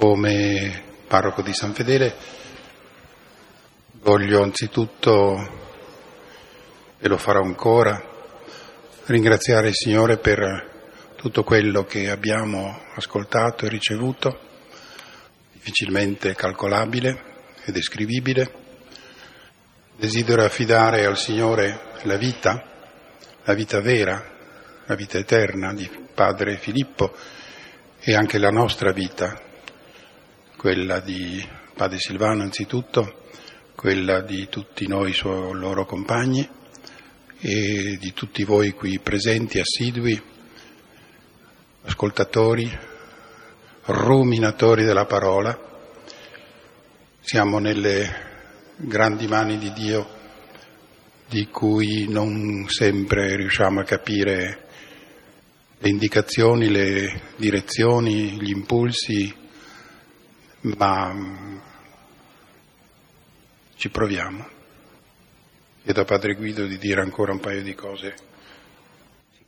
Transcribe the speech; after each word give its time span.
Come 0.00 0.82
parroco 1.06 1.42
di 1.42 1.52
San 1.52 1.74
Fedele 1.74 2.14
voglio 4.00 4.42
anzitutto, 4.42 5.36
e 6.98 7.06
lo 7.06 7.18
farò 7.18 7.42
ancora, 7.42 8.02
ringraziare 9.04 9.68
il 9.68 9.74
Signore 9.74 10.16
per 10.16 11.12
tutto 11.16 11.44
quello 11.44 11.84
che 11.84 12.08
abbiamo 12.08 12.80
ascoltato 12.94 13.66
e 13.66 13.68
ricevuto, 13.68 14.40
difficilmente 15.52 16.34
calcolabile 16.34 17.22
e 17.66 17.70
descrivibile. 17.70 18.54
Desidero 19.96 20.42
affidare 20.42 21.04
al 21.04 21.18
Signore 21.18 21.98
la 22.04 22.16
vita, 22.16 22.64
la 23.44 23.52
vita 23.52 23.82
vera, 23.82 24.24
la 24.86 24.94
vita 24.94 25.18
eterna 25.18 25.74
di 25.74 25.86
Padre 26.14 26.56
Filippo 26.56 27.14
e 28.00 28.14
anche 28.14 28.38
la 28.38 28.50
nostra 28.50 28.92
vita, 28.92 29.48
quella 30.60 31.00
di 31.00 31.42
Padre 31.74 31.98
Silvano 31.98 32.42
anzitutto, 32.42 33.28
quella 33.74 34.20
di 34.20 34.46
tutti 34.50 34.86
noi 34.86 35.14
suoi 35.14 35.54
loro 35.54 35.86
compagni 35.86 36.46
e 37.38 37.96
di 37.98 38.12
tutti 38.12 38.44
voi 38.44 38.72
qui 38.72 38.98
presenti, 38.98 39.58
assidui, 39.58 40.22
ascoltatori, 41.84 42.70
ruminatori 43.86 44.84
della 44.84 45.06
parola. 45.06 45.58
Siamo 47.20 47.58
nelle 47.58 48.10
grandi 48.76 49.26
mani 49.28 49.56
di 49.56 49.72
Dio 49.72 50.06
di 51.26 51.46
cui 51.46 52.06
non 52.06 52.66
sempre 52.68 53.34
riusciamo 53.34 53.80
a 53.80 53.84
capire 53.84 54.68
le 55.78 55.88
indicazioni, 55.88 56.68
le 56.68 57.30
direzioni, 57.36 58.38
gli 58.38 58.50
impulsi, 58.50 59.39
ma 60.62 61.12
mm, 61.12 61.58
ci 63.76 63.88
proviamo. 63.90 64.48
Chiedo 65.82 66.00
a 66.02 66.04
Padre 66.04 66.34
Guido 66.34 66.66
di 66.66 66.76
dire 66.76 67.00
ancora 67.00 67.32
un 67.32 67.40
paio 67.40 67.62
di 67.62 67.74
cose. 67.74 68.14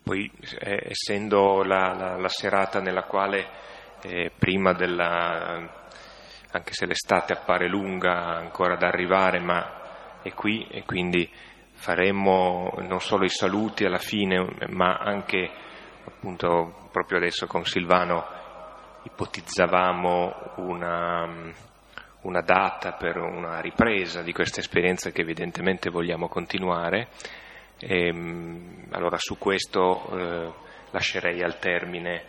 Poi, 0.02 0.30
eh, 0.58 0.88
essendo 0.88 1.62
la, 1.62 1.92
la, 1.92 2.16
la, 2.16 2.28
serata 2.28 2.80
nella 2.80 3.04
quale 3.04 3.46
eh, 4.02 4.32
prima 4.36 4.72
della, 4.72 5.86
anche 6.50 6.72
se 6.72 6.86
l'estate 6.86 7.34
appare 7.34 7.68
lunga 7.68 8.36
ancora 8.36 8.76
da 8.76 8.88
arrivare, 8.88 9.38
ma 9.38 10.20
è 10.22 10.32
qui 10.32 10.66
e 10.68 10.82
quindi 10.84 11.30
faremo 11.74 12.72
non 12.78 13.00
solo 13.00 13.24
i 13.24 13.28
saluti 13.28 13.84
alla 13.84 13.98
fine, 13.98 14.44
ma 14.70 14.96
anche 14.96 15.50
appunto 16.04 16.88
proprio 16.90 17.18
adesso 17.18 17.46
con 17.46 17.64
Silvano 17.64 18.40
ipotizzavamo 19.04 20.54
una, 20.56 21.52
una 22.22 22.40
data 22.40 22.92
per 22.92 23.16
una 23.16 23.60
ripresa 23.60 24.22
di 24.22 24.32
questa 24.32 24.60
esperienza 24.60 25.10
che 25.10 25.22
evidentemente 25.22 25.90
vogliamo 25.90 26.28
continuare. 26.28 27.08
E, 27.78 28.06
ehm, 28.06 28.86
allora 28.90 29.16
su 29.18 29.38
questo 29.38 30.08
eh, 30.16 30.52
lascerei 30.90 31.42
al 31.42 31.58
termine 31.58 32.24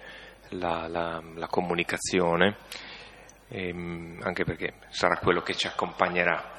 la, 0.50 0.88
la, 0.88 1.22
la 1.36 1.48
comunicazione, 1.48 2.58
ehm, 3.50 4.20
anche 4.24 4.44
perché 4.44 4.74
sarà 4.90 5.18
quello 5.18 5.42
che 5.42 5.56
ci 5.56 5.68
accompagnerà 5.68 6.52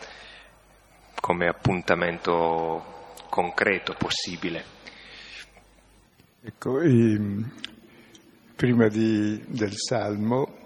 come 1.21 1.49
appuntamento 1.49 3.13
concreto 3.31 3.95
possibile. 3.95 4.65
Ecco, 6.43 6.81
prima 8.55 8.89
di, 8.89 9.43
del 9.49 9.73
Salmo, 9.75 10.63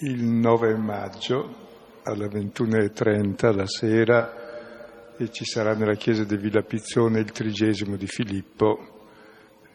il 0.00 0.22
9 0.22 0.76
maggio 0.76 1.66
alle 2.04 2.26
21.30 2.26 3.54
la 3.54 3.66
sera 3.66 5.14
e 5.16 5.30
ci 5.30 5.44
sarà 5.44 5.74
nella 5.74 5.94
chiesa 5.94 6.24
di 6.24 6.36
Villa 6.36 6.62
Pizzone 6.62 7.20
il 7.20 7.30
trigesimo 7.30 7.96
di 7.96 8.06
Filippo 8.06 8.96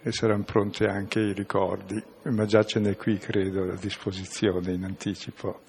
e 0.01 0.11
saranno 0.11 0.44
pronti 0.44 0.83
anche 0.83 1.19
i 1.19 1.33
ricordi, 1.33 2.01
ma 2.23 2.45
già 2.45 2.63
ce 2.63 2.79
n'è 2.79 2.95
qui, 2.97 3.17
credo, 3.17 3.72
a 3.72 3.75
disposizione 3.75 4.73
in 4.73 4.83
anticipo. 4.83 5.61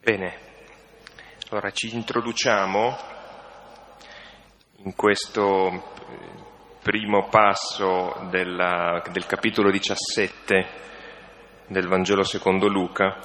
Bene, 0.00 0.34
allora 1.48 1.70
ci 1.70 1.94
introduciamo 1.94 2.96
in 4.84 4.94
questo 4.94 5.82
primo 6.84 7.28
passo 7.30 8.26
della, 8.28 9.02
del 9.10 9.24
capitolo 9.24 9.70
17 9.70 10.66
del 11.68 11.88
Vangelo 11.88 12.24
secondo 12.24 12.68
Luca 12.68 13.20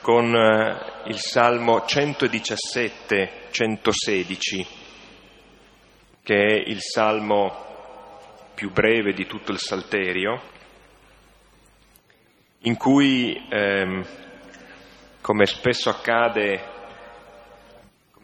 con 0.00 0.34
eh, 0.34 1.04
il 1.04 1.16
Salmo 1.16 1.84
117-116, 1.86 4.66
che 6.24 6.34
è 6.34 6.68
il 6.68 6.80
salmo 6.80 8.18
più 8.54 8.72
breve 8.72 9.12
di 9.12 9.26
tutto 9.26 9.52
il 9.52 9.60
Salterio, 9.60 10.42
in 12.62 12.76
cui, 12.76 13.46
ehm, 13.48 14.04
come 15.20 15.46
spesso 15.46 15.90
accade 15.90 16.74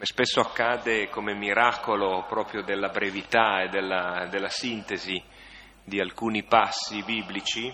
spesso 0.04 0.40
accade 0.40 1.08
come 1.10 1.32
miracolo 1.32 2.24
proprio 2.26 2.62
della 2.62 2.88
brevità 2.88 3.62
e 3.62 3.68
della, 3.68 4.26
della 4.28 4.48
sintesi 4.48 5.22
di 5.84 6.00
alcuni 6.00 6.42
passi 6.42 7.04
biblici, 7.04 7.72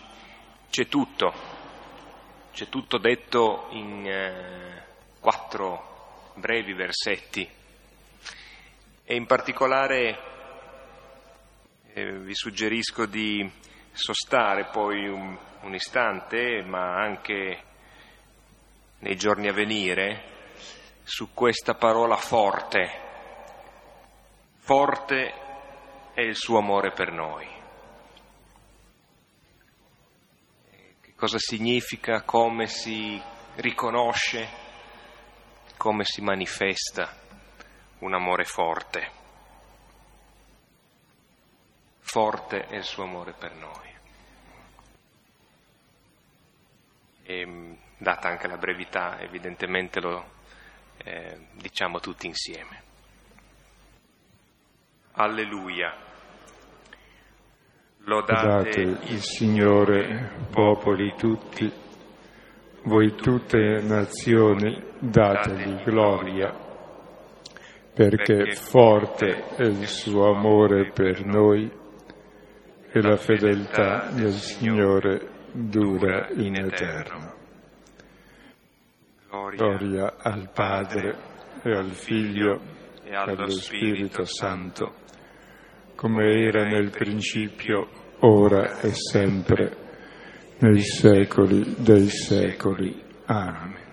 c'è 0.68 0.88
tutto, 0.88 1.32
c'è 2.52 2.68
tutto 2.68 2.98
detto 2.98 3.68
in 3.70 4.06
eh, 4.06 4.84
quattro 5.20 6.32
brevi 6.34 6.74
versetti. 6.74 7.48
E 9.04 9.14
in 9.14 9.24
particolare 9.24 10.18
eh, 11.94 12.18
vi 12.18 12.34
suggerisco 12.34 13.06
di 13.06 13.50
sostare 13.92 14.66
poi 14.66 15.08
un, 15.08 15.34
un 15.62 15.74
istante, 15.74 16.62
ma 16.62 16.94
anche 16.94 17.62
nei 18.98 19.16
giorni 19.16 19.48
a 19.48 19.54
venire, 19.54 20.36
su 21.08 21.32
questa 21.32 21.74
parola 21.74 22.16
forte. 22.16 23.06
Forte 24.58 25.32
è 26.12 26.20
il 26.20 26.36
suo 26.36 26.58
amore 26.58 26.92
per 26.92 27.10
noi. 27.12 27.48
Che 31.00 31.14
cosa 31.14 31.38
significa, 31.38 32.20
come 32.24 32.66
si 32.66 33.20
riconosce, 33.54 34.48
come 35.78 36.04
si 36.04 36.20
manifesta 36.20 37.10
un 38.00 38.12
amore 38.12 38.44
forte. 38.44 39.10
Forte 42.00 42.66
è 42.66 42.76
il 42.76 42.84
suo 42.84 43.04
amore 43.04 43.32
per 43.32 43.54
noi. 43.54 43.96
E, 47.22 47.78
data 47.96 48.28
anche 48.28 48.46
la 48.46 48.58
brevità, 48.58 49.19
evidentemente 49.20 50.00
lo 50.00 50.36
eh, 51.04 51.38
diciamo 51.54 52.00
tutti 52.00 52.26
insieme. 52.26 52.82
Alleluia. 55.12 55.94
Lodate 58.04 58.81
il 58.81 59.20
Signore, 59.20 60.47
popoli 60.50 61.14
tutti, 61.16 61.70
voi 62.84 63.14
tutte 63.14 63.82
nazioni, 63.82 64.82
dategli 64.98 65.82
gloria, 65.82 66.54
perché 67.92 68.54
forte 68.54 69.56
è 69.56 69.62
il 69.64 69.87
suo 69.87 70.32
amore 70.32 70.91
per 70.92 71.25
noi 71.26 71.70
e 72.91 73.03
la 73.03 73.16
fedeltà 73.16 74.10
del 74.12 74.32
Signore 74.32 75.48
dura 75.53 76.28
in 76.31 76.54
eterno. 76.54 77.38
Gloria 79.30 80.14
al 80.16 80.48
Padre 80.54 81.16
e 81.62 81.70
al 81.70 81.90
Figlio 81.90 82.60
e 83.04 83.14
allo 83.14 83.50
Spirito 83.50 84.25
Santo, 84.25 84.94
come 85.94 86.46
era 86.46 86.64
nel 86.64 86.88
principio, 86.88 87.88
ora 88.20 88.80
e 88.80 88.92
sempre, 88.94 89.76
nei 90.60 90.80
secoli 90.80 91.75
dei 91.76 92.08
secoli. 92.08 93.02
Amen. 93.26 93.86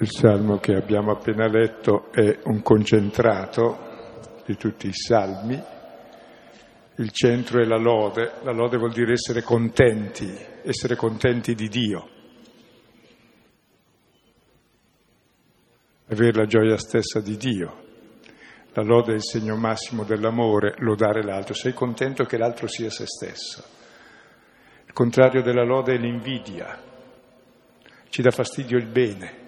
Il 0.00 0.10
salmo 0.10 0.58
che 0.58 0.74
abbiamo 0.74 1.12
appena 1.12 1.46
letto 1.46 2.10
è 2.10 2.40
un 2.44 2.62
concentrato 2.62 4.42
di 4.44 4.56
tutti 4.56 4.88
i 4.88 4.92
salmi. 4.92 5.60
Il 6.96 7.10
centro 7.12 7.60
è 7.60 7.64
la 7.64 7.78
lode. 7.78 8.32
La 8.42 8.52
lode 8.52 8.76
vuol 8.76 8.92
dire 8.92 9.12
essere 9.12 9.42
contenti, 9.42 10.28
essere 10.64 10.96
contenti 10.96 11.54
di 11.54 11.68
Dio. 11.68 12.16
Avere 16.08 16.32
la 16.32 16.46
gioia 16.46 16.76
stessa 16.76 17.20
di 17.20 17.36
Dio. 17.36 17.86
La 18.72 18.82
lode 18.82 19.12
è 19.12 19.16
il 19.16 19.24
segno 19.24 19.56
massimo 19.56 20.04
dell'amore, 20.04 20.74
lodare 20.78 21.22
l'altro. 21.22 21.54
Sei 21.54 21.72
contento 21.72 22.24
che 22.24 22.38
l'altro 22.38 22.66
sia 22.66 22.90
se 22.90 23.06
stesso. 23.06 23.64
contrario 24.92 25.42
della 25.42 25.64
lode 25.64 25.94
è 25.94 25.98
l'invidia, 25.98 26.76
ci 28.08 28.20
dà 28.20 28.30
fastidio 28.30 28.78
il 28.78 28.86
bene. 28.86 29.46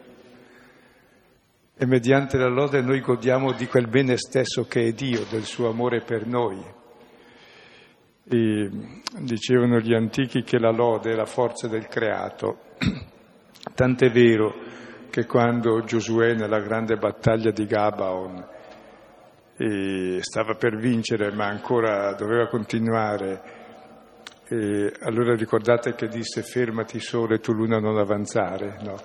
E 1.77 1.87
mediante 1.87 2.37
la 2.37 2.49
lode 2.49 2.83
noi 2.83 3.01
godiamo 3.01 3.53
di 3.53 3.67
quel 3.67 3.89
bene 3.89 4.17
stesso 4.17 4.67
che 4.67 4.85
è 4.85 4.93
Dio, 4.93 5.25
del 5.31 5.45
suo 5.45 5.69
amore 5.69 6.03
per 6.03 6.27
noi. 6.27 6.63
E 8.29 8.71
dicevano 9.19 9.81
gli 9.81 9.95
antichi 9.95 10.43
che 10.43 10.59
la 10.59 10.71
lode 10.71 11.13
è 11.13 11.15
la 11.15 11.25
forza 11.25 11.69
del 11.69 11.89
creato. 11.89 12.59
Tant'è 13.75 14.11
vero 14.11 14.70
che 15.11 15.27
quando 15.27 15.83
Giosuè 15.83 16.35
nella 16.35 16.61
grande 16.61 16.97
battaglia 16.97 17.51
di 17.51 17.67
Gabaon 17.67 18.47
stava 20.21 20.55
per 20.55 20.77
vincere 20.77 21.31
ma 21.33 21.47
ancora 21.47 22.15
doveva 22.15 22.47
continuare, 22.47 23.59
allora 25.03 25.35
ricordate 25.35 25.95
che 25.95 26.09
disse 26.09 26.43
fermati 26.43 26.99
sole, 26.99 27.41
tu 27.41 27.53
luna 27.53 27.79
non 27.79 27.99
avanzare. 27.99 28.79
No. 28.83 28.99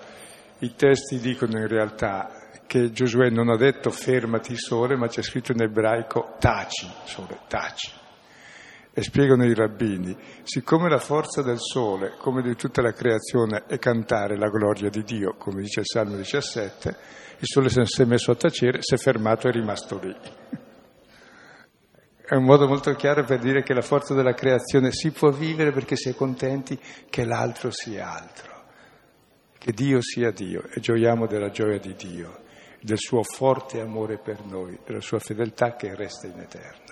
I 0.59 0.73
testi 0.75 1.19
dicono 1.19 1.59
in 1.59 1.67
realtà 1.67 2.29
che 2.65 2.91
Giosuè 2.91 3.29
non 3.29 3.49
ha 3.49 3.57
detto 3.57 3.89
fermati 3.89 4.55
sole, 4.55 4.95
ma 4.95 5.07
c'è 5.07 5.21
scritto 5.21 5.51
in 5.51 5.61
ebraico 5.61 6.35
taci, 6.39 6.89
sole, 7.03 7.39
taci. 7.47 7.91
E 8.97 9.03
spiegano 9.03 9.43
i 9.43 9.53
rabbini, 9.53 10.15
siccome 10.43 10.87
la 10.87 10.99
forza 10.99 11.41
del 11.41 11.59
sole, 11.59 12.13
come 12.17 12.41
di 12.41 12.55
tutta 12.55 12.81
la 12.81 12.93
creazione, 12.93 13.65
è 13.67 13.77
cantare 13.77 14.37
la 14.37 14.47
gloria 14.47 14.89
di 14.89 15.03
Dio, 15.03 15.35
come 15.37 15.61
dice 15.61 15.81
il 15.81 15.85
Salmo 15.85 16.15
17, 16.15 16.97
il 17.39 17.45
sole 17.45 17.67
si 17.67 18.01
è 18.01 18.05
messo 18.05 18.31
a 18.31 18.35
tacere, 18.35 18.77
si 18.81 18.93
è 18.93 18.97
fermato 18.97 19.47
e 19.47 19.49
è 19.49 19.53
rimasto 19.53 19.99
lì. 19.99 20.15
È 22.27 22.35
un 22.35 22.45
modo 22.45 22.67
molto 22.67 22.93
chiaro 22.93 23.25
per 23.25 23.39
dire 23.39 23.63
che 23.63 23.73
la 23.73 23.81
forza 23.81 24.13
della 24.13 24.33
creazione 24.33 24.91
si 24.91 25.11
può 25.11 25.29
vivere 25.29 25.71
perché 25.73 25.97
si 25.97 26.07
è 26.07 26.15
contenti 26.15 26.79
che 27.09 27.25
l'altro 27.25 27.71
sia 27.71 28.09
altro, 28.09 28.63
che 29.57 29.73
Dio 29.73 30.01
sia 30.01 30.31
Dio 30.31 30.63
e 30.73 30.79
gioiamo 30.79 31.27
della 31.27 31.49
gioia 31.49 31.79
di 31.79 31.93
Dio, 31.95 32.43
del 32.81 32.97
suo 32.97 33.23
forte 33.23 33.81
amore 33.81 34.19
per 34.19 34.45
noi, 34.45 34.79
della 34.85 35.01
sua 35.01 35.19
fedeltà 35.19 35.75
che 35.75 35.93
resta 35.95 36.27
in 36.27 36.39
eterno. 36.39 36.84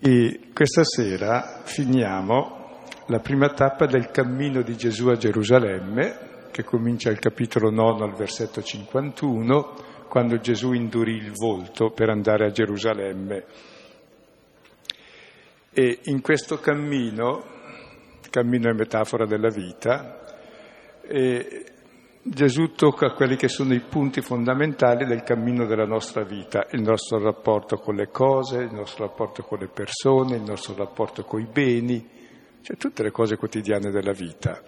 E 0.00 0.50
questa 0.54 0.84
sera 0.84 1.62
finiamo 1.64 2.84
la 3.06 3.18
prima 3.18 3.48
tappa 3.48 3.86
del 3.86 4.12
cammino 4.12 4.62
di 4.62 4.76
Gesù 4.76 5.08
a 5.08 5.16
Gerusalemme, 5.16 6.46
che 6.52 6.62
comincia 6.62 7.10
al 7.10 7.18
capitolo 7.18 7.70
9 7.70 8.04
al 8.04 8.14
versetto 8.14 8.62
51 8.62 9.74
quando 10.08 10.38
Gesù 10.38 10.72
indurì 10.72 11.16
il 11.16 11.32
volto 11.32 11.90
per 11.90 12.10
andare 12.10 12.46
a 12.46 12.50
Gerusalemme. 12.50 13.44
E 15.72 15.98
in 16.04 16.20
questo 16.20 16.60
cammino, 16.60 17.42
cammino 18.30 18.70
è 18.70 18.74
metafora 18.74 19.26
della 19.26 19.50
vita, 19.50 20.20
Gesù 22.30 22.72
tocca 22.72 23.12
quelli 23.12 23.36
che 23.36 23.48
sono 23.48 23.72
i 23.72 23.80
punti 23.80 24.20
fondamentali 24.20 25.06
del 25.06 25.22
cammino 25.22 25.64
della 25.64 25.86
nostra 25.86 26.24
vita, 26.24 26.66
il 26.72 26.82
nostro 26.82 27.18
rapporto 27.18 27.78
con 27.78 27.94
le 27.94 28.08
cose, 28.08 28.58
il 28.58 28.72
nostro 28.72 29.06
rapporto 29.06 29.42
con 29.42 29.58
le 29.60 29.68
persone, 29.68 30.36
il 30.36 30.42
nostro 30.42 30.74
rapporto 30.74 31.24
con 31.24 31.40
i 31.40 31.48
beni, 31.50 32.06
cioè 32.60 32.76
tutte 32.76 33.02
le 33.02 33.10
cose 33.10 33.36
quotidiane 33.36 33.90
della 33.90 34.12
vita. 34.12 34.62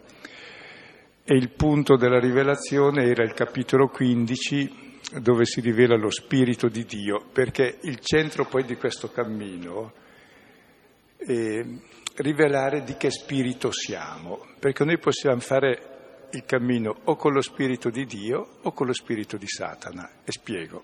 E 1.22 1.36
il 1.36 1.50
punto 1.50 1.96
della 1.96 2.18
rivelazione 2.18 3.04
era 3.04 3.22
il 3.24 3.34
capitolo 3.34 3.88
15 3.88 4.88
dove 5.20 5.44
si 5.44 5.60
rivela 5.60 5.96
lo 5.96 6.10
Spirito 6.10 6.68
di 6.68 6.86
Dio, 6.86 7.26
perché 7.30 7.78
il 7.82 7.98
centro 7.98 8.46
poi 8.46 8.64
di 8.64 8.76
questo 8.76 9.10
cammino 9.10 9.92
è 11.18 11.62
rivelare 12.16 12.84
di 12.84 12.96
che 12.96 13.10
spirito 13.10 13.70
siamo, 13.70 14.46
perché 14.58 14.84
noi 14.84 14.98
possiamo 14.98 15.40
fare 15.40 15.89
il 16.32 16.44
cammino 16.44 17.00
o 17.04 17.16
con 17.16 17.32
lo 17.32 17.40
Spirito 17.40 17.90
di 17.90 18.04
Dio 18.06 18.58
o 18.62 18.72
con 18.72 18.86
lo 18.86 18.92
Spirito 18.92 19.36
di 19.36 19.46
Satana. 19.46 20.08
E 20.24 20.32
spiego. 20.32 20.82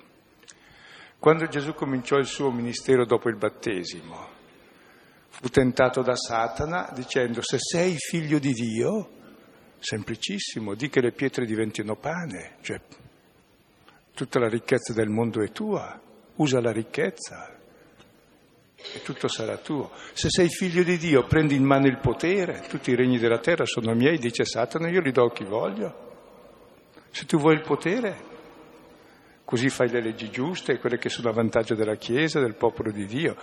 Quando 1.19 1.46
Gesù 1.46 1.75
cominciò 1.75 2.16
il 2.16 2.26
suo 2.26 2.50
ministero 2.50 3.04
dopo 3.04 3.28
il 3.28 3.37
battesimo, 3.37 4.28
fu 5.28 5.48
tentato 5.48 6.02
da 6.02 6.14
Satana 6.14 6.90
dicendo 6.94 7.40
se 7.43 7.58
sei 7.58 7.96
figlio 7.96 8.38
di 8.38 8.52
Dio, 8.52 9.10
semplicissimo, 9.78 10.75
di 10.75 10.88
che 10.88 11.00
le 11.00 11.12
pietre 11.12 11.46
diventino 11.46 11.96
pane, 11.96 12.56
cioè 12.60 12.81
tutta 14.14 14.38
la 14.38 14.49
ricchezza 14.49 14.92
del 14.92 15.08
mondo 15.08 15.42
è 15.42 15.50
tua, 15.50 16.00
usa 16.37 16.60
la 16.60 16.72
ricchezza 16.72 17.55
e 18.76 19.02
tutto 19.02 19.26
sarà 19.28 19.56
tuo. 19.56 19.90
Se 20.12 20.28
sei 20.28 20.49
figlio 20.49 20.82
di 20.82 20.99
Dio, 20.99 21.25
prendi 21.25 21.55
in 21.55 21.64
mano 21.64 21.87
il 21.87 21.99
potere, 21.99 22.64
tutti 22.69 22.90
i 22.90 22.94
regni 22.94 23.19
della 23.19 23.38
terra 23.38 23.64
sono 23.64 23.94
miei, 23.94 24.19
dice 24.19 24.44
Satana, 24.44 24.88
io 24.88 25.00
li 25.00 25.12
do 25.12 25.25
a 25.25 25.32
chi 25.32 25.44
voglio. 25.44 26.05
Se 27.11 27.25
tu 27.25 27.38
vuoi 27.38 27.55
il 27.55 27.62
potere, 27.62 28.34
così 29.44 29.70
fai 29.70 29.88
le 29.88 30.02
leggi 30.02 30.31
giuste, 30.31 30.78
quelle 30.78 30.99
che 30.99 31.08
sono 31.08 31.31
a 31.31 31.32
vantaggio 31.32 31.75
della 31.75 31.96
Chiesa, 31.96 32.40
del 32.40 32.56
popolo 32.56 32.93
di 32.93 33.06
Dio. 33.06 33.37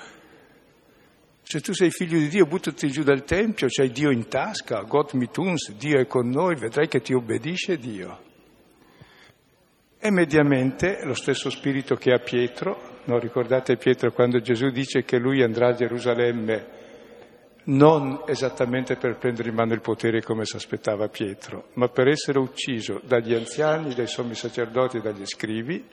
Se 1.42 1.60
tu 1.60 1.74
sei 1.74 1.90
figlio 1.90 2.18
di 2.20 2.30
Dio, 2.30 2.46
buttati 2.46 2.90
giù 2.90 3.04
dal 3.04 3.24
Tempio, 3.24 3.68
c'hai 3.70 3.92
Dio 3.92 4.12
in 4.12 4.28
tasca, 4.28 4.82
God 4.82 5.14
mituns, 5.14 5.72
Dio 5.74 6.00
è 6.00 6.08
con 6.08 6.30
noi, 6.30 6.56
vedrai 6.56 6.88
che 6.88 7.02
ti 7.02 7.14
obbedisce 7.14 7.78
Dio. 7.78 8.32
E 9.98 10.12
mediamente 10.12 11.04
lo 11.04 11.14
stesso 11.14 11.50
spirito 11.50 11.96
che 11.96 12.12
ha 12.12 12.20
Pietro, 12.20 12.93
no? 13.06 13.20
ricordate 13.20 13.78
Pietro 13.78 14.12
quando 14.12 14.40
Gesù 14.40 14.70
dice 14.70 15.04
che 15.04 15.18
lui 15.18 15.42
andrà 15.42 15.70
a 15.70 15.74
Gerusalemme 15.74 16.82
non 17.66 18.24
esattamente 18.26 18.96
per 18.96 19.18
prendere 19.18 19.50
in 19.50 19.56
mano 19.56 19.74
il 19.74 19.82
potere 19.82 20.22
come 20.22 20.46
si 20.46 20.56
aspettava 20.56 21.08
Pietro, 21.08 21.70
ma 21.74 21.88
per 21.88 22.08
essere 22.08 22.40
ucciso 22.40 23.00
dagli 23.04 23.34
anziani, 23.34 23.94
dai 23.94 24.08
sommi 24.08 24.36
sacerdoti 24.36 24.98
e 24.98 25.02
dagli 25.02 25.26
scrivi, 25.26 25.86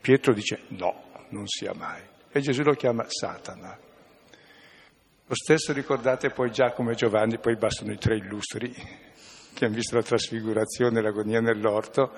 Pietro 0.00 0.32
dice 0.32 0.62
no, 0.68 1.04
non 1.30 1.46
sia 1.46 1.72
mai. 1.74 2.00
E 2.30 2.40
Gesù 2.40 2.62
lo 2.62 2.72
chiama 2.72 3.04
Satana. 3.08 3.78
Lo 5.26 5.34
stesso 5.34 5.72
ricordate 5.72 6.30
poi 6.30 6.50
Giacomo 6.50 6.90
e 6.90 6.94
Giovanni, 6.94 7.38
poi 7.38 7.56
bastano 7.56 7.92
i 7.92 7.98
tre 7.98 8.16
illustri 8.16 8.74
che 9.54 9.64
hanno 9.64 9.76
visto 9.76 9.96
la 9.96 10.02
trasfigurazione, 10.02 11.00
l'agonia 11.00 11.40
nell'orto, 11.40 12.12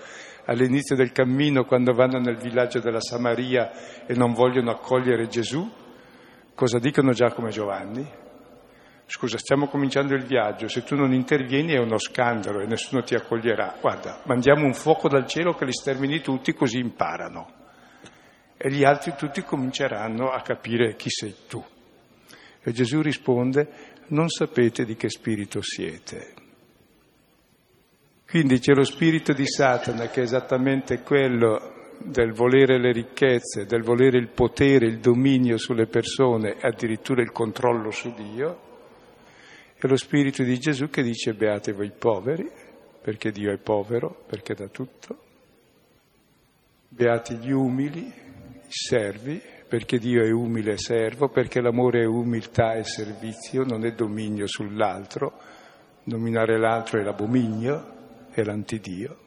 all'inizio 0.47 0.97
del 0.97 1.13
cammino 1.13 1.65
quando 1.65 1.93
vanno 1.93 2.19
nel 2.19 2.37
villaggio 2.37 2.81
della 2.81 3.01
Samaria 3.01 4.05
e 4.07 4.15
non 4.15 4.33
vogliono 4.33 4.73
accogliere 4.73 5.29
Gesù, 5.29 5.71
cosa 6.55 6.79
dicono 6.79 7.13
Giacomo 7.13 7.49
e 7.49 7.53
Giovanni? 7.53 8.11
Scusa, 9.09 9.39
stiamo 9.39 9.69
cominciando 9.69 10.15
il 10.15 10.25
viaggio, 10.25 10.67
se 10.67 10.83
tu 10.83 10.97
non 10.97 11.13
intervieni 11.13 11.75
è 11.75 11.79
uno 11.79 11.97
scandalo 11.97 12.59
e 12.61 12.67
nessuno 12.67 13.05
ti 13.05 13.15
accoglierà. 13.15 13.77
Guarda, 13.81 14.23
mandiamo 14.25 14.65
un 14.65 14.75
fuoco 14.75 15.09
dal 15.09 15.29
cielo 15.29 15.55
che 15.55 15.65
li 15.65 15.73
stermini 15.73 16.21
tutti 16.21 16.53
così 16.55 16.79
imparano. 16.79 17.53
E 18.57 18.69
gli 18.69 18.83
altri 18.83 19.15
tutti 19.17 19.43
cominceranno 19.43 20.31
a 20.31 20.41
capire 20.41 20.97
chi 20.97 21.09
sei 21.09 21.37
tu. 21.47 21.65
E 22.61 22.73
Gesù 22.73 23.01
risponde, 23.01 23.95
non 24.09 24.29
sapete 24.29 24.85
di 24.85 24.97
che 24.97 25.09
spirito 25.09 25.61
siete. 25.63 26.46
Quindi 28.29 28.59
c'è 28.59 28.75
lo 28.75 28.83
spirito 28.83 29.33
di 29.33 29.47
Satana 29.47 30.09
che 30.09 30.21
è 30.21 30.25
esattamente 30.25 31.01
quello 31.03 31.95
del 32.03 32.33
volere 32.33 32.79
le 32.79 32.93
ricchezze, 32.93 33.67
del 33.67 33.83
volere 33.83 34.19
il 34.19 34.29
potere, 34.29 34.87
il 34.87 34.99
dominio 34.99 35.57
sulle 35.59 35.87
persone 35.87 36.57
addirittura 36.61 37.23
il 37.23 37.31
controllo 37.31 37.93
su 37.93 38.13
Dio, 38.15 38.65
e 39.77 39.89
lo 39.89 39.97
spirito 39.97 40.43
di 40.43 40.59
Gesù 40.59 40.89
che 40.89 41.03
dice 41.03 41.35
beate 41.35 41.73
voi 41.73 41.93
poveri, 41.97 42.51
perché 43.01 43.31
Dio 43.31 43.53
è 43.53 43.59
povero, 43.59 44.25
perché 44.27 44.55
dà 44.55 44.67
tutto, 44.67 45.19
beati 46.89 47.37
gli 47.37 47.53
umili, 47.53 48.07
i 48.07 48.67
servi, 48.69 49.41
perché 49.69 49.99
Dio 49.99 50.25
è 50.25 50.31
umile 50.31 50.73
e 50.73 50.79
servo, 50.79 51.29
perché 51.29 51.61
l'amore 51.61 52.03
è 52.03 52.07
umiltà 52.07 52.75
e 52.75 52.83
servizio, 52.83 53.63
non 53.63 53.87
è 53.87 53.93
dominio 53.93 54.49
sull'altro, 54.49 55.41
dominare 56.03 56.59
l'altro 56.59 57.01
è 57.01 57.05
l'abominio, 57.05 57.95
è 58.41 58.45
l'antidio. 58.45 59.25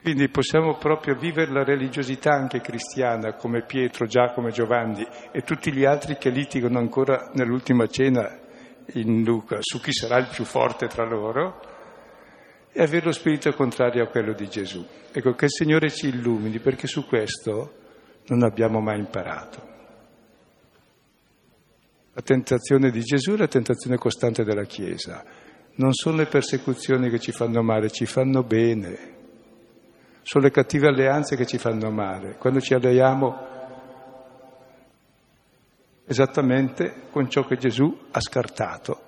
Quindi 0.00 0.28
possiamo 0.28 0.76
proprio 0.78 1.16
vivere 1.16 1.50
la 1.50 1.64
religiosità 1.64 2.32
anche 2.32 2.60
cristiana 2.60 3.34
come 3.34 3.64
Pietro, 3.64 4.06
Giacomo 4.06 4.48
e 4.48 4.52
Giovanni 4.52 5.06
e 5.32 5.42
tutti 5.42 5.72
gli 5.72 5.84
altri 5.84 6.16
che 6.16 6.30
litigano 6.30 6.78
ancora 6.78 7.30
nell'ultima 7.34 7.86
cena 7.88 8.38
in 8.92 9.24
Luca 9.24 9.58
su 9.60 9.80
chi 9.80 9.92
sarà 9.92 10.18
il 10.18 10.28
più 10.32 10.44
forte 10.44 10.86
tra 10.86 11.04
loro 11.04 11.60
e 12.72 12.80
avere 12.80 13.06
lo 13.06 13.12
spirito 13.12 13.52
contrario 13.52 14.04
a 14.04 14.08
quello 14.08 14.32
di 14.34 14.48
Gesù. 14.48 14.86
Ecco, 15.10 15.34
che 15.34 15.46
il 15.46 15.50
Signore 15.50 15.90
ci 15.90 16.08
illumini 16.08 16.60
perché 16.60 16.86
su 16.86 17.04
questo 17.04 17.74
non 18.28 18.44
abbiamo 18.44 18.80
mai 18.80 19.00
imparato. 19.00 19.76
La 22.12 22.22
tentazione 22.22 22.90
di 22.90 23.00
Gesù 23.00 23.32
è 23.32 23.36
la 23.36 23.48
tentazione 23.48 23.96
costante 23.96 24.44
della 24.44 24.64
Chiesa 24.64 25.24
non 25.78 25.92
sono 25.92 26.16
le 26.16 26.26
persecuzioni 26.26 27.08
che 27.08 27.18
ci 27.18 27.32
fanno 27.32 27.62
male, 27.62 27.90
ci 27.90 28.06
fanno 28.06 28.42
bene. 28.42 29.16
Sono 30.22 30.44
le 30.44 30.50
cattive 30.50 30.88
alleanze 30.88 31.36
che 31.36 31.46
ci 31.46 31.58
fanno 31.58 31.90
male. 31.90 32.36
Quando 32.36 32.60
ci 32.60 32.74
alleiamo 32.74 33.46
esattamente 36.04 37.02
con 37.10 37.28
ciò 37.28 37.44
che 37.44 37.56
Gesù 37.56 38.06
ha 38.10 38.20
scartato 38.20 39.06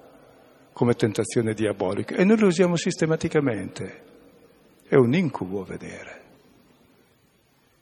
come 0.72 0.94
tentazione 0.94 1.54
diabolica 1.54 2.14
e 2.14 2.24
noi 2.24 2.38
lo 2.38 2.46
usiamo 2.46 2.76
sistematicamente. 2.76 4.08
È 4.86 4.94
un 4.94 5.12
incubo 5.14 5.64
vedere. 5.64 6.19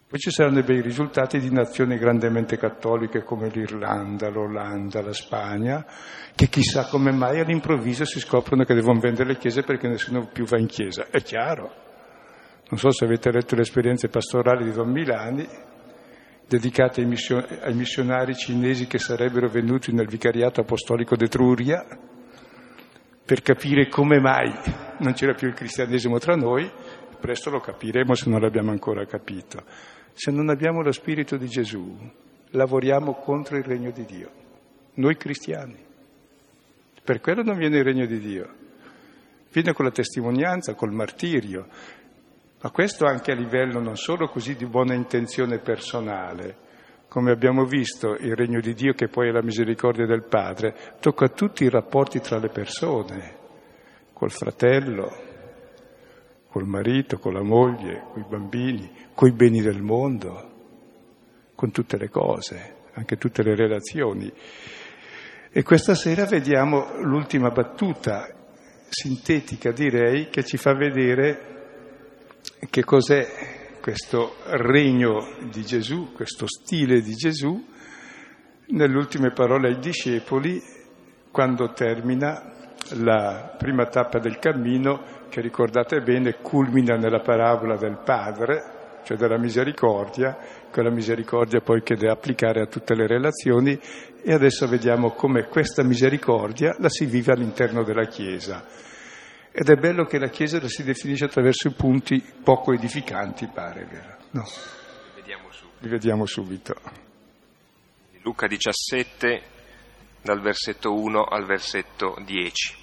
Poi 0.09 0.19
ci 0.19 0.31
saranno 0.31 0.61
i 0.61 0.62
bei 0.62 0.81
risultati 0.81 1.38
di 1.38 1.53
nazioni 1.53 1.99
grandemente 1.99 2.57
cattoliche 2.57 3.23
come 3.25 3.50
l'Irlanda, 3.50 4.31
l'Olanda, 4.31 5.03
la 5.03 5.12
Spagna, 5.12 5.85
che 6.35 6.49
chissà 6.49 6.87
come 6.87 7.12
mai 7.12 7.41
all'improvviso 7.41 8.07
si 8.07 8.19
scoprono 8.19 8.65
che 8.65 8.73
devono 8.73 9.00
vendere 9.00 9.29
le 9.29 9.37
chiese 9.37 9.62
perché 9.65 9.87
nessuno 9.87 10.27
più 10.33 10.47
va 10.47 10.57
in 10.57 10.67
chiesa. 10.67 11.09
È 11.11 11.21
chiaro. 11.21 11.71
Non 12.71 12.81
so 12.81 12.91
se 12.91 13.05
avete 13.05 13.31
letto 13.31 13.55
le 13.55 13.61
esperienze 13.61 14.09
pastorali 14.09 14.65
di 14.65 14.73
Don 14.73 14.91
Milani, 14.91 15.47
dedicate 16.47 17.03
ai, 17.03 17.75
missionari 17.75 18.35
cinesi 18.35 18.87
che 18.87 18.99
sarebbero 18.99 19.50
venuti 19.50 19.93
nel 19.93 20.07
vicariato 20.07 20.62
apostolico 20.62 21.17
d'Etruria, 21.17 21.85
per 23.27 23.43
capire 23.43 23.88
come 23.88 24.19
mai 24.21 24.50
non 25.00 25.12
c'era 25.12 25.35
più 25.35 25.49
il 25.49 25.55
cristianesimo 25.55 26.19
tra 26.19 26.35
noi, 26.35 26.71
presto 27.21 27.50
lo 27.50 27.61
capiremo 27.61 28.15
se 28.15 28.31
non 28.31 28.41
l'abbiamo 28.41 28.71
ancora 28.71 29.05
capito. 29.05 29.62
Se 30.18 30.32
non 30.32 30.48
abbiamo 30.48 30.82
lo 30.82 30.90
Spirito 30.90 31.37
di 31.37 31.46
Gesù, 31.46 31.96
lavoriamo 32.50 33.14
contro 33.20 33.56
il 33.56 33.62
regno 33.62 33.92
di 33.92 34.04
Dio, 34.04 34.30
noi 34.94 35.16
cristiani. 35.16 35.76
Per 37.04 37.20
quello 37.20 37.44
non 37.44 37.56
viene 37.56 37.78
il 37.78 37.84
regno 37.84 38.04
di 38.04 38.18
Dio, 38.18 38.48
viene 39.52 39.72
con 39.72 39.84
la 39.84 39.92
testimonianza, 39.92 40.75
col 40.75 40.90
martirio, 40.90 41.68
ma 42.60 42.70
questo 42.70 43.06
anche 43.06 43.30
a 43.30 43.37
livello 43.37 43.78
non 43.78 43.96
solo 43.96 44.26
così 44.26 44.56
di 44.56 44.66
buona 44.66 44.92
intenzione 44.92 45.60
personale, 45.60 46.56
come 47.06 47.30
abbiamo 47.30 47.64
visto 47.64 48.16
il 48.16 48.34
regno 48.34 48.58
di 48.58 48.75
Dio 48.75 48.94
che 48.94 49.06
poi 49.06 49.28
è 49.28 49.30
la 49.30 49.44
misericordia 49.44 50.04
del 50.04 50.25
Padre, 50.25 50.96
tocca 50.98 51.28
tutti 51.28 51.62
i 51.62 51.70
rapporti 51.70 52.18
tra 52.18 52.38
le 52.38 52.48
persone, 52.48 53.37
col 54.12 54.32
fratello, 54.32 55.27
col 56.49 56.67
marito, 56.67 57.19
con 57.19 57.35
la 57.35 57.43
moglie, 57.43 58.05
con 58.12 58.23
i 58.23 58.26
bambini, 58.28 58.90
con 59.14 59.28
i 59.28 59.33
beni 59.33 59.61
del 59.61 59.83
mondo, 59.83 60.50
con 61.55 61.71
tutte 61.71 61.99
le 61.99 62.09
cose, 62.09 62.76
anche 62.95 63.17
tutte 63.17 63.43
le 63.43 63.55
relazioni. 63.55 64.33
E 65.50 65.62
questa 65.62 65.95
sera 65.95 66.25
vediamo 66.25 67.00
l'ultima 67.02 67.50
battuta, 67.50 68.26
sintetica 68.88 69.73
direi, 69.73 70.28
che 70.31 70.45
ci 70.45 70.57
fa 70.57 70.75
vedere 70.75 71.57
che 72.71 72.85
cos'è 72.85 73.78
questo 73.81 74.37
regno 74.45 75.37
di 75.50 75.64
Gesù, 75.64 76.12
questo 76.12 76.47
stile 76.47 77.00
di 77.00 77.14
Gesù, 77.14 77.67
nelle 78.69 78.97
ultime 78.97 79.33
parole 79.33 79.69
ai 79.69 79.78
discepoli, 79.78 80.61
quando 81.31 81.73
termina 81.73 82.67
la 82.97 83.54
prima 83.57 83.87
tappa 83.87 84.18
del 84.18 84.38
cammino 84.38 85.26
che 85.28 85.40
ricordate 85.40 86.00
bene 86.00 86.37
culmina 86.40 86.97
nella 86.97 87.21
parabola 87.21 87.76
del 87.76 88.00
Padre, 88.04 89.00
cioè 89.04 89.16
della 89.16 89.38
misericordia, 89.38 90.37
quella 90.71 90.90
misericordia 90.90 91.61
poi 91.61 91.83
che 91.83 91.97
deve 91.97 92.12
applicare 92.12 92.61
a 92.61 92.66
tutte 92.66 92.95
le 92.95 93.07
relazioni 93.07 93.78
e 94.23 94.33
adesso 94.33 94.66
vediamo 94.66 95.11
come 95.12 95.47
questa 95.47 95.83
misericordia 95.83 96.76
la 96.78 96.88
si 96.88 97.07
vive 97.07 97.33
all'interno 97.33 97.83
della 97.85 98.07
Chiesa. 98.07 98.64
Ed 99.50 99.68
è 99.68 99.75
bello 99.76 100.04
che 100.04 100.18
la 100.18 100.28
Chiesa 100.28 100.61
la 100.61 100.68
si 100.68 100.85
definisce 100.85 101.25
attraverso 101.25 101.73
punti 101.73 102.23
poco 102.42 102.73
edificanti, 102.73 103.49
pare, 103.52 103.87
vero? 103.90 104.16
No. 104.30 104.45
Li 104.45 105.21
vediamo 105.21 105.50
subito. 105.50 105.76
Li 105.80 105.88
vediamo 105.88 106.26
subito. 106.26 106.75
Luca 108.23 108.47
17, 108.47 109.42
dal 110.28 110.42
versetto 110.42 110.92
1 110.92 111.25
al 111.25 111.47
versetto 111.47 112.14
10. 112.18 112.76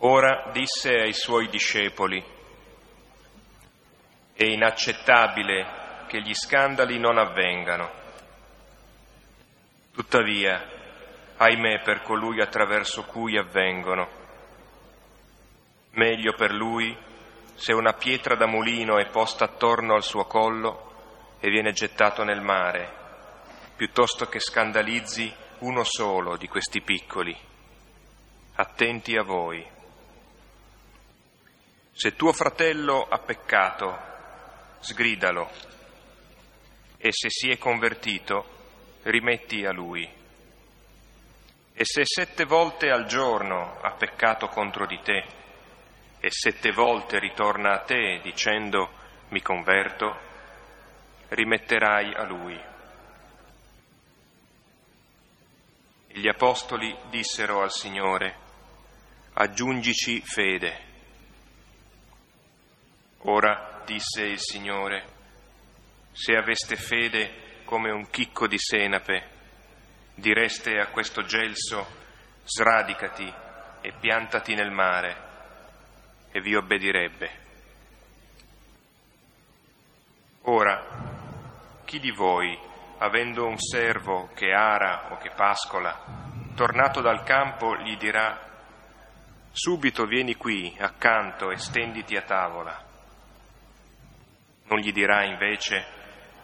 Ora 0.00 0.50
disse 0.52 0.90
ai 1.00 1.14
suoi 1.14 1.48
discepoli, 1.48 2.22
è 4.34 4.44
inaccettabile 4.44 6.04
che 6.08 6.20
gli 6.20 6.34
scandali 6.34 6.98
non 6.98 7.16
avvengano. 7.16 7.90
Tuttavia, 9.94 10.62
ahimè 11.38 11.80
per 11.80 12.02
colui 12.02 12.42
attraverso 12.42 13.04
cui 13.04 13.38
avvengono. 13.38 14.10
Meglio 15.92 16.34
per 16.34 16.50
lui 16.52 16.94
se 17.54 17.72
una 17.72 17.94
pietra 17.94 18.34
da 18.34 18.46
mulino 18.46 18.98
è 18.98 19.06
posta 19.06 19.46
attorno 19.46 19.94
al 19.94 20.02
suo 20.02 20.26
collo 20.26 21.36
e 21.40 21.48
viene 21.48 21.72
gettato 21.72 22.24
nel 22.24 22.42
mare, 22.42 22.92
piuttosto 23.74 24.26
che 24.26 24.38
scandalizzi 24.38 25.40
uno 25.62 25.84
solo 25.84 26.36
di 26.36 26.48
questi 26.48 26.80
piccoli. 26.80 27.36
Attenti 28.54 29.16
a 29.16 29.22
voi. 29.22 29.64
Se 31.92 32.16
tuo 32.16 32.32
fratello 32.32 33.06
ha 33.08 33.18
peccato, 33.18 33.96
sgridalo 34.80 35.50
e 36.98 37.08
se 37.12 37.28
si 37.30 37.50
è 37.50 37.58
convertito, 37.58 39.00
rimetti 39.02 39.64
a 39.64 39.72
lui. 39.72 40.08
E 41.74 41.84
se 41.84 42.02
sette 42.04 42.44
volte 42.44 42.90
al 42.90 43.06
giorno 43.06 43.78
ha 43.80 43.92
peccato 43.92 44.48
contro 44.48 44.86
di 44.86 44.98
te 45.02 45.24
e 46.18 46.28
sette 46.30 46.72
volte 46.72 47.18
ritorna 47.18 47.72
a 47.72 47.80
te 47.80 48.20
dicendo 48.22 48.90
mi 49.28 49.40
converto, 49.40 50.16
rimetterai 51.28 52.14
a 52.14 52.24
lui. 52.24 52.71
Gli 56.14 56.28
apostoli 56.28 56.94
dissero 57.08 57.62
al 57.62 57.72
Signore, 57.72 58.36
aggiungici 59.32 60.20
fede. 60.20 60.78
Ora, 63.20 63.82
disse 63.86 64.22
il 64.24 64.38
Signore, 64.38 65.06
se 66.12 66.36
aveste 66.36 66.76
fede 66.76 67.62
come 67.64 67.90
un 67.90 68.10
chicco 68.10 68.46
di 68.46 68.58
senape, 68.58 69.26
direste 70.14 70.78
a 70.78 70.88
questo 70.88 71.22
gelso, 71.22 71.86
sradicati 72.44 73.32
e 73.80 73.92
piantati 73.98 74.54
nel 74.54 74.70
mare, 74.70 75.16
e 76.30 76.42
vi 76.42 76.54
obbedirebbe. 76.54 77.30
Ora, 80.42 81.80
chi 81.86 81.98
di 81.98 82.10
voi, 82.10 82.70
avendo 83.02 83.46
un 83.46 83.58
servo 83.58 84.30
che 84.34 84.52
ara 84.52 85.12
o 85.12 85.18
che 85.18 85.30
pascola, 85.30 85.98
tornato 86.54 87.00
dal 87.00 87.22
campo 87.22 87.76
gli 87.76 87.96
dirà, 87.96 88.38
subito 89.50 90.06
vieni 90.06 90.36
qui 90.36 90.74
accanto 90.78 91.50
e 91.50 91.56
stenditi 91.58 92.16
a 92.16 92.22
tavola 92.22 92.90
non 94.72 94.80
gli 94.80 94.92
dirà 94.92 95.24
invece 95.24 95.84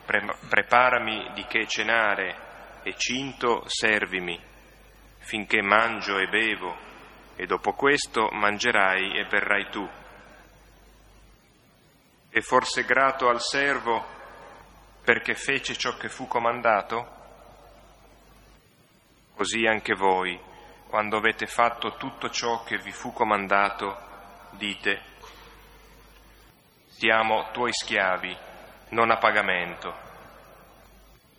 pre- 0.05 0.37
preparami 0.50 1.31
di 1.33 1.45
che 1.47 1.67
cenare 1.67 2.81
e 2.83 2.95
cinto 2.95 3.65
servimi 3.67 4.38
finché 5.21 5.62
mangio 5.62 6.19
e 6.19 6.29
bevo 6.29 6.77
e 7.37 7.47
dopo 7.47 7.73
questo 7.73 8.29
mangerai 8.33 9.19
e 9.19 9.25
berrai 9.25 9.71
tu. 9.71 9.88
E 12.31 12.41
forse 12.43 12.85
grato 12.85 13.29
al 13.29 13.41
servo 13.41 14.17
perché 15.09 15.35
fece 15.35 15.75
ciò 15.75 15.97
che 15.97 16.11
fu 16.11 16.29
comandato? 16.29 17.09
Così 19.35 19.65
anche 19.65 19.95
voi, 19.95 20.38
quando 20.87 21.17
avete 21.17 21.47
fatto 21.47 21.97
tutto 21.97 22.29
ciò 22.29 22.62
che 22.62 22.77
vi 22.77 22.91
fu 22.91 23.15
comandato, 23.15 23.97
dite 24.59 25.00
siamo 26.88 27.49
tuoi 27.53 27.73
schiavi, 27.73 28.37
non 28.91 29.11
a 29.11 29.17
pagamento. 29.17 29.95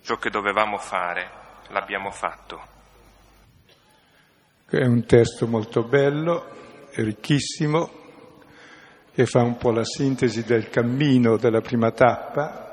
Ciò 0.02 0.16
che 0.16 0.30
dovevamo 0.30 0.76
fare 0.76 1.30
l'abbiamo 1.68 2.10
fatto. 2.10 2.66
È 4.68 4.84
un 4.84 5.06
testo 5.06 5.46
molto 5.46 5.84
bello, 5.84 6.88
ricchissimo, 6.94 7.88
che 9.14 9.26
fa 9.26 9.42
un 9.42 9.56
po' 9.56 9.70
la 9.70 9.84
sintesi 9.84 10.42
del 10.42 10.68
cammino 10.70 11.36
della 11.36 11.60
prima 11.60 11.92
tappa 11.92 12.69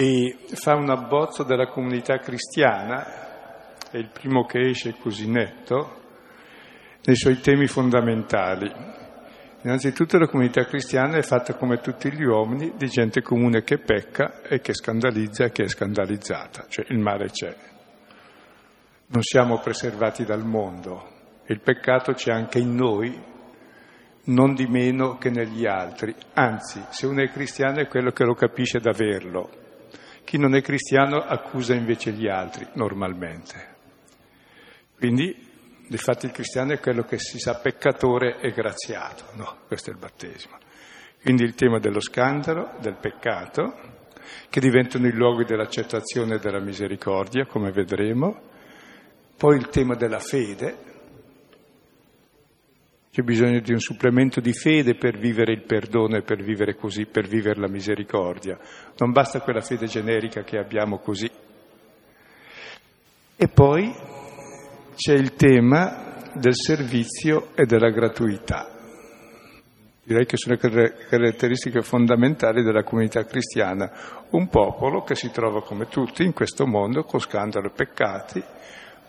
e 0.00 0.34
fa 0.54 0.76
un 0.76 0.88
abbozzo 0.88 1.42
della 1.42 1.66
comunità 1.66 2.16
cristiana, 2.20 3.04
è 3.90 3.98
il 3.98 4.08
primo 4.08 4.46
che 4.46 4.70
esce 4.70 4.94
così 4.98 5.28
netto, 5.28 6.00
nei 7.04 7.16
suoi 7.16 7.38
temi 7.40 7.66
fondamentali. 7.66 8.72
Innanzitutto 9.60 10.16
la 10.16 10.26
comunità 10.26 10.64
cristiana 10.64 11.18
è 11.18 11.22
fatta 11.22 11.52
come 11.52 11.80
tutti 11.80 12.10
gli 12.10 12.22
uomini 12.22 12.72
di 12.78 12.86
gente 12.86 13.20
comune 13.20 13.62
che 13.62 13.76
pecca 13.76 14.40
e 14.40 14.62
che 14.62 14.72
scandalizza 14.72 15.44
e 15.44 15.50
che 15.50 15.64
è 15.64 15.68
scandalizzata, 15.68 16.64
cioè 16.66 16.86
il 16.88 16.98
male 16.98 17.26
c'è. 17.26 17.54
Non 19.08 19.20
siamo 19.20 19.58
preservati 19.58 20.24
dal 20.24 20.46
mondo, 20.46 21.08
il 21.44 21.60
peccato 21.60 22.14
c'è 22.14 22.32
anche 22.32 22.58
in 22.58 22.74
noi, 22.74 23.22
non 24.24 24.54
di 24.54 24.64
meno 24.64 25.18
che 25.18 25.28
negli 25.28 25.66
altri. 25.66 26.14
Anzi, 26.32 26.82
se 26.88 27.04
uno 27.04 27.20
è 27.22 27.28
cristiano 27.28 27.80
è 27.80 27.86
quello 27.86 28.12
che 28.12 28.24
lo 28.24 28.32
capisce 28.32 28.78
d'averlo, 28.78 29.59
Chi 30.30 30.38
non 30.38 30.54
è 30.54 30.62
cristiano 30.62 31.16
accusa 31.16 31.74
invece 31.74 32.12
gli 32.12 32.28
altri, 32.28 32.64
normalmente. 32.74 33.74
Quindi, 34.96 35.34
infatti, 35.88 36.26
il 36.26 36.30
cristiano 36.30 36.72
è 36.72 36.78
quello 36.78 37.02
che 37.02 37.18
si 37.18 37.40
sa 37.40 37.56
peccatore 37.56 38.38
e 38.38 38.52
graziato. 38.52 39.24
No, 39.32 39.56
questo 39.66 39.90
è 39.90 39.92
il 39.92 39.98
battesimo. 39.98 40.56
Quindi 41.20 41.42
il 41.42 41.56
tema 41.56 41.80
dello 41.80 41.98
scandalo, 41.98 42.74
del 42.78 42.94
peccato, 42.94 43.74
che 44.48 44.60
diventano 44.60 45.08
i 45.08 45.12
luoghi 45.12 45.42
dell'accettazione 45.42 46.36
e 46.36 46.38
della 46.38 46.60
misericordia, 46.60 47.44
come 47.46 47.72
vedremo. 47.72 48.40
Poi 49.36 49.56
il 49.56 49.68
tema 49.68 49.96
della 49.96 50.20
fede, 50.20 50.76
c'è 53.12 53.22
bisogno 53.22 53.58
di 53.58 53.72
un 53.72 53.80
supplemento 53.80 54.40
di 54.40 54.52
fede 54.52 54.94
per 54.94 55.18
vivere 55.18 55.52
il 55.52 55.62
perdono 55.62 56.16
e 56.16 56.22
per 56.22 56.42
vivere 56.44 56.76
così, 56.76 57.06
per 57.06 57.26
vivere 57.26 57.58
la 57.58 57.68
misericordia. 57.68 58.56
Non 58.98 59.10
basta 59.10 59.40
quella 59.40 59.60
fede 59.60 59.86
generica 59.86 60.44
che 60.44 60.58
abbiamo 60.58 60.98
così. 60.98 61.28
E 63.36 63.48
poi 63.48 63.92
c'è 64.94 65.14
il 65.14 65.34
tema 65.34 66.30
del 66.34 66.54
servizio 66.54 67.48
e 67.56 67.64
della 67.64 67.90
gratuità. 67.90 68.78
Direi 70.04 70.26
che 70.26 70.36
sono 70.36 70.56
caratteristiche 70.56 71.82
fondamentali 71.82 72.62
della 72.62 72.84
comunità 72.84 73.24
cristiana. 73.24 73.90
Un 74.30 74.48
popolo 74.48 75.02
che 75.02 75.16
si 75.16 75.30
trova 75.30 75.62
come 75.62 75.86
tutti 75.88 76.22
in 76.22 76.32
questo 76.32 76.64
mondo 76.64 77.02
con 77.02 77.18
scandalo 77.18 77.68
e 77.68 77.72
peccati, 77.74 78.42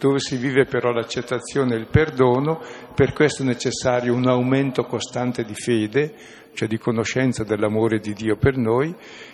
dove 0.01 0.17
si 0.17 0.35
vive 0.35 0.65
però 0.65 0.91
l'accettazione 0.91 1.75
e 1.75 1.77
il 1.77 1.85
perdono, 1.85 2.59
per 2.95 3.13
questo 3.13 3.43
è 3.43 3.45
necessario 3.45 4.15
un 4.15 4.27
aumento 4.27 4.85
costante 4.85 5.43
di 5.43 5.53
fede, 5.53 6.15
cioè 6.55 6.67
di 6.67 6.79
conoscenza 6.79 7.43
dell'amore 7.43 7.99
di 7.99 8.13
Dio 8.13 8.35
per 8.35 8.57
noi, 8.57 8.91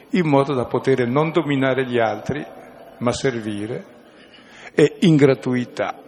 in 0.09 0.27
modo 0.27 0.53
da 0.53 0.65
poter 0.65 1.07
non 1.07 1.31
dominare 1.31 1.85
gli 1.85 1.97
altri, 1.97 2.45
ma 2.97 3.11
servire, 3.13 3.85
e 4.75 4.97
in 4.99 5.15
gratuità, 5.15 6.03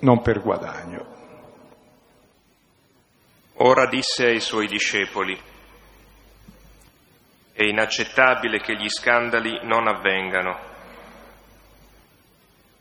non 0.00 0.22
per 0.22 0.40
guadagno. 0.40 1.06
Ora 3.56 3.86
disse 3.86 4.24
ai 4.24 4.40
suoi 4.40 4.66
discepoli, 4.66 5.38
è 7.52 7.64
inaccettabile 7.64 8.60
che 8.60 8.76
gli 8.76 8.88
scandali 8.88 9.60
non 9.64 9.86
avvengano. 9.86 10.68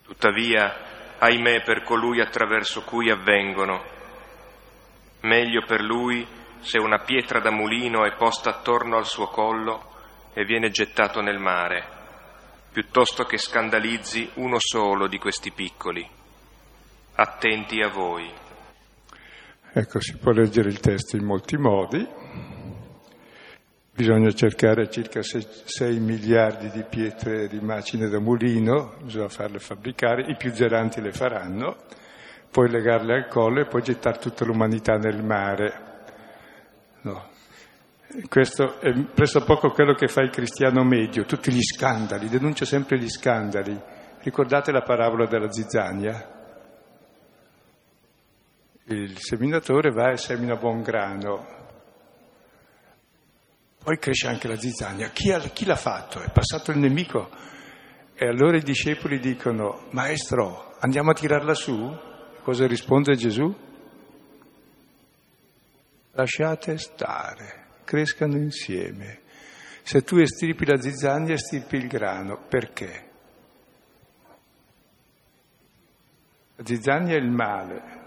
Tuttavia, 0.05 0.87
ahimè 1.19 1.61
per 1.63 1.83
colui 1.83 2.21
attraverso 2.21 2.81
cui 2.83 3.09
avvengono. 3.09 3.83
Meglio 5.21 5.63
per 5.65 5.81
lui 5.81 6.25
se 6.61 6.79
una 6.79 6.99
pietra 6.99 7.39
da 7.39 7.51
mulino 7.51 8.05
è 8.05 8.15
posta 8.15 8.49
attorno 8.49 8.97
al 8.97 9.05
suo 9.05 9.27
collo 9.27 9.87
e 10.33 10.45
viene 10.45 10.69
gettato 10.69 11.21
nel 11.21 11.39
mare, 11.39 11.83
piuttosto 12.71 13.23
che 13.23 13.37
scandalizzi 13.37 14.29
uno 14.35 14.57
solo 14.59 15.07
di 15.07 15.17
questi 15.17 15.51
piccoli. 15.51 16.07
Attenti 17.15 17.81
a 17.81 17.89
voi. 17.89 18.31
Ecco, 19.73 19.99
si 19.99 20.17
può 20.17 20.31
leggere 20.31 20.69
il 20.69 20.79
testo 20.79 21.15
in 21.17 21.25
molti 21.25 21.57
modi. 21.57 22.07
Bisogna 23.99 24.31
cercare 24.31 24.89
circa 24.89 25.19
6 25.21 25.99
miliardi 25.99 26.69
di 26.69 26.85
pietre 26.89 27.49
di 27.49 27.59
macine 27.59 28.07
da 28.07 28.21
mulino, 28.21 28.93
bisogna 29.03 29.27
farle 29.27 29.59
fabbricare, 29.59 30.31
i 30.31 30.37
più 30.37 30.53
zelanti 30.53 31.01
le 31.01 31.11
faranno, 31.11 31.75
poi 32.49 32.69
legarle 32.69 33.13
al 33.13 33.27
collo 33.27 33.59
e 33.59 33.65
poi 33.65 33.81
gettare 33.81 34.17
tutta 34.17 34.45
l'umanità 34.45 34.93
nel 34.93 35.21
mare. 35.21 35.73
No. 37.01 37.27
Questo 38.29 38.79
è 38.79 38.89
presso 39.13 39.43
poco 39.43 39.71
quello 39.71 39.93
che 39.95 40.07
fa 40.07 40.21
il 40.21 40.29
cristiano 40.29 40.85
medio, 40.85 41.25
tutti 41.25 41.51
gli 41.51 41.61
scandali, 41.61 42.29
denuncia 42.29 42.63
sempre 42.63 42.97
gli 42.97 43.09
scandali. 43.09 43.77
Ricordate 44.21 44.71
la 44.71 44.81
parabola 44.81 45.27
della 45.27 45.51
zizzania? 45.51 46.37
Il 48.85 49.17
seminatore 49.17 49.89
va 49.91 50.11
e 50.11 50.15
semina 50.15 50.55
buon 50.55 50.83
grano, 50.83 51.58
poi 53.83 53.97
cresce 53.97 54.27
anche 54.27 54.47
la 54.47 54.57
zizzania. 54.57 55.09
Chi, 55.09 55.31
ha, 55.31 55.39
chi 55.39 55.65
l'ha 55.65 55.75
fatto? 55.75 56.21
È 56.21 56.29
passato 56.31 56.71
il 56.71 56.79
nemico. 56.79 57.29
E 58.13 58.27
allora 58.27 58.57
i 58.57 58.61
discepoli 58.61 59.19
dicono, 59.19 59.87
maestro, 59.91 60.75
andiamo 60.79 61.11
a 61.11 61.13
tirarla 61.13 61.53
su? 61.53 61.97
Cosa 62.43 62.67
risponde 62.67 63.15
Gesù? 63.15 63.55
Lasciate 66.11 66.77
stare, 66.77 67.67
crescano 67.85 68.35
insieme. 68.35 69.21
Se 69.83 70.03
tu 70.03 70.17
estirpi 70.17 70.65
la 70.65 70.79
zizzania, 70.79 71.33
estirpi 71.33 71.77
il 71.77 71.87
grano. 71.87 72.45
Perché? 72.47 73.09
La 76.57 76.65
zizzania 76.65 77.15
è 77.15 77.19
il 77.19 77.29
male. 77.29 77.97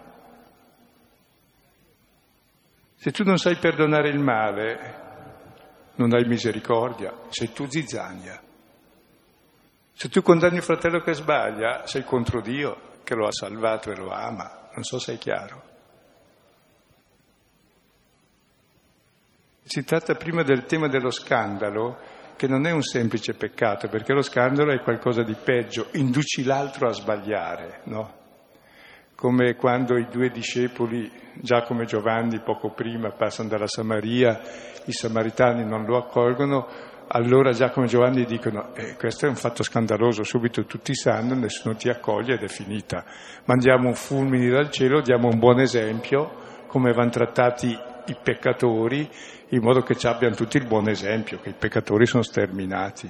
Se 2.96 3.10
tu 3.10 3.24
non 3.24 3.38
sai 3.38 3.56
perdonare 3.56 4.10
il 4.10 4.20
male, 4.20 5.01
non 6.02 6.14
hai 6.14 6.26
misericordia, 6.26 7.14
sei 7.28 7.52
tu 7.52 7.68
zizzania. 7.68 8.40
Se 9.92 10.08
tu 10.08 10.20
condanni 10.20 10.56
un 10.56 10.62
fratello 10.62 11.00
che 11.00 11.12
sbaglia, 11.14 11.86
sei 11.86 12.04
contro 12.04 12.40
Dio 12.40 12.90
che 13.04 13.14
lo 13.14 13.26
ha 13.26 13.32
salvato 13.32 13.90
e 13.90 13.96
lo 13.96 14.10
ama. 14.10 14.68
Non 14.74 14.82
so 14.82 14.98
se 14.98 15.14
è 15.14 15.18
chiaro. 15.18 15.70
Si 19.62 19.84
tratta 19.84 20.14
prima 20.14 20.42
del 20.42 20.64
tema 20.64 20.88
dello 20.88 21.10
scandalo, 21.10 21.98
che 22.36 22.48
non 22.48 22.66
è 22.66 22.72
un 22.72 22.82
semplice 22.82 23.34
peccato, 23.34 23.88
perché 23.88 24.12
lo 24.12 24.22
scandalo 24.22 24.72
è 24.72 24.80
qualcosa 24.80 25.22
di 25.22 25.34
peggio, 25.34 25.88
induci 25.92 26.42
l'altro 26.42 26.88
a 26.88 26.92
sbagliare, 26.92 27.82
no? 27.84 28.21
Come 29.22 29.54
quando 29.54 29.98
i 29.98 30.08
due 30.10 30.30
discepoli, 30.30 31.08
Giacomo 31.34 31.82
e 31.82 31.84
Giovanni, 31.84 32.40
poco 32.40 32.70
prima 32.70 33.12
passano 33.12 33.48
dalla 33.48 33.68
Samaria 33.68 34.40
i 34.86 34.92
samaritani 34.92 35.64
non 35.64 35.84
lo 35.84 35.96
accolgono, 35.96 36.66
allora 37.06 37.52
Giacomo 37.52 37.86
e 37.86 37.88
Giovanni 37.88 38.24
dicono, 38.24 38.74
eh, 38.74 38.96
questo 38.96 39.26
è 39.26 39.28
un 39.28 39.36
fatto 39.36 39.62
scandaloso, 39.62 40.24
subito 40.24 40.64
tutti 40.64 40.92
sanno, 40.92 41.36
nessuno 41.36 41.76
ti 41.76 41.88
accoglie 41.88 42.34
ed 42.34 42.42
è 42.42 42.48
finita. 42.48 43.04
Mandiamo 43.44 43.86
un 43.86 43.94
fulmine 43.94 44.50
dal 44.50 44.72
cielo, 44.72 45.00
diamo 45.00 45.28
un 45.28 45.38
buon 45.38 45.60
esempio, 45.60 46.64
come 46.66 46.92
vanno 46.92 47.10
trattati 47.10 47.68
i 47.68 48.16
peccatori, 48.20 49.08
in 49.50 49.62
modo 49.62 49.82
che 49.82 49.94
ci 49.94 50.08
abbiano 50.08 50.34
tutti 50.34 50.56
il 50.56 50.66
buon 50.66 50.88
esempio, 50.88 51.38
che 51.38 51.50
i 51.50 51.56
peccatori 51.56 52.06
sono 52.06 52.24
sterminati. 52.24 53.08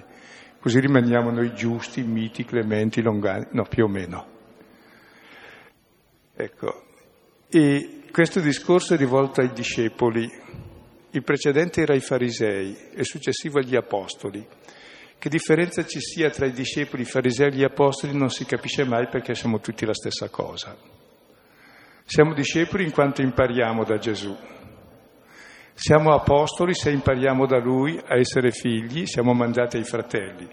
Così 0.60 0.78
rimaniamo 0.78 1.30
noi 1.30 1.54
giusti, 1.54 2.02
miti, 2.02 2.44
clementi, 2.44 3.00
longani, 3.00 3.46
no, 3.52 3.64
più 3.64 3.84
o 3.84 3.88
meno. 3.88 4.31
Ecco, 6.42 6.82
e 7.48 8.00
questo 8.10 8.40
discorso 8.40 8.94
è 8.94 8.96
rivolto 8.96 9.40
ai 9.40 9.52
discepoli, 9.52 10.28
il 11.10 11.22
precedente 11.22 11.82
era 11.82 11.92
ai 11.92 12.00
farisei 12.00 12.76
e 12.90 12.98
il 12.98 13.06
successivo 13.06 13.60
agli 13.60 13.76
apostoli. 13.76 14.44
Che 15.18 15.28
differenza 15.28 15.86
ci 15.86 16.00
sia 16.00 16.30
tra 16.30 16.46
i 16.46 16.50
discepoli, 16.50 17.02
i 17.02 17.06
farisei 17.06 17.46
e 17.46 17.54
gli 17.54 17.62
apostoli 17.62 18.16
non 18.16 18.28
si 18.28 18.44
capisce 18.44 18.82
mai 18.82 19.06
perché 19.06 19.36
siamo 19.36 19.60
tutti 19.60 19.86
la 19.86 19.94
stessa 19.94 20.30
cosa. 20.30 20.76
Siamo 22.06 22.34
discepoli 22.34 22.82
in 22.82 22.90
quanto 22.90 23.22
impariamo 23.22 23.84
da 23.84 23.98
Gesù. 23.98 24.36
Siamo 25.74 26.12
apostoli 26.12 26.74
se 26.74 26.90
impariamo 26.90 27.46
da 27.46 27.60
Lui 27.60 27.96
a 28.04 28.18
essere 28.18 28.50
figli, 28.50 29.06
siamo 29.06 29.32
mandati 29.32 29.76
ai 29.76 29.84
fratelli. 29.84 30.50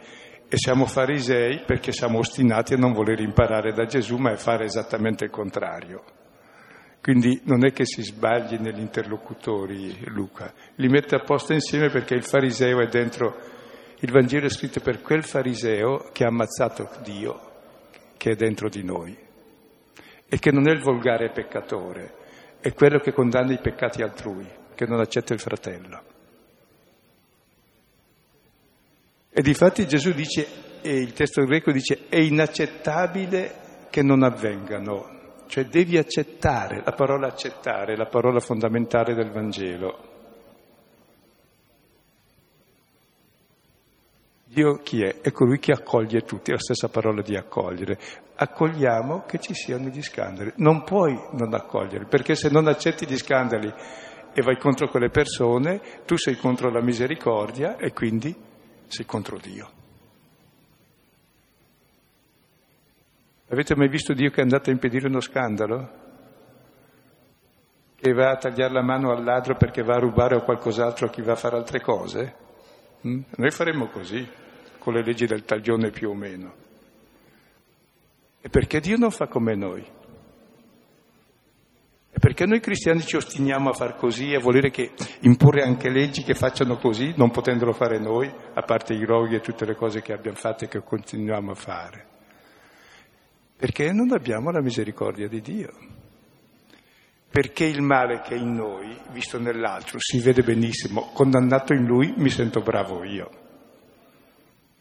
E 0.51 0.57
siamo 0.57 0.87
farisei 0.87 1.61
perché 1.63 1.91
siamo 1.91 2.17
ostinati 2.17 2.73
a 2.73 2.77
non 2.77 2.91
voler 2.91 3.19
imparare 3.19 3.71
da 3.71 3.85
Gesù, 3.85 4.17
ma 4.17 4.31
a 4.31 4.35
fare 4.35 4.65
esattamente 4.65 5.25
il 5.25 5.29
contrario. 5.29 6.03
Quindi 7.01 7.41
non 7.43 7.63
è 7.63 7.71
che 7.71 7.85
si 7.85 8.01
sbagli 8.01 8.57
negli 8.57 8.79
interlocutori 8.79 9.95
Luca, 10.05 10.51
li 10.75 10.87
mette 10.87 11.15
apposta 11.15 11.53
insieme 11.53 11.89
perché 11.89 12.15
il 12.15 12.23
fariseo 12.23 12.81
è 12.81 12.87
dentro, 12.87 13.37
il 13.99 14.11
Vangelo 14.11 14.47
è 14.47 14.49
scritto 14.49 14.79
per 14.79 15.01
quel 15.01 15.23
fariseo 15.23 16.09
che 16.11 16.23
ha 16.23 16.29
ammazzato 16.29 16.89
Dio, 17.03 17.51
che 18.17 18.31
è 18.31 18.35
dentro 18.35 18.69
di 18.69 18.83
noi, 18.83 19.15
e 20.27 20.39
che 20.39 20.51
non 20.51 20.67
è 20.67 20.71
il 20.71 20.81
volgare 20.81 21.29
peccatore, 21.29 22.15
è 22.59 22.73
quello 22.73 22.97
che 22.99 23.13
condanna 23.13 23.53
i 23.53 23.61
peccati 23.61 24.01
altrui, 24.01 24.47
che 24.73 24.85
non 24.85 24.99
accetta 24.99 25.33
il 25.33 25.39
fratello. 25.39 26.03
E 29.31 29.41
difatti 29.41 29.87
Gesù 29.87 30.11
dice, 30.11 30.47
e 30.81 30.95
il 30.95 31.13
testo 31.13 31.43
greco 31.43 31.71
dice, 31.71 32.07
è 32.09 32.17
inaccettabile 32.17 33.87
che 33.89 34.01
non 34.01 34.23
avvengano 34.23 35.17
cioè 35.49 35.65
devi 35.65 35.97
accettare, 35.97 36.83
la 36.85 36.91
parola 36.91 37.25
accettare 37.25 37.93
è 37.93 37.95
la 37.95 38.05
parola 38.05 38.39
fondamentale 38.39 39.15
del 39.15 39.31
Vangelo. 39.31 40.07
Dio 44.45 44.77
chi 44.83 45.01
è? 45.01 45.21
È 45.21 45.31
colui 45.31 45.57
che 45.57 45.71
accoglie 45.71 46.21
tutti, 46.21 46.51
è 46.51 46.53
la 46.53 46.59
stessa 46.59 46.87
parola 46.87 47.23
di 47.23 47.35
accogliere. 47.35 47.97
Accogliamo 48.35 49.23
che 49.25 49.39
ci 49.39 49.55
siano 49.55 49.87
gli 49.87 50.03
scandali. 50.03 50.53
Non 50.57 50.83
puoi 50.83 51.19
non 51.31 51.51
accogliere, 51.55 52.05
perché 52.05 52.35
se 52.35 52.49
non 52.49 52.67
accetti 52.67 53.07
gli 53.07 53.17
scandali 53.17 53.73
e 54.31 54.41
vai 54.43 54.57
contro 54.57 54.87
quelle 54.87 55.09
persone, 55.09 55.81
tu 56.05 56.15
sei 56.15 56.35
contro 56.35 56.69
la 56.69 56.81
misericordia 56.83 57.75
e 57.77 57.91
quindi 57.91 58.35
sei 58.89 59.05
contro 59.05 59.37
Dio. 59.37 59.77
Avete 63.49 63.75
mai 63.75 63.87
visto 63.87 64.13
Dio 64.13 64.29
che 64.29 64.41
è 64.41 64.43
andato 64.43 64.69
a 64.69 64.73
impedire 64.73 65.07
uno 65.07 65.21
scandalo? 65.21 66.07
Che 67.95 68.13
va 68.13 68.31
a 68.31 68.37
tagliare 68.37 68.73
la 68.73 68.83
mano 68.83 69.11
al 69.11 69.23
ladro 69.23 69.55
perché 69.55 69.81
va 69.83 69.95
a 69.95 69.99
rubare 69.99 70.35
o 70.35 70.43
qualcos'altro 70.43 71.07
a 71.07 71.09
chi 71.09 71.21
va 71.21 71.33
a 71.33 71.35
fare 71.35 71.55
altre 71.55 71.81
cose? 71.81 72.35
Mm? 73.07 73.21
Noi 73.37 73.51
faremmo 73.51 73.87
così, 73.87 74.27
con 74.77 74.93
le 74.93 75.03
leggi 75.03 75.25
del 75.25 75.45
taglione 75.45 75.89
più 75.89 76.09
o 76.09 76.13
meno. 76.13 76.53
E 78.41 78.49
perché 78.49 78.79
Dio 78.79 78.97
non 78.97 79.11
fa 79.11 79.27
come 79.27 79.55
noi? 79.55 79.85
Perché 82.19 82.45
noi 82.45 82.59
cristiani 82.59 83.01
ci 83.01 83.15
ostiniamo 83.15 83.69
a 83.69 83.73
far 83.73 83.95
così 83.95 84.33
a 84.33 84.39
volere 84.39 84.71
che 84.71 84.91
imporre 85.21 85.63
anche 85.63 85.89
leggi 85.89 86.23
che 86.23 86.33
facciano 86.33 86.77
così, 86.77 87.13
non 87.15 87.31
potendolo 87.31 87.71
fare 87.71 87.97
noi, 87.97 88.29
a 88.53 88.61
parte 88.61 88.93
i 88.93 89.05
roghi 89.05 89.35
e 89.35 89.39
tutte 89.39 89.65
le 89.65 89.75
cose 89.75 90.01
che 90.01 90.11
abbiamo 90.11 90.37
fatto 90.37 90.65
e 90.65 90.67
che 90.67 90.83
continuiamo 90.83 91.51
a 91.51 91.55
fare? 91.55 92.07
Perché 93.55 93.93
non 93.93 94.11
abbiamo 94.11 94.51
la 94.51 94.61
misericordia 94.61 95.29
di 95.29 95.39
Dio. 95.39 95.71
Perché 97.29 97.65
il 97.65 97.81
male 97.81 98.21
che 98.21 98.35
è 98.35 98.37
in 98.37 98.53
noi, 98.53 98.97
visto 99.11 99.39
nell'altro, 99.39 99.97
si 99.99 100.19
vede 100.19 100.41
benissimo, 100.41 101.11
condannato 101.13 101.73
in 101.73 101.85
lui 101.85 102.13
mi 102.17 102.29
sento 102.29 102.61
bravo 102.61 103.03
io. 103.03 103.29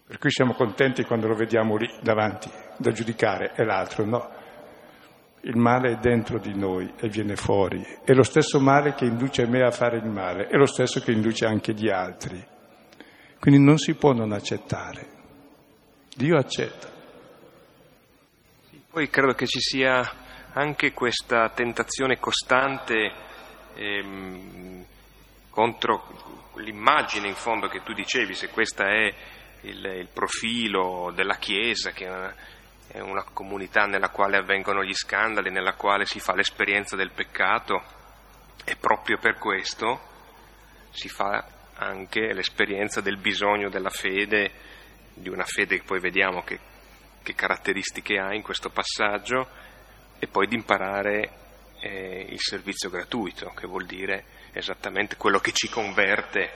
Per 0.07 0.19
cui 0.19 0.31
siamo 0.31 0.55
contenti 0.55 1.05
quando 1.05 1.29
lo 1.29 1.35
vediamo 1.35 1.77
lì 1.77 1.89
davanti, 2.01 2.51
da 2.79 2.91
giudicare, 2.91 3.53
e 3.55 3.65
l'altro 3.65 4.05
no. 4.07 4.38
Il 5.43 5.57
male 5.57 5.93
è 5.93 5.97
dentro 5.97 6.39
di 6.39 6.55
noi 6.55 6.93
e 6.99 7.09
viene 7.09 7.37
fuori. 7.37 7.85
È 8.05 8.13
lo 8.13 8.23
stesso 8.23 8.61
male 8.61 8.95
che 8.95 9.05
induce 9.05 9.47
me 9.47 9.63
a 9.63 9.71
fare 9.71 9.99
il 9.99 10.09
male, 10.09 10.49
è 10.49 10.57
lo 10.57 10.67
stesso 10.67 11.01
che 11.01 11.13
induce 11.13 11.47
anche 11.47 11.73
gli 11.73 11.89
altri. 11.89 12.45
Quindi 13.39 13.63
non 13.63 13.79
si 13.79 13.95
può 13.95 14.13
non 14.13 14.33
accettare. 14.33 15.07
Dio 16.15 16.37
accetta. 16.37 16.91
Poi 18.91 19.09
credo 19.09 19.35
che 19.35 19.47
ci 19.47 19.61
sia 19.61 20.03
anche 20.53 20.93
questa 20.93 21.51
tentazione 21.51 22.19
costante 22.19 23.13
ehm, 23.75 24.85
contro 25.51 26.53
l'immagine 26.57 27.29
in 27.29 27.35
fondo 27.35 27.69
che 27.69 27.83
tu 27.85 27.93
dicevi, 27.93 28.35
se 28.35 28.49
questo 28.49 28.83
è 28.83 29.15
il, 29.63 29.85
il, 29.85 30.09
profilo 30.13 31.13
della 31.15 31.37
Chiesa, 31.37 31.91
che 31.93 32.07
è 32.07 32.11
una 32.11 32.35
comunità 33.33 33.87
nella 33.87 34.11
quale 34.11 34.37
avvengono 34.37 34.83
gli 34.83 34.95
scandali, 34.95 35.51
nella 35.51 35.75
quale 35.75 36.07
si 36.07 36.21
fa 36.21 36.35
l'esperienza 36.35 36.97
del 36.97 37.13
peccato. 37.13 37.83
E 38.65 38.77
proprio 38.77 39.19
per 39.19 39.39
questo 39.39 40.01
si 40.91 41.09
fa 41.09 41.45
anche 41.75 42.33
l'esperienza 42.33 43.01
del 43.01 43.19
bisogno 43.19 43.69
della 43.69 43.91
fede, 43.91 44.51
di 45.15 45.29
una 45.29 45.45
fede 45.45 45.79
che 45.79 45.85
poi 45.85 46.01
vediamo 46.01 46.43
che 46.43 46.59
che 47.29 47.35
caratteristiche 47.35 48.19
ha 48.19 48.33
in 48.33 48.41
questo 48.41 48.71
passaggio 48.71 49.47
e 50.19 50.27
poi 50.29 50.47
di 50.47 50.55
imparare 50.55 51.31
eh, 51.81 52.27
il 52.27 52.41
servizio 52.41 52.89
gratuito, 52.89 53.51
che 53.51 53.67
vuol 53.67 53.85
dire 53.85 54.25
esattamente 54.53 55.17
quello 55.17 55.39
che 55.39 55.53
ci 55.53 55.69
converte 55.69 56.51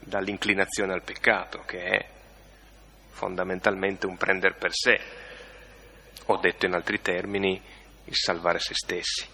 dall'inclinazione 0.00 0.92
al 0.92 1.04
peccato, 1.04 1.62
che 1.64 1.82
è 1.84 2.08
fondamentalmente 3.10 4.06
un 4.06 4.16
prendere 4.16 4.54
per 4.54 4.72
sé, 4.72 5.00
o 6.26 6.36
detto 6.38 6.66
in 6.66 6.74
altri 6.74 7.00
termini, 7.00 7.60
il 8.04 8.14
salvare 8.14 8.58
se 8.58 8.74
stessi. 8.74 9.26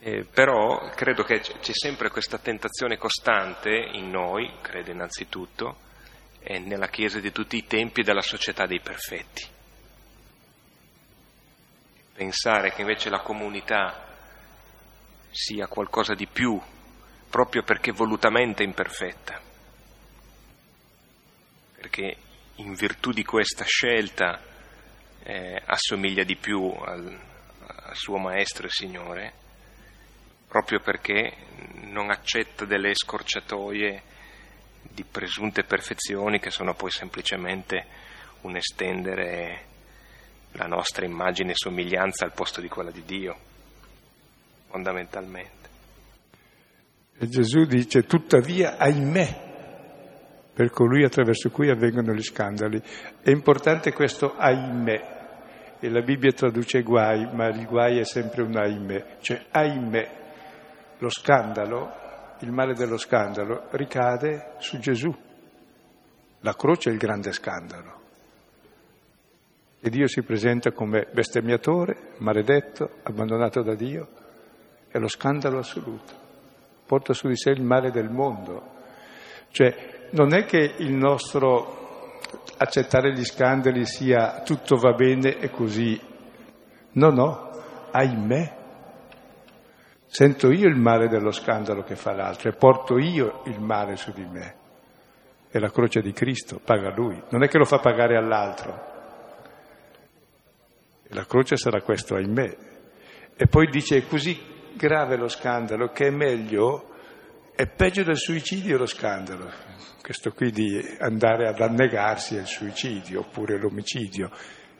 Eh, 0.00 0.24
però 0.24 0.90
credo 0.94 1.24
che 1.24 1.40
c'è 1.40 1.72
sempre 1.72 2.10
questa 2.10 2.38
tentazione 2.38 2.96
costante 2.96 3.70
in 3.70 4.10
noi, 4.10 4.50
credo 4.60 4.92
innanzitutto, 4.92 5.86
e 6.40 6.58
nella 6.58 6.88
Chiesa 6.88 7.18
di 7.18 7.32
tutti 7.32 7.56
i 7.56 7.66
tempi 7.66 8.02
della 8.02 8.22
società 8.22 8.64
dei 8.66 8.80
perfetti. 8.80 9.44
Pensare 12.14 12.72
che 12.72 12.80
invece 12.80 13.10
la 13.10 13.20
comunità 13.20 14.06
sia 15.30 15.66
qualcosa 15.66 16.14
di 16.14 16.26
più, 16.26 16.60
proprio 17.28 17.62
perché 17.62 17.92
volutamente 17.92 18.62
imperfetta, 18.62 19.40
perché 21.76 22.16
in 22.56 22.74
virtù 22.74 23.12
di 23.12 23.24
questa 23.24 23.64
scelta 23.64 24.40
eh, 25.28 25.62
assomiglia 25.62 26.24
di 26.24 26.36
più 26.36 26.70
al, 26.70 27.20
al 27.66 27.94
suo 27.94 28.16
Maestro 28.16 28.66
e 28.66 28.70
Signore, 28.70 29.32
proprio 30.48 30.80
perché 30.80 31.34
non 31.82 32.08
accetta 32.08 32.64
delle 32.64 32.94
scorciatoie 32.94 34.02
di 34.80 35.04
presunte 35.04 35.64
perfezioni 35.64 36.38
che 36.40 36.50
sono 36.50 36.72
poi 36.74 36.90
semplicemente 36.90 37.84
un 38.40 38.56
estendere 38.56 39.66
la 40.52 40.64
nostra 40.64 41.04
immagine 41.04 41.50
e 41.50 41.56
somiglianza 41.56 42.24
al 42.24 42.32
posto 42.32 42.62
di 42.62 42.68
quella 42.68 42.90
di 42.90 43.02
Dio, 43.04 43.36
fondamentalmente. 44.68 45.68
E 47.18 47.28
Gesù 47.28 47.64
dice, 47.64 48.04
tuttavia, 48.04 48.78
ahimè, 48.78 49.46
per 50.54 50.70
colui 50.70 51.04
attraverso 51.04 51.50
cui 51.50 51.68
avvengono 51.68 52.14
gli 52.14 52.22
scandali. 52.22 52.80
È 53.20 53.28
importante 53.28 53.92
questo 53.92 54.34
ahimè, 54.36 55.17
e 55.80 55.88
la 55.88 56.00
Bibbia 56.00 56.32
traduce 56.32 56.82
guai, 56.82 57.28
ma 57.32 57.48
il 57.48 57.66
guai 57.66 57.98
è 57.98 58.04
sempre 58.04 58.42
un 58.42 58.56
ahimè, 58.56 59.18
cioè 59.20 59.44
ahimè, 59.50 60.10
lo 60.98 61.08
scandalo 61.08 62.06
il 62.40 62.52
male 62.52 62.74
dello 62.74 62.96
scandalo 62.96 63.66
ricade 63.70 64.52
su 64.58 64.78
Gesù. 64.78 65.14
La 66.40 66.54
croce 66.54 66.90
è 66.90 66.92
il 66.92 66.98
grande 66.98 67.32
scandalo. 67.32 67.96
E 69.80 69.90
Dio 69.90 70.06
si 70.06 70.22
presenta 70.22 70.72
come 70.72 71.08
bestemmiatore, 71.12 72.14
maledetto, 72.18 72.98
abbandonato 73.02 73.62
da 73.62 73.74
Dio. 73.74 74.08
È 74.88 74.98
lo 74.98 75.08
scandalo 75.08 75.58
assoluto. 75.58 76.26
Porta 76.86 77.12
su 77.12 77.28
di 77.28 77.36
sé 77.36 77.50
il 77.50 77.62
male 77.62 77.90
del 77.90 78.10
mondo. 78.10 78.76
Cioè, 79.50 80.08
non 80.10 80.32
è 80.34 80.44
che 80.44 80.74
il 80.78 80.92
nostro 80.92 81.87
accettare 82.58 83.12
gli 83.12 83.24
scandali 83.24 83.86
sia 83.86 84.42
tutto 84.42 84.76
va 84.76 84.92
bene 84.92 85.38
e 85.38 85.50
così. 85.50 85.98
No, 86.92 87.10
no, 87.10 87.50
ahimè, 87.90 88.58
Sento 90.10 90.50
io 90.50 90.68
il 90.68 90.74
male 90.74 91.08
dello 91.08 91.30
scandalo 91.30 91.82
che 91.82 91.94
fa 91.94 92.14
l'altro 92.14 92.48
e 92.48 92.54
porto 92.54 92.96
io 92.96 93.42
il 93.44 93.60
male 93.60 93.96
su 93.96 94.10
di 94.10 94.24
me. 94.24 94.54
E 95.50 95.58
la 95.58 95.70
croce 95.70 96.00
di 96.00 96.12
Cristo 96.12 96.60
paga 96.64 96.90
lui, 96.94 97.22
non 97.28 97.42
è 97.42 97.48
che 97.48 97.58
lo 97.58 97.66
fa 97.66 97.78
pagare 97.78 98.16
all'altro. 98.16 98.86
La 101.08 101.26
croce 101.26 101.56
sarà 101.56 101.82
questo, 101.82 102.14
ahimè. 102.14 102.56
E 103.36 103.46
poi 103.48 103.68
dice 103.68 103.98
è 103.98 104.06
così 104.06 104.72
grave 104.74 105.16
lo 105.16 105.28
scandalo 105.28 105.88
che 105.88 106.06
è 106.06 106.10
meglio, 106.10 106.94
è 107.58 107.66
peggio 107.66 108.04
del 108.04 108.16
suicidio 108.16 108.78
lo 108.78 108.86
scandalo. 108.86 109.50
Questo 110.00 110.30
qui 110.30 110.52
di 110.52 110.80
andare 111.00 111.48
ad 111.48 111.60
annegarsi 111.60 112.38
al 112.38 112.46
suicidio 112.46 113.22
oppure 113.22 113.58
l'omicidio. 113.58 114.30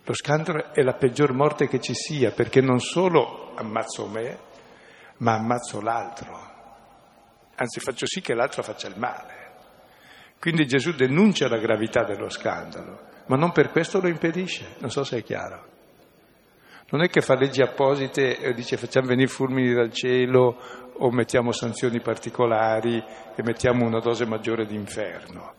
Lo 0.05 0.15
scandalo 0.15 0.73
è 0.73 0.83
la 0.83 0.95
peggior 0.95 1.33
morte 1.33 1.67
che 1.67 1.81
ci 1.81 1.93
sia 1.93 2.31
perché 2.31 2.61
non 2.61 2.79
solo 2.79 3.53
ammazzo 3.57 4.07
me, 4.07 4.39
ma 5.17 5.35
ammazzo 5.35 5.81
l'altro, 5.81 6.39
anzi 7.57 7.81
faccio 7.81 8.07
sì 8.07 8.21
che 8.21 8.35
l'altro 8.35 8.63
faccia 8.63 8.87
il 8.87 8.97
male. 8.97 9.35
Quindi 10.39 10.65
Gesù 10.65 10.93
denuncia 10.93 11.49
la 11.49 11.59
gravità 11.59 12.05
dello 12.05 12.31
scandalo, 12.31 13.09
ma 13.27 13.35
non 13.35 13.51
per 13.51 13.71
questo 13.71 14.01
lo 14.01 14.07
impedisce, 14.07 14.77
non 14.79 14.91
so 14.91 15.03
se 15.03 15.17
è 15.17 15.23
chiaro. 15.25 15.67
Non 16.91 17.03
è 17.03 17.09
che 17.09 17.21
fa 17.23 17.35
leggi 17.35 17.61
apposite 17.61 18.39
e 18.39 18.55
dice 18.55 18.79
facciamo 18.79 19.09
venire 19.09 19.29
fulmini 19.29 19.75
dal 19.75 19.93
cielo 19.93 20.57
o 20.99 21.11
mettiamo 21.11 21.53
sanzioni 21.53 22.01
particolari 22.01 23.03
e 23.35 23.43
mettiamo 23.43 23.85
una 23.85 24.01
dose 24.01 24.27
maggiore 24.27 24.67
di 24.67 24.75
inferno. 24.75 25.55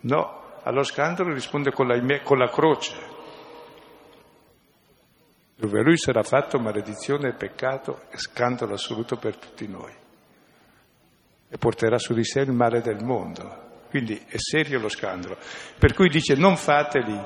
No, 0.00 0.60
allo 0.62 0.82
scandalo 0.82 1.32
risponde 1.32 1.72
con 1.72 1.86
la, 1.86 2.20
con 2.22 2.38
la 2.38 2.48
croce, 2.48 2.96
dove 5.56 5.82
lui 5.82 5.96
sarà 5.96 6.22
fatto 6.22 6.58
maledizione 6.58 7.28
e 7.28 7.34
peccato 7.34 8.02
e 8.10 8.18
scandalo 8.18 8.74
assoluto 8.74 9.16
per 9.16 9.36
tutti 9.36 9.66
noi. 9.66 9.92
E 11.50 11.56
porterà 11.56 11.98
su 11.98 12.12
di 12.12 12.24
sé 12.24 12.40
il 12.40 12.52
male 12.52 12.80
del 12.80 13.02
mondo. 13.02 13.66
Quindi 13.88 14.22
è 14.28 14.36
serio 14.36 14.78
lo 14.78 14.88
scandalo. 14.88 15.38
Per 15.78 15.94
cui 15.94 16.08
dice 16.08 16.34
non 16.34 16.56
fateli, 16.56 17.18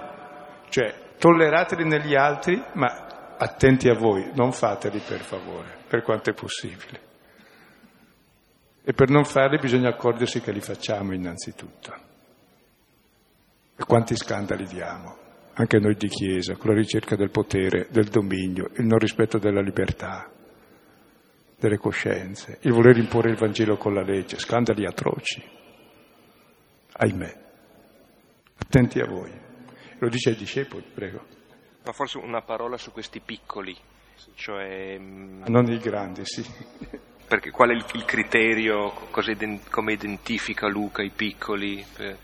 cioè 0.68 0.94
tollerateli 1.18 1.84
negli 1.84 2.14
altri, 2.14 2.62
ma 2.74 3.34
attenti 3.36 3.88
a 3.88 3.94
voi, 3.94 4.30
non 4.34 4.52
fateli 4.52 5.00
per 5.00 5.20
favore, 5.20 5.76
per 5.88 6.02
quanto 6.02 6.30
è 6.30 6.34
possibile. 6.34 7.10
E 8.84 8.92
per 8.92 9.08
non 9.08 9.24
farli 9.24 9.58
bisogna 9.58 9.90
accorgersi 9.90 10.40
che 10.40 10.52
li 10.52 10.60
facciamo 10.60 11.12
innanzitutto. 11.14 11.94
E 13.76 13.84
quanti 13.84 14.16
scandali 14.16 14.66
diamo 14.66 15.22
anche 15.54 15.78
noi 15.78 15.94
di 15.96 16.08
Chiesa, 16.08 16.56
con 16.56 16.70
la 16.70 16.76
ricerca 16.76 17.14
del 17.14 17.30
potere, 17.30 17.88
del 17.90 18.08
dominio, 18.08 18.70
il 18.76 18.86
non 18.86 18.98
rispetto 18.98 19.38
della 19.38 19.60
libertà, 19.60 20.30
delle 21.58 21.76
coscienze, 21.76 22.58
il 22.62 22.72
voler 22.72 22.96
imporre 22.96 23.30
il 23.30 23.36
Vangelo 23.36 23.76
con 23.76 23.92
la 23.92 24.02
legge, 24.02 24.38
scandali 24.38 24.86
atroci. 24.86 25.42
Ahimè. 26.92 27.40
Attenti 28.56 29.00
a 29.00 29.06
voi. 29.06 29.30
Lo 29.98 30.08
dice 30.08 30.30
ai 30.30 30.36
discepoli, 30.36 30.84
prego. 30.92 31.24
Ma 31.84 31.92
forse 31.92 32.18
una 32.18 32.42
parola 32.42 32.78
su 32.78 32.90
questi 32.90 33.20
piccoli, 33.20 33.76
cioè... 34.34 34.98
Mm, 34.98 35.44
non 35.48 35.70
i 35.70 35.78
grandi, 35.78 36.22
sì. 36.24 36.44
Perché 37.32 37.50
qual 37.50 37.70
è 37.70 37.72
il, 37.72 37.82
il 37.94 38.04
criterio, 38.04 39.08
come 39.70 39.92
identifica 39.94 40.68
Luca 40.68 41.00
i 41.02 41.08
piccoli? 41.08 41.82
Per, 41.96 42.18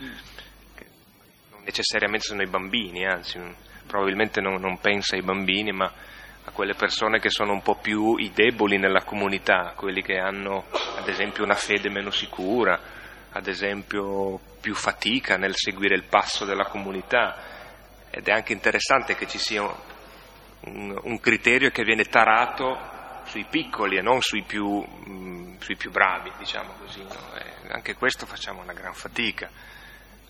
non 1.50 1.62
necessariamente 1.64 2.26
sono 2.26 2.42
i 2.42 2.46
bambini, 2.46 3.06
anzi, 3.06 3.40
probabilmente 3.86 4.42
non, 4.42 4.60
non 4.60 4.78
pensa 4.80 5.16
ai 5.16 5.22
bambini, 5.22 5.72
ma 5.72 5.90
a 6.44 6.50
quelle 6.50 6.74
persone 6.74 7.20
che 7.20 7.30
sono 7.30 7.52
un 7.52 7.62
po' 7.62 7.76
più 7.76 8.16
i 8.18 8.32
deboli 8.34 8.76
nella 8.76 9.02
comunità, 9.02 9.72
quelli 9.74 10.02
che 10.02 10.18
hanno 10.18 10.66
ad 10.98 11.08
esempio 11.08 11.42
una 11.42 11.54
fede 11.54 11.88
meno 11.88 12.10
sicura, 12.10 12.78
ad 13.30 13.46
esempio 13.46 14.38
più 14.60 14.74
fatica 14.74 15.38
nel 15.38 15.56
seguire 15.56 15.94
il 15.94 16.04
passo 16.04 16.44
della 16.44 16.66
comunità 16.66 17.34
ed 18.10 18.28
è 18.28 18.30
anche 18.30 18.52
interessante 18.52 19.14
che 19.14 19.26
ci 19.26 19.38
sia 19.38 19.62
un, 19.62 21.00
un 21.02 21.18
criterio 21.18 21.70
che 21.70 21.82
viene 21.82 22.04
tarato 22.04 22.96
sui 23.28 23.46
piccoli 23.48 23.96
e 23.96 24.02
non 24.02 24.20
sui 24.20 24.42
più, 24.42 24.80
mh, 24.80 25.58
sui 25.58 25.76
più 25.76 25.90
bravi, 25.90 26.32
diciamo 26.38 26.72
così. 26.80 27.02
No? 27.02 27.56
anche 27.70 27.94
questo 27.94 28.24
facciamo 28.24 28.62
una 28.62 28.72
gran 28.72 28.94
fatica 28.94 29.50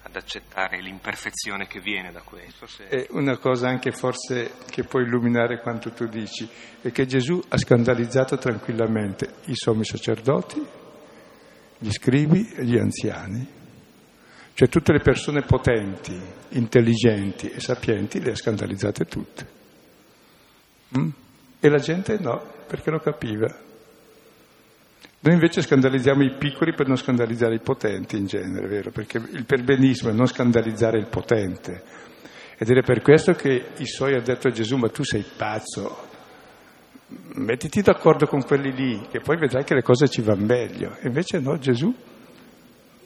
ad 0.02 0.16
accettare 0.16 0.80
l'imperfezione 0.80 1.66
che 1.66 1.80
viene 1.80 2.10
da 2.12 2.20
questo. 2.22 2.66
Se... 2.66 2.88
E 2.88 3.06
una 3.10 3.36
cosa 3.36 3.68
anche 3.68 3.92
forse 3.92 4.54
che 4.70 4.84
può 4.84 5.00
illuminare 5.00 5.60
quanto 5.60 5.92
tu 5.92 6.06
dici, 6.06 6.48
è 6.80 6.90
che 6.90 7.06
Gesù 7.06 7.40
ha 7.48 7.58
scandalizzato 7.58 8.38
tranquillamente 8.38 9.34
i 9.46 9.54
sommi 9.54 9.84
sacerdoti, 9.84 10.66
gli 11.78 11.90
scribi 11.90 12.52
e 12.54 12.64
gli 12.64 12.78
anziani. 12.78 13.56
Cioè 14.54 14.68
tutte 14.68 14.92
le 14.92 15.00
persone 15.00 15.42
potenti, 15.42 16.20
intelligenti 16.50 17.50
e 17.50 17.60
sapienti 17.60 18.20
le 18.20 18.32
ha 18.32 18.36
scandalizzate 18.36 19.04
tutte. 19.04 19.46
Mm? 20.98 21.08
E 21.60 21.68
la 21.68 21.78
gente 21.78 22.18
no, 22.20 22.42
perché 22.66 22.90
lo 22.90 23.00
capiva. 23.00 23.66
Noi 25.20 25.34
invece 25.34 25.62
scandalizziamo 25.62 26.22
i 26.22 26.36
piccoli 26.38 26.72
per 26.74 26.86
non 26.86 26.96
scandalizzare 26.96 27.56
i 27.56 27.60
potenti 27.60 28.16
in 28.16 28.26
genere, 28.26 28.68
vero? 28.68 28.90
Perché 28.92 29.18
il 29.18 29.44
perbenismo 29.44 30.10
è 30.10 30.12
non 30.12 30.26
scandalizzare 30.26 30.98
il 30.98 31.08
potente. 31.08 31.82
Ed 32.56 32.70
è 32.70 32.82
per 32.82 33.02
questo 33.02 33.32
che 33.32 33.70
i 33.76 33.86
suoi 33.86 34.14
ha 34.14 34.20
detto 34.20 34.46
a 34.46 34.52
Gesù, 34.52 34.76
ma 34.76 34.88
tu 34.88 35.02
sei 35.02 35.24
pazzo, 35.36 36.06
mettiti 37.34 37.82
d'accordo 37.82 38.26
con 38.26 38.44
quelli 38.44 38.72
lì, 38.72 39.06
che 39.10 39.20
poi 39.20 39.36
vedrai 39.36 39.64
che 39.64 39.74
le 39.74 39.82
cose 39.82 40.08
ci 40.08 40.22
vanno 40.22 40.46
meglio. 40.46 40.96
E 41.00 41.08
invece 41.08 41.40
no, 41.40 41.58
Gesù 41.58 41.92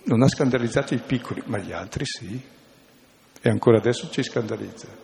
non 0.05 0.23
ha 0.23 0.29
scandalizzato 0.29 0.93
i 0.93 1.01
piccoli, 1.05 1.43
ma 1.47 1.59
gli 1.59 1.73
altri 1.73 2.05
sì. 2.05 2.41
E 3.41 3.49
ancora 3.49 3.79
adesso 3.79 4.11
ci 4.11 4.23
scandalizza. 4.23 5.02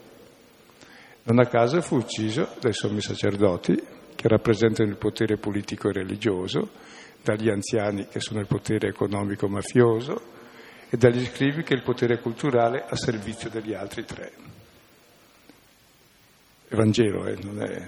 Non 1.28 1.40
a 1.40 1.46
caso 1.46 1.82
fu 1.82 1.96
ucciso 1.96 2.54
dai 2.58 2.72
sommi 2.72 3.02
sacerdoti, 3.02 3.74
che 4.16 4.28
rappresentano 4.28 4.88
il 4.88 4.96
potere 4.96 5.36
politico 5.36 5.90
e 5.90 5.92
religioso, 5.92 6.70
dagli 7.22 7.50
anziani, 7.50 8.08
che 8.08 8.18
sono 8.18 8.40
il 8.40 8.46
potere 8.46 8.88
economico 8.88 9.46
mafioso, 9.46 10.22
e 10.88 10.96
dagli 10.96 11.22
scrivi, 11.26 11.64
che 11.64 11.74
è 11.74 11.76
il 11.76 11.82
potere 11.82 12.18
culturale 12.20 12.82
a 12.88 12.96
servizio 12.96 13.50
degli 13.50 13.74
altri 13.74 14.06
tre. 14.06 14.32
Vangelo, 16.70 17.26
eh, 17.26 17.36
non 17.42 17.62
è... 17.62 17.86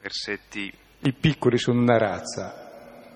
Versetti. 0.00 0.72
I 0.98 1.12
piccoli 1.12 1.58
sono 1.58 1.80
una 1.80 1.96
razza, 1.96 3.12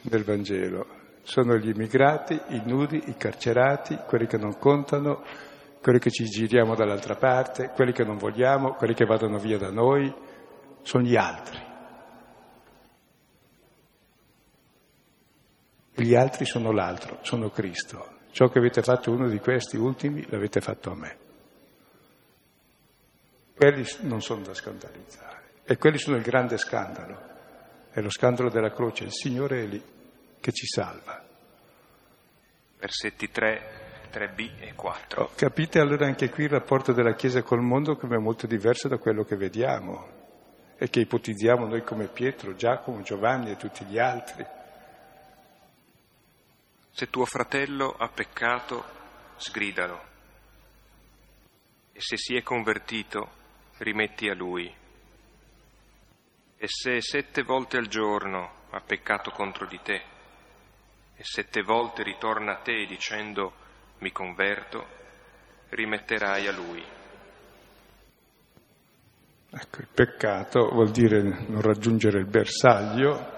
del 0.00 0.24
Vangelo. 0.24 0.86
Sono 1.22 1.58
gli 1.58 1.68
immigrati, 1.68 2.40
i 2.48 2.62
nudi, 2.64 3.02
i 3.08 3.16
carcerati, 3.18 3.98
quelli 4.06 4.26
che 4.26 4.38
non 4.38 4.58
contano, 4.58 5.22
quelli 5.84 5.98
che 5.98 6.10
ci 6.10 6.24
giriamo 6.24 6.74
dall'altra 6.74 7.14
parte, 7.14 7.68
quelli 7.68 7.92
che 7.92 8.04
non 8.04 8.16
vogliamo, 8.16 8.72
quelli 8.72 8.94
che 8.94 9.04
vadano 9.04 9.36
via 9.36 9.58
da 9.58 9.70
noi, 9.70 10.10
sono 10.80 11.04
gli 11.04 11.14
altri. 11.14 11.62
Gli 15.92 16.14
altri 16.14 16.46
sono 16.46 16.72
l'altro, 16.72 17.18
sono 17.20 17.50
Cristo. 17.50 18.20
Ciò 18.30 18.48
che 18.48 18.60
avete 18.60 18.80
fatto 18.80 19.10
uno 19.10 19.28
di 19.28 19.38
questi 19.40 19.76
ultimi 19.76 20.24
l'avete 20.30 20.62
fatto 20.62 20.90
a 20.90 20.94
me. 20.94 21.18
Quelli 23.54 23.84
non 24.04 24.22
sono 24.22 24.40
da 24.40 24.54
scandalizzare 24.54 25.42
e 25.64 25.76
quelli 25.76 25.98
sono 25.98 26.16
il 26.16 26.22
grande 26.22 26.56
scandalo. 26.56 27.20
È 27.90 28.00
lo 28.00 28.08
scandalo 28.08 28.48
della 28.48 28.72
croce, 28.72 29.04
il 29.04 29.12
Signore 29.12 29.64
è 29.64 29.66
lì 29.66 29.84
che 30.40 30.50
ci 30.50 30.64
salva. 30.64 31.22
Versetti 32.78 33.30
3, 33.30 33.83
3b 34.14 34.60
e 34.60 34.74
4. 34.74 35.22
Oh, 35.22 35.30
capite 35.34 35.80
allora 35.80 36.06
anche 36.06 36.30
qui 36.30 36.44
il 36.44 36.50
rapporto 36.50 36.92
della 36.92 37.14
Chiesa 37.14 37.42
col 37.42 37.60
mondo 37.60 37.96
come 37.96 38.14
è 38.14 38.20
molto 38.20 38.46
diverso 38.46 38.86
da 38.86 38.98
quello 38.98 39.24
che 39.24 39.34
vediamo 39.34 40.22
e 40.76 40.88
che 40.88 41.00
ipotizziamo 41.00 41.66
noi 41.66 41.82
come 41.82 42.06
Pietro, 42.06 42.54
Giacomo, 42.54 43.02
Giovanni 43.02 43.50
e 43.50 43.56
tutti 43.56 43.84
gli 43.84 43.98
altri. 43.98 44.46
Se 46.92 47.10
tuo 47.10 47.24
fratello 47.24 47.90
ha 47.90 48.08
peccato, 48.08 48.84
sgridalo. 49.34 50.12
E 51.92 52.00
se 52.00 52.16
si 52.16 52.36
è 52.36 52.42
convertito, 52.42 53.30
rimetti 53.78 54.28
a 54.28 54.34
lui. 54.34 54.72
E 56.56 56.66
se 56.68 57.00
sette 57.00 57.42
volte 57.42 57.78
al 57.78 57.88
giorno 57.88 58.62
ha 58.70 58.80
peccato 58.80 59.32
contro 59.32 59.66
di 59.66 59.80
te, 59.82 60.02
e 61.16 61.22
sette 61.22 61.62
volte 61.62 62.04
ritorna 62.04 62.52
a 62.52 62.62
te 62.62 62.86
dicendo 62.86 63.62
mi 63.98 64.12
converto, 64.12 64.86
rimetterai 65.70 66.46
a 66.46 66.52
lui. 66.52 66.82
Ecco, 69.50 69.80
il 69.80 69.88
peccato 69.92 70.68
vuol 70.70 70.90
dire 70.90 71.22
non 71.22 71.60
raggiungere 71.60 72.18
il 72.18 72.26
bersaglio, 72.26 73.32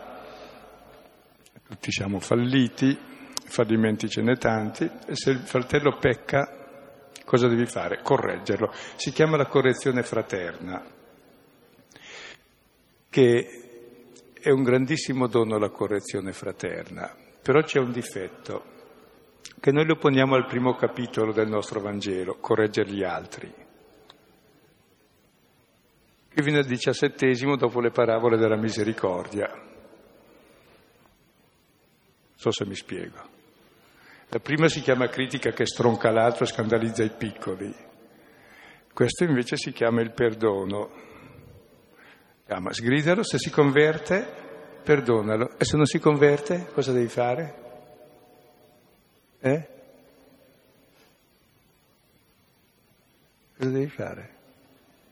tutti 1.66 1.90
siamo 1.90 2.21
falliti, 2.21 2.97
fallimenti 3.45 4.09
ce 4.09 4.23
n'è 4.23 4.38
tanti, 4.38 4.85
e 4.85 5.14
se 5.14 5.31
il 5.31 5.40
fratello 5.40 5.99
pecca, 5.99 7.11
cosa 7.25 7.49
devi 7.49 7.66
fare? 7.66 8.01
Correggerlo. 8.03 8.73
Si 8.97 9.11
chiama 9.12 9.37
la 9.37 9.47
correzione 9.47 10.03
fraterna, 10.03 10.85
che 13.11 13.66
è 14.40 14.51
un 14.51 14.62
grandissimo 14.62 15.27
dono 15.27 15.59
la 15.59 15.71
correzione 15.71 16.33
fraterna. 16.33 17.14
Però 17.42 17.61
c'è 17.62 17.79
un 17.79 17.92
difetto, 17.92 18.64
che 19.61 19.72
noi 19.72 19.85
lo 19.87 19.96
poniamo 19.96 20.35
al 20.35 20.46
primo 20.46 20.74
capitolo 20.74 21.32
del 21.32 21.48
nostro 21.48 21.80
Vangelo, 21.80 22.37
correggere 22.40 22.90
gli 22.90 23.02
altri. 23.02 23.52
Qui 26.32 26.42
viene 26.42 26.59
al 26.59 26.66
diciassettesimo 26.66 27.56
dopo 27.56 27.80
le 27.80 27.90
parabole 27.90 28.37
della 28.37 28.56
misericordia. 28.56 29.48
Non 29.48 29.64
so 32.35 32.50
se 32.50 32.66
mi 32.66 32.74
spiego. 32.74 33.35
La 34.28 34.38
prima 34.40 34.68
si 34.68 34.80
chiama 34.80 35.09
critica 35.09 35.52
che 35.52 35.66
stronca 35.66 36.11
l'altro 36.11 36.44
e 36.44 36.48
scandalizza 36.48 37.02
i 37.02 37.12
piccoli. 37.16 37.74
Questo 38.92 39.24
invece 39.24 39.56
si 39.56 39.72
chiama 39.72 40.02
il 40.02 40.12
perdono. 40.12 40.90
Chiama 42.44 42.72
sgridalo, 42.72 43.22
se 43.22 43.38
si 43.38 43.50
converte 43.50 44.44
perdonalo. 44.87 45.59
E 45.59 45.64
se 45.64 45.76
non 45.76 45.85
si 45.85 45.98
converte, 45.98 46.68
cosa 46.72 46.92
devi 46.92 47.09
fare? 47.09 47.65
Eh? 49.46 49.68
Cosa 53.56 53.70
devi 53.70 53.88
fare? 53.88 54.35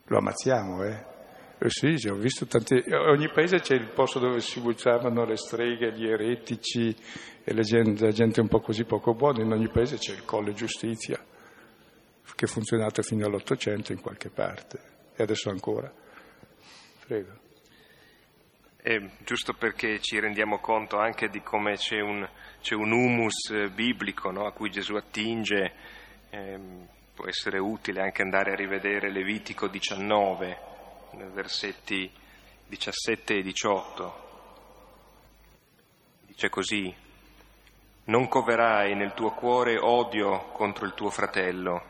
Lo 0.07 0.19
ammazziamo, 0.19 0.83
eh? 0.83 1.13
Eh 1.59 1.71
sì, 1.71 2.09
ho 2.09 2.17
visto 2.17 2.45
tanti... 2.47 2.83
Ogni 2.91 3.31
paese 3.31 3.61
c'è 3.61 3.75
il 3.75 3.91
posto 3.91 4.19
dove 4.19 4.41
si 4.41 4.61
buttavano 4.61 5.25
le 5.25 5.37
streghe, 5.37 5.93
gli 5.93 6.07
eretici 6.07 6.95
e 7.45 7.55
la 7.55 7.63
gente, 7.63 8.05
la 8.05 8.11
gente 8.11 8.41
un 8.41 8.49
po' 8.49 8.59
così 8.59 8.85
poco 8.85 9.15
buona. 9.15 9.41
In 9.41 9.53
ogni 9.53 9.71
paese 9.71 9.99
c'è 9.99 10.13
il 10.13 10.25
colle 10.25 10.53
giustizia, 10.53 11.17
che 12.35 12.45
è 12.45 12.49
funzionato 12.49 13.03
fino 13.03 13.27
all'Ottocento 13.27 13.93
in 13.93 14.01
qualche 14.01 14.31
parte. 14.31 14.81
E 15.15 15.23
adesso 15.23 15.49
ancora. 15.49 15.91
Prego. 17.07 17.43
Eh, 18.83 19.11
giusto 19.25 19.55
perché 19.55 20.01
ci 20.01 20.19
rendiamo 20.19 20.59
conto 20.59 20.99
anche 20.99 21.29
di 21.29 21.41
come 21.41 21.77
c'è 21.77 22.01
un, 22.01 22.29
c'è 22.65 22.75
un 22.75 22.93
humus 22.93 23.51
eh, 23.51 23.69
biblico 23.69 24.31
no, 24.31 24.47
a 24.47 24.53
cui 24.53 24.71
Gesù 24.71 24.95
attinge, 24.95 25.73
eh, 26.31 26.59
può 27.15 27.27
essere 27.29 27.59
utile 27.59 28.01
anche 28.01 28.23
andare 28.23 28.53
a 28.53 28.57
rivedere 28.57 29.13
Levitico 29.13 29.69
19, 29.69 30.59
versetti 31.35 32.11
17 32.67 33.37
e 33.37 33.43
18. 33.43 34.23
Dice 36.23 36.49
così, 36.49 36.95
non 38.05 38.29
coverai 38.29 38.95
nel 38.95 39.13
tuo 39.13 39.33
cuore 39.33 39.77
odio 39.77 40.51
contro 40.53 40.87
il 40.87 40.95
tuo 40.95 41.11
fratello, 41.11 41.83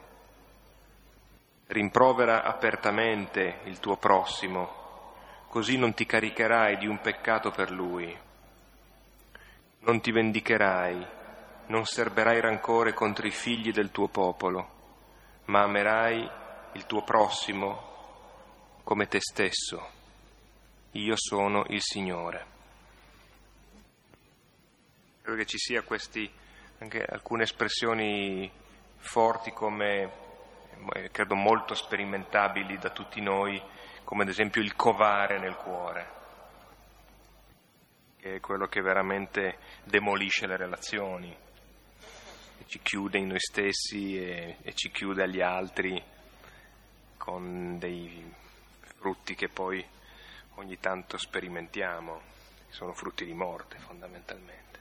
rimprovera 1.68 2.42
apertamente 2.42 3.60
il 3.66 3.78
tuo 3.78 3.96
prossimo 3.96 4.82
così 5.54 5.78
non 5.78 5.94
ti 5.94 6.04
caricherai 6.04 6.78
di 6.78 6.88
un 6.88 7.00
peccato 7.00 7.52
per 7.52 7.70
lui. 7.70 8.12
Non 9.86 10.00
ti 10.00 10.12
vendicherai, 10.12 11.06
non 11.66 11.84
serberai 11.84 12.40
rancore 12.40 12.94
contro 12.94 13.26
i 13.26 13.30
figli 13.30 13.70
del 13.70 13.90
tuo 13.90 14.08
popolo, 14.08 14.68
ma 15.46 15.60
amerai 15.60 16.30
il 16.72 16.86
tuo 16.86 17.02
prossimo 17.02 18.80
come 18.82 19.08
te 19.08 19.20
stesso. 19.20 19.90
Io 20.92 21.14
sono 21.16 21.64
il 21.68 21.82
Signore. 21.82 22.46
Credo 25.20 25.36
che 25.36 25.44
ci 25.44 25.58
sia 25.58 25.82
questi, 25.82 26.32
anche 26.78 27.04
alcune 27.04 27.42
espressioni 27.42 28.50
forti 28.96 29.52
come, 29.52 30.10
eh, 30.94 31.10
credo 31.10 31.34
molto 31.34 31.74
sperimentabili 31.74 32.78
da 32.78 32.88
tutti 32.88 33.20
noi, 33.20 33.62
come 34.02 34.22
ad 34.22 34.30
esempio 34.30 34.62
il 34.62 34.76
covare 34.76 35.38
nel 35.38 35.56
cuore, 35.56 36.22
che 38.24 38.36
è 38.36 38.40
quello 38.40 38.68
che 38.68 38.80
veramente 38.80 39.58
demolisce 39.84 40.46
le 40.46 40.56
relazioni, 40.56 41.36
ci 42.64 42.80
chiude 42.82 43.18
in 43.18 43.26
noi 43.26 43.38
stessi 43.38 44.16
e, 44.16 44.56
e 44.62 44.72
ci 44.72 44.90
chiude 44.90 45.24
agli 45.24 45.42
altri 45.42 46.02
con 47.18 47.76
dei 47.78 48.24
frutti 48.96 49.34
che 49.34 49.50
poi 49.50 49.84
ogni 50.54 50.78
tanto 50.80 51.18
sperimentiamo, 51.18 52.22
sono 52.70 52.94
frutti 52.94 53.26
di 53.26 53.34
morte 53.34 53.76
fondamentalmente. 53.76 54.78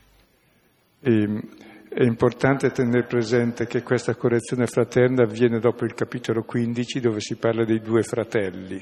E, 1.01 1.41
è 1.89 2.03
importante 2.03 2.71
tenere 2.71 3.05
presente 3.05 3.67
che 3.67 3.83
questa 3.83 4.15
correzione 4.15 4.67
fraterna 4.67 5.23
avviene 5.23 5.59
dopo 5.59 5.83
il 5.83 5.93
capitolo 5.93 6.43
15 6.43 7.01
dove 7.01 7.19
si 7.19 7.35
parla 7.35 7.65
dei 7.65 7.81
due 7.81 8.03
fratelli, 8.03 8.81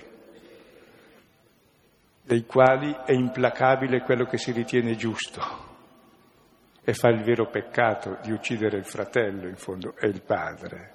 dei 2.31 2.45
quali 2.45 2.95
è 3.05 3.11
implacabile 3.11 4.03
quello 4.03 4.23
che 4.23 4.37
si 4.37 4.53
ritiene 4.53 4.95
giusto 4.95 5.41
e 6.81 6.93
fa 6.93 7.09
il 7.09 7.23
vero 7.23 7.49
peccato 7.49 8.19
di 8.23 8.31
uccidere 8.31 8.77
il 8.77 8.85
fratello, 8.85 9.49
in 9.49 9.57
fondo 9.57 9.95
è 9.97 10.05
il 10.05 10.21
padre. 10.21 10.93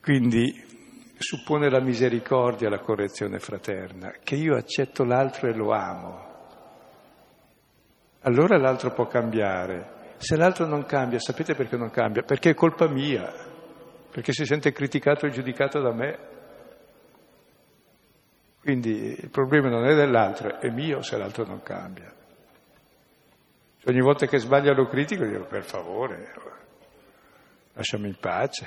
Quindi 0.00 0.64
suppone 1.18 1.68
la 1.70 1.80
misericordia 1.80 2.68
la 2.68 2.78
correzione 2.78 3.40
fraterna, 3.40 4.12
che 4.22 4.36
io 4.36 4.54
accetto 4.54 5.02
l'altro 5.02 5.48
e 5.48 5.54
lo 5.56 5.72
amo. 5.72 6.26
Allora 8.20 8.56
l'altro 8.58 8.92
può 8.92 9.08
cambiare. 9.08 10.14
Se 10.18 10.36
l'altro 10.36 10.66
non 10.66 10.84
cambia, 10.86 11.18
sapete 11.18 11.56
perché 11.56 11.76
non 11.76 11.90
cambia? 11.90 12.22
Perché 12.22 12.50
è 12.50 12.54
colpa 12.54 12.86
mia, 12.86 13.28
perché 14.08 14.30
si 14.30 14.44
sente 14.44 14.70
criticato 14.70 15.26
e 15.26 15.30
giudicato 15.30 15.80
da 15.80 15.92
me. 15.92 16.27
Quindi 18.68 19.18
il 19.18 19.30
problema 19.30 19.70
non 19.70 19.86
è 19.86 19.94
dell'altro, 19.94 20.60
è 20.60 20.68
mio 20.68 21.00
se 21.00 21.16
l'altro 21.16 21.46
non 21.46 21.62
cambia. 21.62 22.12
Ogni 23.86 24.00
volta 24.02 24.26
che 24.26 24.36
sbaglia 24.36 24.74
lo 24.74 24.84
critico 24.84 25.24
dico 25.24 25.46
per 25.46 25.64
favore, 25.64 26.34
lasciami 27.72 28.08
in 28.08 28.16
pace. 28.20 28.66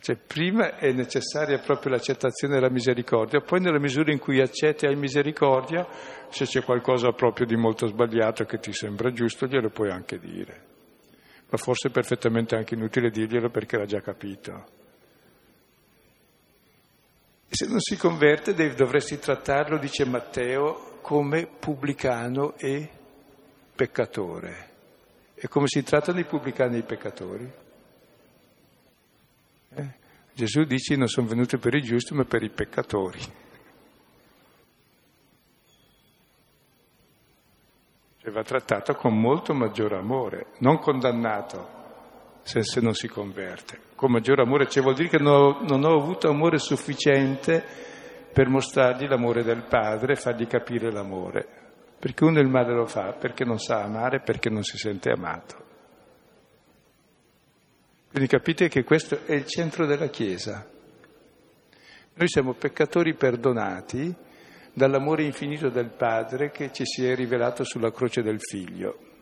Cioè, 0.00 0.16
prima 0.16 0.78
è 0.78 0.90
necessaria 0.90 1.60
proprio 1.60 1.92
l'accettazione 1.92 2.54
della 2.54 2.68
misericordia, 2.68 3.38
poi 3.40 3.60
nella 3.60 3.78
misura 3.78 4.10
in 4.10 4.18
cui 4.18 4.40
accetti 4.40 4.84
hai 4.84 4.96
misericordia, 4.96 5.86
se 6.28 6.44
c'è 6.44 6.64
qualcosa 6.64 7.12
proprio 7.12 7.46
di 7.46 7.54
molto 7.54 7.86
sbagliato 7.86 8.46
che 8.46 8.58
ti 8.58 8.72
sembra 8.72 9.12
giusto, 9.12 9.46
glielo 9.46 9.70
puoi 9.70 9.90
anche 9.90 10.18
dire. 10.18 10.62
Ma 11.48 11.56
forse 11.56 11.86
è 11.86 11.92
perfettamente 11.92 12.56
anche 12.56 12.74
inutile 12.74 13.10
dirglielo 13.10 13.48
perché 13.48 13.76
l'ha 13.76 13.86
già 13.86 14.00
capito. 14.00 14.85
Se 17.48 17.66
non 17.66 17.80
si 17.80 17.96
converte 17.96 18.54
dovresti 18.74 19.18
trattarlo, 19.18 19.78
dice 19.78 20.04
Matteo, 20.04 20.98
come 21.00 21.46
pubblicano 21.46 22.56
e 22.56 22.90
peccatore. 23.74 24.74
E 25.34 25.48
come 25.48 25.66
si 25.68 25.82
trattano 25.82 26.18
i 26.18 26.24
pubblicani 26.24 26.76
e 26.76 26.78
i 26.78 26.82
peccatori? 26.82 27.52
Eh? 29.74 29.94
Gesù 30.32 30.64
dice 30.64 30.96
non 30.96 31.08
sono 31.08 31.28
venuto 31.28 31.58
per 31.58 31.74
i 31.74 31.82
giusti 31.82 32.14
ma 32.14 32.24
per 32.24 32.42
i 32.42 32.50
peccatori. 32.50 33.20
Cioè 38.18 38.30
va 38.30 38.42
trattato 38.42 38.94
con 38.94 39.18
molto 39.18 39.54
maggiore 39.54 39.96
amore, 39.96 40.46
non 40.58 40.78
condannato 40.78 41.75
se, 42.46 42.62
se 42.62 42.80
non 42.80 42.94
si 42.94 43.08
converte. 43.08 43.80
Con 43.96 44.12
maggiore 44.12 44.42
amore, 44.42 44.68
cioè 44.68 44.82
vuol 44.82 44.94
dire 44.94 45.08
che 45.08 45.18
non 45.18 45.34
ho, 45.34 45.58
non 45.66 45.84
ho 45.84 46.00
avuto 46.00 46.28
amore 46.28 46.58
sufficiente 46.58 47.62
per 48.32 48.48
mostrargli 48.48 49.08
l'amore 49.08 49.42
del 49.42 49.64
Padre 49.64 50.14
fargli 50.14 50.46
capire 50.46 50.92
l'amore. 50.92 51.44
Perché 51.98 52.24
uno 52.24 52.38
il 52.38 52.48
male 52.48 52.72
lo 52.72 52.86
fa 52.86 53.14
perché 53.14 53.44
non 53.44 53.58
sa 53.58 53.82
amare, 53.82 54.20
perché 54.20 54.48
non 54.48 54.62
si 54.62 54.78
sente 54.78 55.10
amato. 55.10 55.64
Quindi 58.10 58.28
capite 58.28 58.68
che 58.68 58.84
questo 58.84 59.26
è 59.26 59.34
il 59.34 59.46
centro 59.46 59.84
della 59.84 60.06
Chiesa. 60.06 60.64
Noi 62.14 62.28
siamo 62.28 62.52
peccatori 62.52 63.14
perdonati 63.14 64.14
dall'amore 64.72 65.24
infinito 65.24 65.68
del 65.68 65.90
Padre 65.90 66.50
che 66.50 66.72
ci 66.72 66.84
si 66.86 67.04
è 67.04 67.16
rivelato 67.16 67.64
sulla 67.64 67.90
croce 67.90 68.22
del 68.22 68.38
Figlio. 68.38 69.15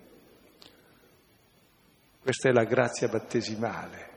Questa 2.25 2.49
è 2.49 2.53
la 2.53 2.65
grazia 2.65 3.07
battesimale. 3.09 4.09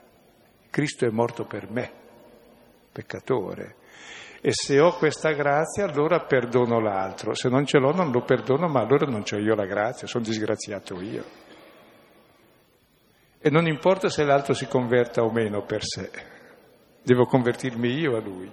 Cristo 0.70 1.06
è 1.06 1.10
morto 1.10 1.44
per 1.44 1.70
me, 1.70 1.92
peccatore. 2.90 3.76
E 4.40 4.52
se 4.54 4.80
ho 4.80 4.96
questa 4.96 5.32
grazia, 5.34 5.84
allora 5.84 6.22
perdono 6.22 6.80
l'altro. 6.80 7.34
Se 7.34 7.50
non 7.50 7.66
ce 7.66 7.80
l'ho, 7.80 7.92
non 7.92 8.10
lo 8.12 8.22
perdono, 8.22 8.70
ma 8.70 8.80
allora 8.80 9.06
non 9.08 9.26
ho 9.30 9.36
io 9.36 9.56
la 9.56 9.66
grazia, 9.66 10.08
sono 10.08 10.24
disgraziato 10.24 11.02
io. 11.02 11.26
E 13.40 13.50
non 13.50 13.68
importa 13.68 14.08
se 14.08 14.24
l'altro 14.24 14.54
si 14.54 14.68
converta 14.68 15.22
o 15.22 15.30
meno 15.30 15.64
per 15.64 15.84
sé, 15.84 16.10
devo 17.04 17.26
convertirmi 17.26 17.90
io 17.90 18.16
a 18.16 18.22
lui. 18.22 18.50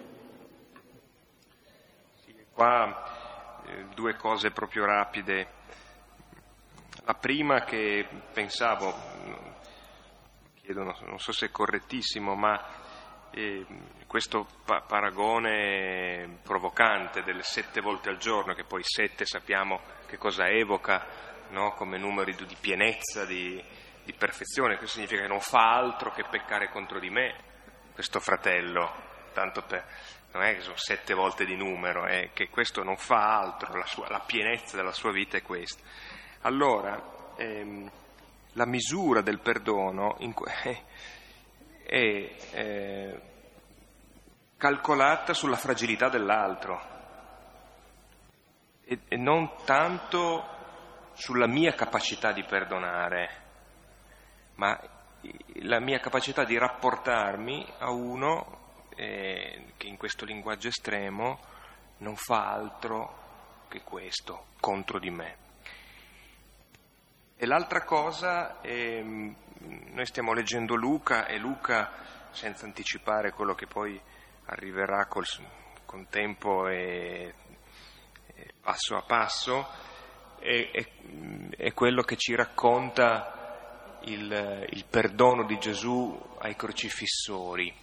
Qua 2.53 3.63
eh, 3.67 3.85
due 3.95 4.17
cose 4.17 4.51
proprio 4.51 4.85
rapide. 4.85 5.47
La 7.05 7.15
prima 7.15 7.65
che 7.65 8.07
pensavo, 8.33 8.95
chiedo, 10.55 10.83
non 10.83 11.19
so 11.19 11.33
se 11.33 11.47
è 11.47 11.51
correttissimo, 11.51 12.35
ma 12.35 12.83
e 13.35 13.67
questo 14.07 14.47
pa- 14.65 14.83
paragone 14.83 16.39
provocante 16.45 17.25
delle 17.25 17.43
sette 17.43 17.81
volte 17.81 18.09
al 18.09 18.19
giorno, 18.19 18.55
che 18.55 18.63
poi 18.63 18.83
sette 18.85 19.27
sappiamo 19.27 19.81
che 20.07 20.17
cosa 20.17 20.49
evoca, 20.49 21.05
no? 21.49 21.73
come 21.73 21.99
numeri 21.99 22.35
di 22.35 22.57
pienezza, 22.61 23.25
di, 23.25 23.63
di 24.05 24.13
perfezione, 24.13 24.77
questo 24.77 24.97
significa 24.97 25.23
che 25.23 25.29
non 25.29 25.41
fa 25.41 25.75
altro 25.75 26.13
che 26.13 26.25
peccare 26.31 26.71
contro 26.71 27.01
di 27.01 27.11
me, 27.11 27.35
questo 27.93 28.21
fratello, 28.21 28.93
tanto 29.33 29.63
per, 29.63 29.85
non 30.33 30.45
è 30.45 30.55
che 30.55 30.61
sono 30.61 30.77
sette 30.77 31.13
volte 31.13 31.45
di 31.45 31.57
numero, 31.57 32.07
è 32.07 32.31
che 32.33 32.49
questo 32.49 32.85
non 32.85 32.97
fa 32.97 33.41
altro, 33.41 33.77
la, 33.77 33.87
sua, 33.87 34.09
la 34.09 34.21
pienezza 34.21 34.77
della 34.77 34.93
sua 34.93 35.11
vita 35.11 35.37
è 35.37 35.43
questa. 35.43 35.83
Allora, 36.47 37.33
ehm, 37.37 37.91
la 38.53 38.67
misura 38.67 39.23
del 39.23 39.41
perdono 39.41 40.17
in, 40.19 40.35
è 41.83 42.37
eh, 42.53 43.21
calcolata 44.59 45.33
sulla 45.33 45.57
fragilità 45.57 46.11
dell'altro 46.11 46.93
e, 48.85 49.01
e 49.09 49.17
non 49.17 49.53
tanto 49.65 50.53
sulla 51.15 51.47
mia 51.47 51.73
capacità 51.73 52.33
di 52.33 52.45
perdonare, 52.45 53.31
ma 54.57 54.79
la 55.63 55.81
mia 55.81 55.99
capacità 55.99 56.45
di 56.45 56.59
rapportarmi 56.59 57.67
a 57.79 57.91
uno 57.91 58.83
eh, 58.97 59.73
che 59.79 59.87
in 59.87 59.97
questo 59.97 60.27
linguaggio 60.27 60.69
estremo 60.69 61.41
non 61.99 62.17
fa 62.17 62.51
altro 62.51 63.23
che 63.69 63.81
questo 63.83 64.49
contro 64.61 64.99
di 64.99 65.09
me. 65.09 65.44
E 67.37 67.47
l'altra 67.47 67.83
cosa, 67.83 68.61
eh, 68.61 69.03
noi 69.03 70.07
stiamo 70.07 70.33
leggendo 70.33 70.77
Luca 70.77 71.27
e 71.27 71.37
Luca, 71.37 71.91
senza 72.31 72.65
anticipare 72.65 73.33
quello 73.33 73.55
che 73.55 73.67
poi 73.67 74.01
arriverà 74.47 75.07
col, 75.07 75.25
con 75.85 76.07
tempo 76.09 76.69
e, 76.69 77.35
e, 78.35 78.53
passo 78.61 78.97
a 78.97 79.03
passo, 79.03 79.69
è, 80.39 80.71
è, 80.71 80.87
è, 81.57 81.73
quello 81.73 82.03
che 82.03 82.17
ci 82.17 82.37
racconta 82.37 83.99
il, 84.03 84.67
il 84.71 84.85
perdono 84.89 85.45
di 85.45 85.59
Gesù 85.59 86.37
ai 86.39 86.55
crocifissori. 86.55 87.75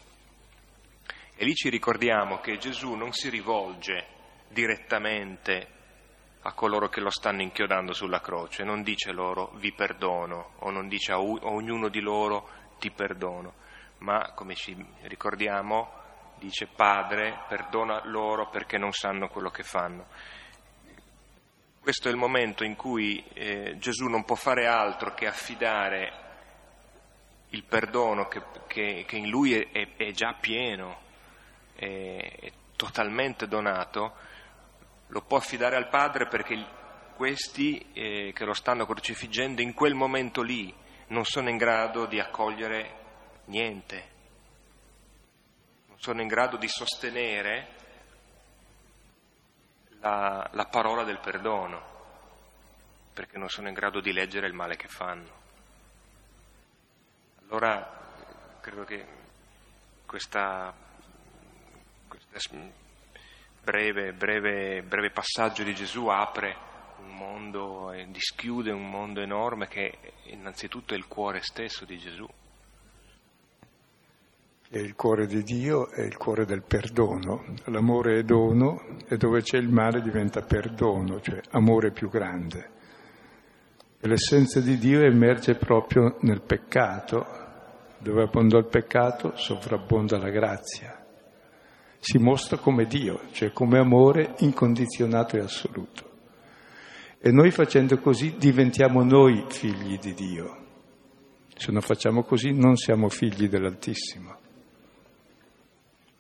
E 1.36 1.46
lì 1.46 1.54
ci 1.56 1.70
ricordiamo 1.70 2.40
che 2.40 2.58
Gesù 2.58 2.94
non 2.94 3.12
si 3.12 3.28
rivolge 3.30 4.06
direttamente 4.48 5.80
a 6.44 6.54
coloro 6.54 6.90
che 6.90 7.02
lo 7.02 7.12
stanno 7.12 7.42
inchiodando 7.42 7.94
sulla 7.94 8.22
croce, 8.22 8.64
non 8.64 8.82
dice 8.82 9.12
loro 9.12 9.52
vi 9.56 9.72
perdono 9.74 10.54
o 10.60 10.72
non 10.72 10.88
dice 10.88 11.12
a 11.12 11.20
ognuno 11.20 11.88
di 11.90 12.00
loro 12.00 12.50
ti 12.80 12.90
perdono, 12.92 13.54
ma 14.00 14.32
come 14.34 14.56
ci 14.56 14.76
ricordiamo 15.02 16.00
dice 16.42 16.66
Padre 16.66 17.44
perdona 17.48 18.02
loro 18.06 18.50
perché 18.50 18.80
non 18.80 18.92
sanno 18.92 19.28
quello 19.28 19.52
che 19.52 19.62
fanno. 19.62 20.08
Questo 21.80 22.08
è 22.08 22.12
il 22.12 22.18
momento 22.18 22.64
in 22.64 22.76
cui 22.76 23.24
eh, 23.34 23.76
Gesù 23.78 24.08
non 24.08 24.24
può 24.24 24.36
fare 24.36 24.66
altro 24.66 25.14
che 25.14 25.28
affidare 25.28 26.14
il 27.50 27.64
perdono 27.64 28.28
che, 28.28 28.42
che, 28.66 29.06
che 29.08 29.16
in 29.18 29.30
lui 29.30 29.54
è, 29.54 29.96
è, 29.96 30.12
già 30.12 30.34
pieno, 30.40 31.00
è, 31.76 32.38
è 32.40 32.52
totalmente 32.76 33.48
donato, 33.48 34.16
lo 35.12 35.22
può 35.22 35.38
affidare 35.38 35.76
al 35.76 35.90
Padre 35.90 36.28
perché 36.28 36.80
questi 37.16 37.92
eh, 37.94 38.32
che 38.34 38.46
lo 38.46 38.54
stanno 38.54 38.86
crocifiggendo 38.86 39.62
in 39.62 39.74
quel 39.74 39.94
momento 39.94 40.42
lì 40.42 40.74
non 41.08 41.26
sono 41.26 41.50
in 41.50 41.58
grado 41.58 42.06
di 42.06 42.20
accogliere 42.20 43.00
niente, 43.46 44.10
non 45.88 46.00
sono 46.00 46.22
in 46.22 46.28
grado 46.28 46.56
di 46.56 46.68
sostenere 46.70 47.68
la, 50.00 50.50
la 50.54 50.66
parola 50.66 51.04
del 51.04 51.20
perdono, 51.20 51.90
perché 53.14 53.38
non 53.38 53.50
sono 53.50 53.68
in 53.68 53.74
grado 53.74 54.00
di 54.00 54.14
leggere 54.14 54.48
il 54.48 54.54
male 54.54 54.78
che 54.78 54.88
fanno. 54.88 55.40
Allora 57.42 58.58
credo 58.62 58.86
che 58.86 59.06
questa, 60.06 60.74
questa 62.08 62.40
breve, 63.64 64.14
breve, 64.14 64.82
breve 64.84 65.12
passaggio 65.12 65.64
di 65.64 65.74
Gesù 65.74 66.08
apre 66.08 66.70
un 67.00 67.16
mondo 67.16 67.94
dischiude 68.10 68.72
un 68.72 68.90
mondo 68.90 69.22
enorme 69.22 69.68
che 69.68 69.98
innanzitutto 70.26 70.94
è 70.94 70.98
il 70.98 71.08
cuore 71.08 71.42
stesso 71.42 71.86
di 71.86 71.98
Gesù. 71.98 72.28
È 74.70 74.78
il 74.78 74.96
cuore 74.96 75.28
di 75.28 75.44
Dio, 75.44 75.90
è 75.90 76.02
il 76.02 76.16
cuore 76.16 76.46
del 76.46 76.64
perdono. 76.64 77.44
L'amore 77.66 78.20
è 78.20 78.24
dono 78.24 79.00
e 79.08 79.18
dove 79.18 79.42
c'è 79.42 79.58
il 79.58 79.68
male 79.68 80.02
diventa 80.02 80.42
perdono, 80.42 81.20
cioè 81.20 81.42
amore 81.52 81.92
più 81.92 82.10
grande. 82.10 82.70
E 84.00 84.08
l'essenza 84.08 84.62
di 84.62 84.78
Dio 84.78 85.02
emerge 85.02 85.56
proprio 85.56 86.18
nel 86.22 86.42
peccato. 86.42 87.40
Dove 87.98 88.24
abbonda 88.24 88.58
il 88.58 88.66
peccato 88.66 89.36
sovrabbonda 89.36 90.18
la 90.18 90.30
grazia. 90.30 91.01
Si 92.04 92.18
mostra 92.18 92.58
come 92.58 92.86
Dio, 92.86 93.22
cioè 93.32 93.54
come 93.54 93.78
amore 93.78 94.34
incondizionato 94.40 95.38
e 95.38 95.42
assoluto. 95.42 96.10
E 97.20 97.32
noi 97.32 97.52
facendo 97.52 98.00
così 98.00 98.38
diventiamo 98.40 99.04
noi 99.04 99.46
figli 99.50 100.00
di 100.00 100.16
Dio. 100.16 100.58
Se 101.56 101.72
non 101.72 101.82
facciamo 101.82 102.24
così 102.24 102.54
non 102.54 102.76
siamo 102.76 103.08
figli 103.08 103.48
dell'Altissimo. 103.48 104.36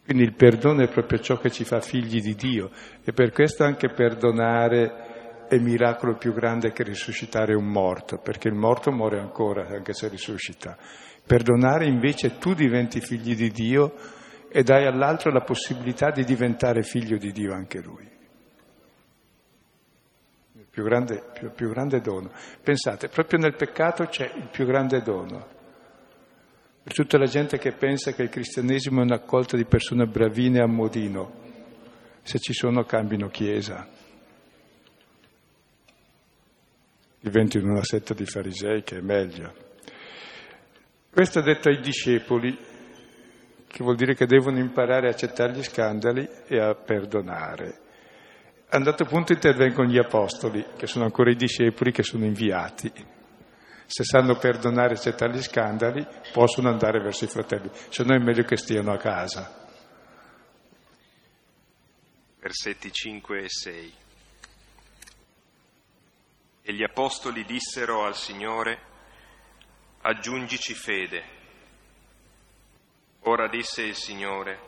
Quindi 0.05 0.21
il 0.21 0.35
perdono 0.35 0.83
è 0.83 0.87
proprio 0.87 1.17
ciò 1.17 1.37
che 1.37 1.49
ci 1.49 1.63
fa 1.63 1.79
figli 1.79 2.21
di 2.21 2.35
Dio 2.35 2.69
e 3.03 3.11
per 3.11 3.31
questo 3.31 3.63
anche 3.63 3.89
perdonare 3.89 5.47
è 5.47 5.55
il 5.55 5.63
miracolo 5.63 6.15
più 6.15 6.31
grande 6.31 6.71
che 6.71 6.83
risuscitare 6.83 7.55
un 7.55 7.65
morto, 7.65 8.19
perché 8.19 8.47
il 8.47 8.53
morto 8.53 8.91
muore 8.91 9.19
ancora 9.19 9.65
anche 9.67 9.93
se 9.93 10.07
risuscita. 10.09 10.77
Perdonare 11.25 11.87
invece 11.87 12.37
tu 12.37 12.53
diventi 12.53 13.01
figli 13.01 13.35
di 13.35 13.49
Dio 13.49 13.95
e 14.51 14.63
dai 14.63 14.85
all'altro 14.85 15.31
la 15.31 15.41
possibilità 15.41 16.11
di 16.11 16.23
diventare 16.23 16.83
figlio 16.83 17.17
di 17.17 17.31
Dio 17.31 17.53
anche 17.53 17.79
lui 17.81 18.11
più 20.71 20.83
grande, 20.83 21.21
più, 21.33 21.51
più 21.51 21.69
grande 21.69 21.99
dono. 21.99 22.31
Pensate, 22.63 23.09
proprio 23.09 23.39
nel 23.39 23.55
peccato 23.55 24.05
c'è 24.05 24.31
il 24.35 24.47
più 24.49 24.65
grande 24.65 25.01
dono. 25.01 25.59
Per 26.81 26.93
tutta 26.93 27.17
la 27.17 27.25
gente 27.25 27.59
che 27.59 27.73
pensa 27.73 28.13
che 28.13 28.23
il 28.23 28.29
cristianesimo 28.29 29.01
è 29.01 29.03
una 29.03 29.19
colta 29.19 29.57
di 29.57 29.65
persone 29.65 30.05
bravine 30.05 30.61
a 30.61 30.67
modino, 30.67 31.39
se 32.23 32.39
ci 32.39 32.53
sono 32.53 32.83
cambino 32.85 33.27
chiesa. 33.27 33.87
Diventino 37.19 37.69
una 37.69 37.83
setta 37.83 38.15
di 38.15 38.25
farisei 38.25 38.81
che 38.81 38.97
è 38.97 39.01
meglio. 39.01 39.53
Questo 41.11 41.39
è 41.39 41.43
detto 41.43 41.67
ai 41.67 41.81
discepoli, 41.81 42.57
che 43.71 43.83
vuol 43.83 43.95
dire 43.95 44.15
che 44.15 44.25
devono 44.25 44.59
imparare 44.59 45.07
a 45.07 45.11
accettare 45.11 45.53
gli 45.53 45.63
scandali 45.63 46.27
e 46.45 46.59
a 46.59 46.75
perdonare. 46.75 47.79
A 48.67 48.77
un 48.77 48.83
dato 48.83 49.05
punto 49.05 49.31
intervengono 49.31 49.89
gli 49.89 49.97
apostoli, 49.97 50.65
che 50.75 50.87
sono 50.87 51.05
ancora 51.05 51.31
i 51.31 51.35
discepoli 51.35 51.91
che 51.91 52.03
sono 52.03 52.25
inviati. 52.25 52.91
Se 53.85 54.03
sanno 54.03 54.35
perdonare 54.35 54.93
e 54.93 54.97
accettare 54.97 55.33
gli 55.33 55.41
scandali, 55.41 56.05
possono 56.33 56.69
andare 56.69 57.01
verso 57.01 57.23
i 57.23 57.29
fratelli, 57.29 57.69
se 57.89 58.03
no 58.03 58.13
è 58.13 58.19
meglio 58.19 58.43
che 58.43 58.57
stiano 58.57 58.91
a 58.91 58.97
casa. 58.97 59.67
Versetti 62.39 62.91
5 62.91 63.39
e 63.39 63.49
6. 63.49 63.93
E 66.63 66.73
gli 66.73 66.83
apostoli 66.83 67.45
dissero 67.45 68.03
al 68.03 68.15
Signore, 68.15 68.79
aggiungici 70.01 70.73
fede. 70.73 71.39
Ora 73.25 73.47
disse 73.47 73.83
il 73.83 73.95
Signore, 73.95 74.59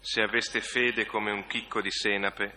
se 0.00 0.20
aveste 0.20 0.60
fede 0.60 1.06
come 1.06 1.30
un 1.30 1.46
chicco 1.46 1.80
di 1.80 1.90
senape, 1.90 2.52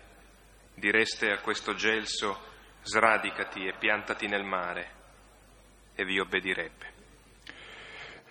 direste 0.73 1.29
a 1.29 1.41
questo 1.41 1.75
gelso 1.75 2.39
sradicati 2.81 3.65
e 3.65 3.75
piantati 3.77 4.27
nel 4.27 4.43
mare 4.43 4.91
e 5.93 6.05
vi 6.05 6.19
obbedirebbe. 6.19 6.93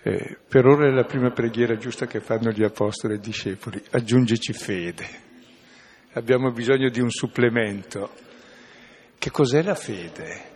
Eh, 0.03 0.39
per 0.49 0.67
ora 0.67 0.89
è 0.89 0.91
la 0.91 1.05
prima 1.05 1.31
preghiera 1.31 1.77
giusta 1.77 2.07
che 2.07 2.21
fanno 2.21 2.51
gli 2.51 2.65
apostoli 2.65 3.15
e 3.15 3.17
i 3.17 3.21
discepoli, 3.21 3.83
aggiungici 3.93 4.53
fede. 4.53 5.23
Abbiamo 6.15 6.51
bisogno 6.51 6.91
di 6.91 7.01
un 7.01 7.11
supplemento. 7.11 8.13
Che 9.17 9.31
cos'è 9.31 9.63
la 9.63 9.75
fede? 9.77 10.54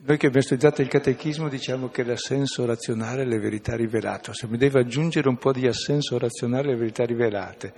Noi 0.00 0.16
che 0.16 0.26
abbiamo 0.26 0.44
studiato 0.44 0.80
il 0.80 0.86
catechismo 0.86 1.48
diciamo 1.48 1.88
che 1.88 2.04
l'assenso 2.04 2.64
razionale 2.64 3.22
è 3.22 3.24
le 3.24 3.40
verità 3.40 3.74
rivelate, 3.74 4.32
se 4.32 4.46
mi 4.46 4.56
deve 4.56 4.80
aggiungere 4.80 5.28
un 5.28 5.38
po' 5.38 5.50
di 5.50 5.66
assenso 5.66 6.16
razionale 6.18 6.68
alle 6.68 6.76
verità 6.76 7.04
rivelate. 7.04 7.74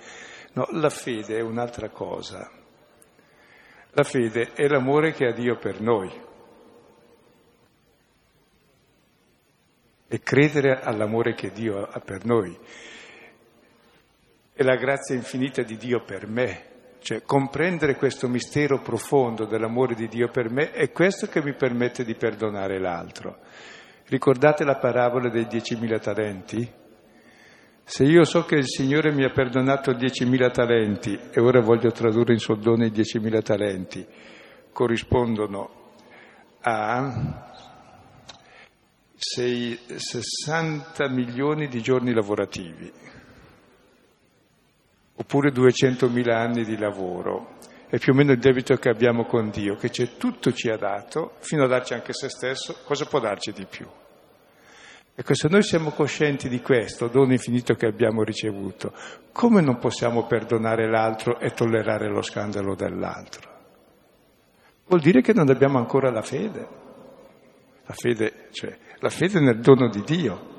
No, 0.53 0.67
la 0.71 0.91
fede 0.91 1.37
è 1.37 1.41
un'altra 1.41 1.89
cosa. 1.89 2.47
La 3.93 4.03
fede 4.03 4.53
è 4.53 4.67
l'amore 4.67 5.13
che 5.13 5.25
ha 5.25 5.33
Dio 5.33 5.57
per 5.57 5.81
noi. 5.81 6.11
E 10.07 10.19
credere 10.19 10.79
all'amore 10.79 11.33
che 11.33 11.51
Dio 11.51 11.83
ha 11.83 11.99
per 12.01 12.23
noi. 12.23 12.55
È 14.53 14.61
la 14.61 14.75
grazia 14.75 15.15
infinita 15.15 15.63
di 15.63 15.75
Dio 15.75 16.03
per 16.03 16.27
me. 16.27 16.70
Cioè 17.03 17.23
comprendere 17.23 17.95
questo 17.95 18.27
mistero 18.27 18.79
profondo 18.79 19.45
dell'amore 19.45 19.95
di 19.95 20.07
Dio 20.07 20.29
per 20.29 20.51
me 20.51 20.69
è 20.69 20.91
questo 20.91 21.25
che 21.25 21.41
mi 21.41 21.55
permette 21.55 22.03
di 22.03 22.13
perdonare 22.13 22.79
l'altro. 22.79 23.39
Ricordate 24.05 24.63
la 24.63 24.77
parabola 24.77 25.29
dei 25.29 25.47
diecimila 25.47 25.97
talenti? 25.97 26.79
Se 27.83 28.03
io 28.03 28.23
so 28.23 28.45
che 28.45 28.55
il 28.55 28.67
Signore 28.67 29.11
mi 29.11 29.23
ha 29.23 29.31
perdonato 29.31 29.91
10.000 29.91 30.51
talenti 30.51 31.19
e 31.31 31.41
ora 31.41 31.59
voglio 31.59 31.91
tradurre 31.91 32.33
in 32.33 32.39
soldoni 32.39 32.85
i 32.85 32.91
10.000 32.91 33.41
talenti, 33.41 34.05
corrispondono 34.71 35.69
a 36.61 37.49
6, 39.15 39.79
60 39.95 41.09
milioni 41.09 41.67
di 41.67 41.81
giorni 41.81 42.13
lavorativi, 42.13 42.91
oppure 45.21 45.51
200.000 45.51 46.31
anni 46.31 46.65
di 46.65 46.77
lavoro. 46.77 47.57
È 47.87 47.97
più 47.99 48.13
o 48.13 48.15
meno 48.15 48.31
il 48.31 48.39
debito 48.39 48.75
che 48.75 48.89
abbiamo 48.89 49.25
con 49.25 49.49
Dio, 49.49 49.75
che 49.75 49.89
c'è 49.89 50.17
tutto 50.17 50.51
ci 50.51 50.69
ha 50.69 50.77
dato, 50.77 51.33
fino 51.39 51.63
a 51.63 51.67
darci 51.67 51.93
anche 51.93 52.13
se 52.13 52.29
stesso, 52.29 52.77
cosa 52.83 53.05
può 53.05 53.19
darci 53.19 53.51
di 53.51 53.65
più? 53.69 53.87
Ecco, 55.13 55.35
se 55.35 55.49
noi 55.49 55.61
siamo 55.61 55.91
coscienti 55.91 56.49
di 56.49 56.61
questo 56.61 57.07
dono 57.07 57.33
infinito 57.33 57.75
che 57.75 57.85
abbiamo 57.85 58.23
ricevuto, 58.23 58.93
come 59.31 59.61
non 59.61 59.77
possiamo 59.77 60.25
perdonare 60.25 60.89
l'altro 60.89 61.39
e 61.39 61.51
tollerare 61.51 62.09
lo 62.09 62.21
scandalo 62.21 62.75
dell'altro? 62.75 63.49
Vuol 64.87 65.01
dire 65.01 65.21
che 65.21 65.33
non 65.33 65.49
abbiamo 65.49 65.77
ancora 65.77 66.09
la 66.09 66.23
fede. 66.23 66.79
La 67.85 67.93
fede, 67.93 68.47
cioè, 68.51 68.75
la 68.99 69.09
fede 69.09 69.39
nel 69.41 69.59
dono 69.59 69.89
di 69.89 70.01
Dio. 70.01 70.49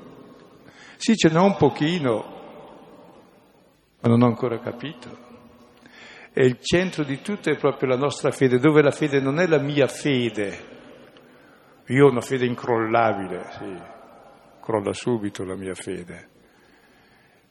Sì, 0.97 1.15
ce 1.15 1.29
n'è 1.29 1.39
un 1.39 1.57
pochino, 1.57 2.42
ma 4.03 4.09
non 4.09 4.21
ho 4.21 4.25
ancora 4.25 4.59
capito. 4.59 5.31
E 6.33 6.45
il 6.45 6.59
centro 6.59 7.03
di 7.03 7.21
tutto 7.21 7.49
è 7.49 7.57
proprio 7.57 7.89
la 7.89 7.97
nostra 7.97 8.31
fede, 8.31 8.59
dove 8.59 8.81
la 8.81 8.91
fede 8.91 9.21
non 9.21 9.39
è 9.39 9.47
la 9.47 9.59
mia 9.59 9.87
fede. 9.87 10.71
Io 11.87 12.05
ho 12.05 12.09
una 12.09 12.21
fede 12.21 12.45
incrollabile, 12.45 13.45
sì, 13.51 13.81
crolla 14.61 14.93
subito 14.93 15.45
la 15.45 15.55
mia 15.55 15.73
fede. 15.73 16.29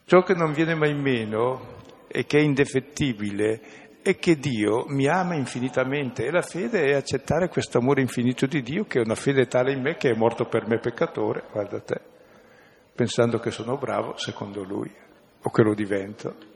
Ciò 0.05 0.23
che 0.23 0.35
non 0.35 0.53
viene 0.53 0.75
mai 0.75 0.95
meno 0.95 1.81
e 2.07 2.27
che 2.27 2.39
è 2.39 2.43
indefettibile 2.43 3.61
è 4.03 4.17
che 4.17 4.37
Dio 4.37 4.85
mi 4.89 5.07
ama 5.07 5.37
infinitamente 5.37 6.27
e 6.27 6.31
la 6.31 6.43
fede 6.43 6.85
è 6.87 6.95
accettare 6.95 7.49
questo 7.49 7.79
amore 7.79 8.03
infinito 8.03 8.47
di 8.47 8.61
Dio 8.61 8.85
che 8.85 8.99
è 8.99 9.03
una 9.05 9.15
fede 9.15 9.47
tale 9.47 9.73
in 9.73 9.81
me 9.81 9.97
che 9.97 10.11
è 10.11 10.17
morto 10.17 10.47
per 10.47 10.67
me 10.67 10.79
peccatore, 10.79 11.45
guarda 11.51 11.81
te, 11.81 12.01
pensando 12.95 13.39
che 13.39 13.51
sono 13.51 13.79
bravo 13.79 14.17
secondo 14.17 14.65
lui 14.65 15.03
o 15.43 15.51
che 15.51 15.63
lo 15.63 15.75
divento. 15.75 16.51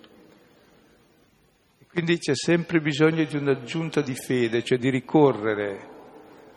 Quindi 1.88 2.18
c'è 2.18 2.34
sempre 2.34 2.80
bisogno 2.80 3.24
di 3.24 3.36
un'aggiunta 3.36 4.02
di 4.02 4.14
fede, 4.14 4.62
cioè 4.62 4.78
di 4.78 4.90
ricorrere 4.90 5.94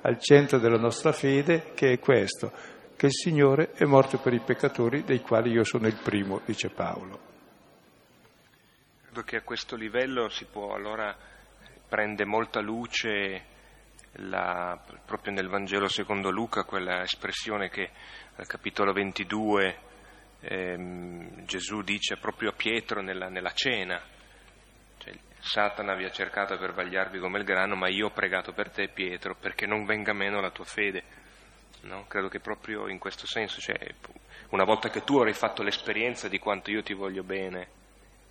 al 0.01 0.19
centro 0.19 0.59
della 0.59 0.77
nostra 0.77 1.11
fede 1.11 1.71
che 1.73 1.93
è 1.93 1.99
questo, 1.99 2.51
che 2.95 3.05
il 3.05 3.13
Signore 3.13 3.71
è 3.71 3.85
morto 3.85 4.17
per 4.17 4.33
i 4.33 4.41
peccatori, 4.41 5.03
dei 5.03 5.21
quali 5.21 5.51
io 5.51 5.63
sono 5.63 5.87
il 5.87 5.97
primo, 6.03 6.41
dice 6.45 6.69
Paolo. 6.69 7.19
Credo 9.03 9.21
che 9.23 9.37
a 9.37 9.41
questo 9.41 9.75
livello 9.75 10.27
si 10.29 10.45
può 10.45 10.73
allora 10.73 11.15
prende 11.87 12.25
molta 12.25 12.59
luce 12.59 13.43
la, 14.13 14.77
proprio 15.05 15.33
nel 15.33 15.47
Vangelo 15.47 15.87
secondo 15.87 16.29
Luca 16.29 16.63
quella 16.63 17.01
espressione 17.01 17.69
che 17.69 17.89
al 18.35 18.45
capitolo 18.45 18.91
22 18.91 19.87
ehm, 20.41 21.45
Gesù 21.45 21.81
dice 21.81 22.17
proprio 22.17 22.49
a 22.49 22.53
Pietro 22.53 23.01
nella, 23.01 23.27
nella 23.27 23.51
cena. 23.51 24.01
Cioè, 24.97 25.13
Satana 25.39 25.95
vi 25.95 26.05
ha 26.05 26.11
cercato 26.11 26.57
per 26.57 26.73
vagliarvi 26.73 27.19
come 27.19 27.39
il 27.39 27.45
grano, 27.45 27.75
ma 27.75 27.89
io 27.89 28.07
ho 28.07 28.11
pregato 28.11 28.53
per 28.53 28.69
te, 28.69 28.89
Pietro, 28.89 29.35
perché 29.35 29.65
non 29.65 29.85
venga 29.85 30.13
meno 30.13 30.41
la 30.41 30.51
tua 30.51 30.65
fede. 30.65 31.03
No? 31.81 32.05
Credo 32.07 32.27
che 32.27 32.39
proprio 32.39 32.87
in 32.89 32.99
questo 32.99 33.25
senso, 33.25 33.61
cioè, 33.61 33.77
una 34.49 34.65
volta 34.65 34.89
che 34.89 35.03
tu 35.03 35.17
avrai 35.17 35.33
fatto 35.33 35.63
l'esperienza 35.63 36.27
di 36.27 36.39
quanto 36.39 36.71
io 36.71 36.83
ti 36.83 36.93
voglio 36.93 37.23
bene, 37.23 37.67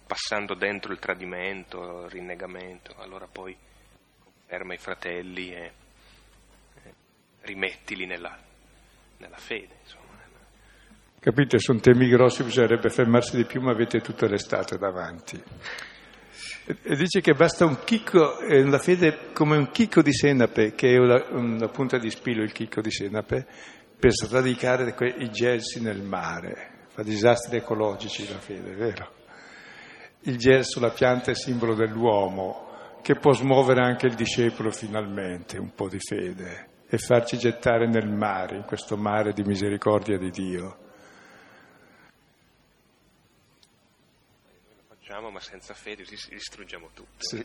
passando 0.07 0.55
dentro 0.55 0.93
il 0.93 0.99
tradimento, 0.99 2.05
il 2.05 2.11
rinnegamento, 2.11 2.95
allora 2.99 3.27
poi 3.27 3.57
conferma 4.23 4.75
i 4.75 4.79
fratelli 4.79 5.53
e, 5.53 5.73
e 6.83 6.95
rimettili 7.43 8.05
nella, 8.05 8.39
nella 9.19 9.37
fede. 9.37 9.77
Insomma. 9.83 10.08
Capite, 11.21 11.59
sono 11.59 11.81
temi 11.81 12.09
grossi, 12.09 12.45
bisognerebbe 12.45 12.91
fermarsi 12.91 13.37
di 13.37 13.45
più, 13.45 13.61
ma 13.61 13.73
avete 13.73 13.99
tutta 14.01 14.27
l'estate 14.27 14.79
davanti. 14.79 15.43
E 16.65 16.97
dice 16.97 17.21
che 17.21 17.33
basta 17.33 17.65
un 17.65 17.79
chicco, 17.85 18.37
la 18.41 18.79
fede 18.79 19.33
come 19.33 19.57
un 19.57 19.71
chicco 19.71 20.01
di 20.01 20.13
senape, 20.13 20.75
che 20.75 20.95
è 20.95 20.97
una, 20.97 21.25
una 21.31 21.69
punta 21.69 21.99
di 21.99 22.09
spillo 22.09 22.43
il 22.43 22.53
chicco 22.53 22.81
di 22.81 22.91
senape, 22.91 23.47
per 23.99 24.13
sradicare 24.13 24.95
i 25.19 25.29
gelsi 25.31 25.81
nel 25.81 26.03
mare. 26.03 26.87
Fa 26.89 27.03
disastri 27.03 27.57
ecologici 27.57 28.29
la 28.29 28.39
fede, 28.39 28.75
vero? 28.75 29.13
Il 30.23 30.37
gelso, 30.37 30.79
la 30.79 30.91
pianta, 30.91 31.33
è 31.33 31.35
simbolo 31.35 31.75
dell'uomo, 31.75 33.01
che 33.03 33.15
può 33.15 33.33
smuovere 33.33 33.81
anche 33.81 34.07
il 34.07 34.15
discepolo 34.15 34.71
finalmente, 34.71 35.59
un 35.59 35.73
po' 35.75 35.89
di 35.89 35.99
fede, 35.99 36.69
e 36.89 36.97
farci 36.99 37.39
gettare 37.39 37.89
nel 37.89 38.09
mare, 38.09 38.57
in 38.57 38.65
questo 38.65 38.97
mare 38.97 39.33
di 39.33 39.43
misericordia 39.43 40.17
di 40.17 40.31
Dio. 40.31 40.87
Facciamo, 45.09 45.31
ma 45.31 45.41
senza 45.41 45.73
fede 45.73 46.05
distruggiamo 46.05 46.91
tutto. 46.93 47.17
Sì. 47.17 47.43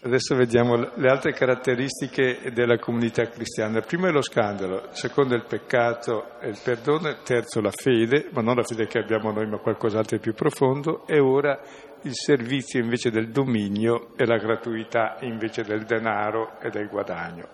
Adesso 0.00 0.36
vediamo 0.36 0.76
le 0.76 1.10
altre 1.10 1.32
caratteristiche 1.32 2.52
della 2.52 2.78
comunità 2.78 3.28
cristiana. 3.28 3.80
Primo 3.80 4.06
è 4.06 4.12
lo 4.12 4.22
scandalo, 4.22 4.90
secondo 4.92 5.34
è 5.34 5.36
il 5.36 5.46
peccato 5.46 6.38
e 6.38 6.50
il 6.50 6.60
perdono, 6.62 7.20
terzo 7.24 7.60
la 7.60 7.72
fede, 7.72 8.28
ma 8.30 8.40
non 8.40 8.54
la 8.54 8.62
fede 8.62 8.86
che 8.86 9.00
abbiamo 9.00 9.32
noi, 9.32 9.48
ma 9.48 9.58
qualcos'altro 9.58 10.16
di 10.16 10.22
più 10.22 10.34
profondo, 10.34 11.04
e 11.08 11.18
ora 11.18 11.60
il 12.02 12.14
servizio 12.14 12.80
invece 12.80 13.10
del 13.10 13.30
dominio 13.30 14.16
e 14.16 14.24
la 14.26 14.38
gratuità 14.38 15.16
invece 15.22 15.64
del 15.64 15.84
denaro 15.84 16.60
e 16.60 16.70
del 16.70 16.86
guadagno. 16.86 17.48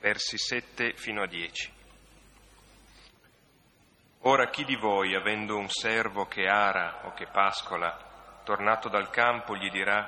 Versi 0.00 0.36
7 0.36 0.94
fino 0.96 1.22
a 1.22 1.28
10. 1.28 1.76
Ora 4.28 4.50
chi 4.50 4.62
di 4.66 4.76
voi, 4.76 5.14
avendo 5.14 5.56
un 5.56 5.70
servo 5.70 6.26
che 6.26 6.48
ara 6.48 7.00
o 7.04 7.14
che 7.14 7.28
pascola, 7.32 7.96
tornato 8.44 8.90
dal 8.90 9.08
campo, 9.08 9.56
gli 9.56 9.70
dirà, 9.70 10.06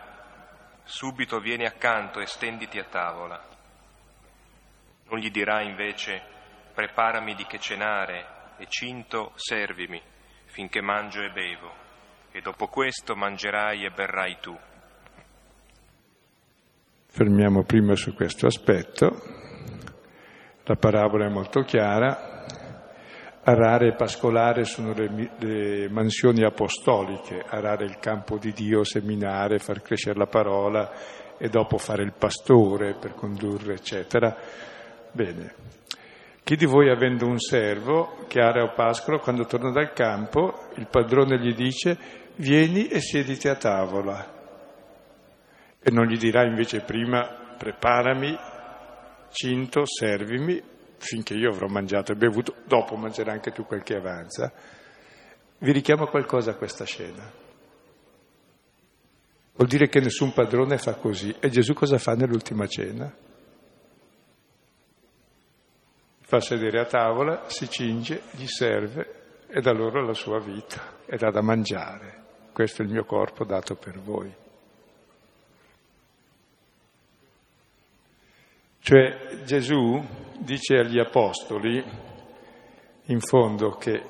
subito 0.82 1.38
vieni 1.38 1.64
accanto 1.64 2.20
e 2.20 2.26
stenditi 2.26 2.78
a 2.78 2.84
tavola. 2.84 3.42
Non 5.08 5.20
gli 5.20 5.30
dirà 5.30 5.62
invece, 5.62 6.20
preparami 6.74 7.34
di 7.34 7.46
che 7.46 7.58
cenare 7.58 8.26
e 8.58 8.66
cinto 8.68 9.32
servimi 9.36 9.98
finché 10.48 10.82
mangio 10.82 11.22
e 11.22 11.30
bevo, 11.30 11.72
e 12.30 12.42
dopo 12.42 12.66
questo 12.66 13.16
mangerai 13.16 13.86
e 13.86 13.90
berrai 13.90 14.36
tu. 14.38 14.54
Fermiamo 17.06 17.62
prima 17.62 17.94
su 17.94 18.12
questo 18.12 18.46
aspetto. 18.46 19.08
La 20.64 20.76
parabola 20.76 21.24
è 21.24 21.30
molto 21.30 21.62
chiara, 21.62 22.29
Arare 23.42 23.88
e 23.88 23.94
pascolare 23.94 24.64
sono 24.64 24.92
le, 24.92 25.30
le, 25.38 25.88
mansioni 25.88 26.44
apostoliche, 26.44 27.42
arare 27.46 27.86
il 27.86 27.98
campo 27.98 28.36
di 28.36 28.52
Dio, 28.52 28.84
seminare, 28.84 29.58
far 29.58 29.80
crescere 29.80 30.18
la 30.18 30.26
parola 30.26 30.92
e 31.38 31.48
dopo 31.48 31.78
fare 31.78 32.02
il 32.02 32.12
pastore 32.12 32.94
per 32.94 33.14
condurre, 33.14 33.74
eccetera. 33.74 34.36
Bene. 35.12 35.54
Chi 36.42 36.56
di 36.56 36.66
voi 36.66 36.90
avendo 36.90 37.26
un 37.26 37.38
servo 37.38 38.24
che 38.26 38.40
ara 38.40 38.62
o 38.62 38.72
pascolo, 38.74 39.18
quando 39.18 39.44
torna 39.46 39.70
dal 39.70 39.92
campo, 39.92 40.68
il 40.74 40.88
padrone 40.88 41.38
gli 41.38 41.54
dice 41.54 41.96
vieni 42.36 42.88
e 42.88 43.00
siediti 43.00 43.48
a 43.48 43.54
tavola. 43.54 44.38
E 45.82 45.90
non 45.90 46.06
gli 46.06 46.18
dirà 46.18 46.44
invece 46.44 46.80
prima 46.80 47.54
preparami, 47.56 48.36
cinto, 49.30 49.86
servimi, 49.86 50.62
finché 51.00 51.34
io 51.34 51.50
avrò 51.50 51.66
mangiato 51.66 52.12
e 52.12 52.14
bevuto, 52.14 52.56
dopo 52.66 52.94
mangerai 52.96 53.34
anche 53.34 53.50
tu 53.50 53.64
quel 53.64 53.82
che 53.82 53.96
avanza. 53.96 54.52
Vi 55.58 55.72
richiamo 55.72 56.06
qualcosa 56.06 56.52
a 56.52 56.54
questa 56.54 56.84
scena. 56.84 57.30
Vuol 59.54 59.68
dire 59.68 59.88
che 59.88 60.00
nessun 60.00 60.32
padrone 60.32 60.78
fa 60.78 60.94
così. 60.94 61.34
E 61.38 61.50
Gesù 61.50 61.74
cosa 61.74 61.98
fa 61.98 62.14
nell'ultima 62.14 62.66
cena? 62.66 63.12
Fa 66.20 66.40
sedere 66.40 66.80
a 66.80 66.86
tavola, 66.86 67.44
si 67.48 67.68
cinge, 67.68 68.22
gli 68.32 68.46
serve 68.46 69.44
e 69.48 69.60
dà 69.60 69.72
loro 69.72 70.04
la 70.04 70.14
sua 70.14 70.38
vita 70.38 70.98
e 71.04 71.16
dà 71.16 71.30
da 71.30 71.42
mangiare. 71.42 72.24
Questo 72.52 72.82
è 72.82 72.84
il 72.84 72.90
mio 72.90 73.04
corpo 73.04 73.44
dato 73.44 73.74
per 73.74 73.98
voi. 73.98 74.32
Cioè 78.78 79.42
Gesù 79.44 80.02
dice 80.40 80.78
agli 80.78 80.98
apostoli, 80.98 81.82
in 83.06 83.20
fondo, 83.20 83.70
che 83.72 84.02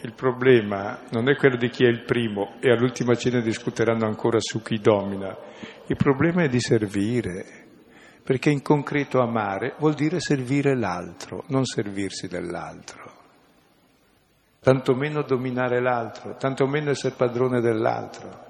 il 0.00 0.12
problema 0.12 1.00
non 1.10 1.28
è 1.28 1.36
quello 1.36 1.56
di 1.56 1.68
chi 1.70 1.84
è 1.84 1.88
il 1.88 2.04
primo 2.04 2.54
e 2.60 2.70
all'ultima 2.70 3.14
cena 3.14 3.40
discuteranno 3.40 4.06
ancora 4.06 4.38
su 4.40 4.60
chi 4.62 4.78
domina, 4.78 5.36
il 5.86 5.96
problema 5.96 6.42
è 6.42 6.48
di 6.48 6.60
servire, 6.60 7.44
perché 8.22 8.50
in 8.50 8.62
concreto 8.62 9.20
amare 9.20 9.74
vuol 9.78 9.94
dire 9.94 10.20
servire 10.20 10.76
l'altro, 10.76 11.44
non 11.48 11.64
servirsi 11.64 12.28
dell'altro, 12.28 13.12
tantomeno 14.60 15.22
dominare 15.22 15.80
l'altro, 15.80 16.36
tantomeno 16.36 16.90
essere 16.90 17.14
padrone 17.14 17.60
dell'altro. 17.60 18.43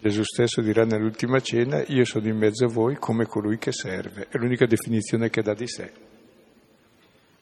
Gesù 0.00 0.22
stesso 0.22 0.60
dirà 0.60 0.84
nell'ultima 0.84 1.40
cena, 1.40 1.82
io 1.86 2.04
sono 2.04 2.28
in 2.28 2.36
mezzo 2.36 2.66
a 2.66 2.68
voi 2.68 2.96
come 2.96 3.26
colui 3.26 3.58
che 3.58 3.72
serve. 3.72 4.28
È 4.28 4.36
l'unica 4.36 4.64
definizione 4.64 5.28
che 5.28 5.42
dà 5.42 5.54
di 5.54 5.66
sé. 5.66 5.92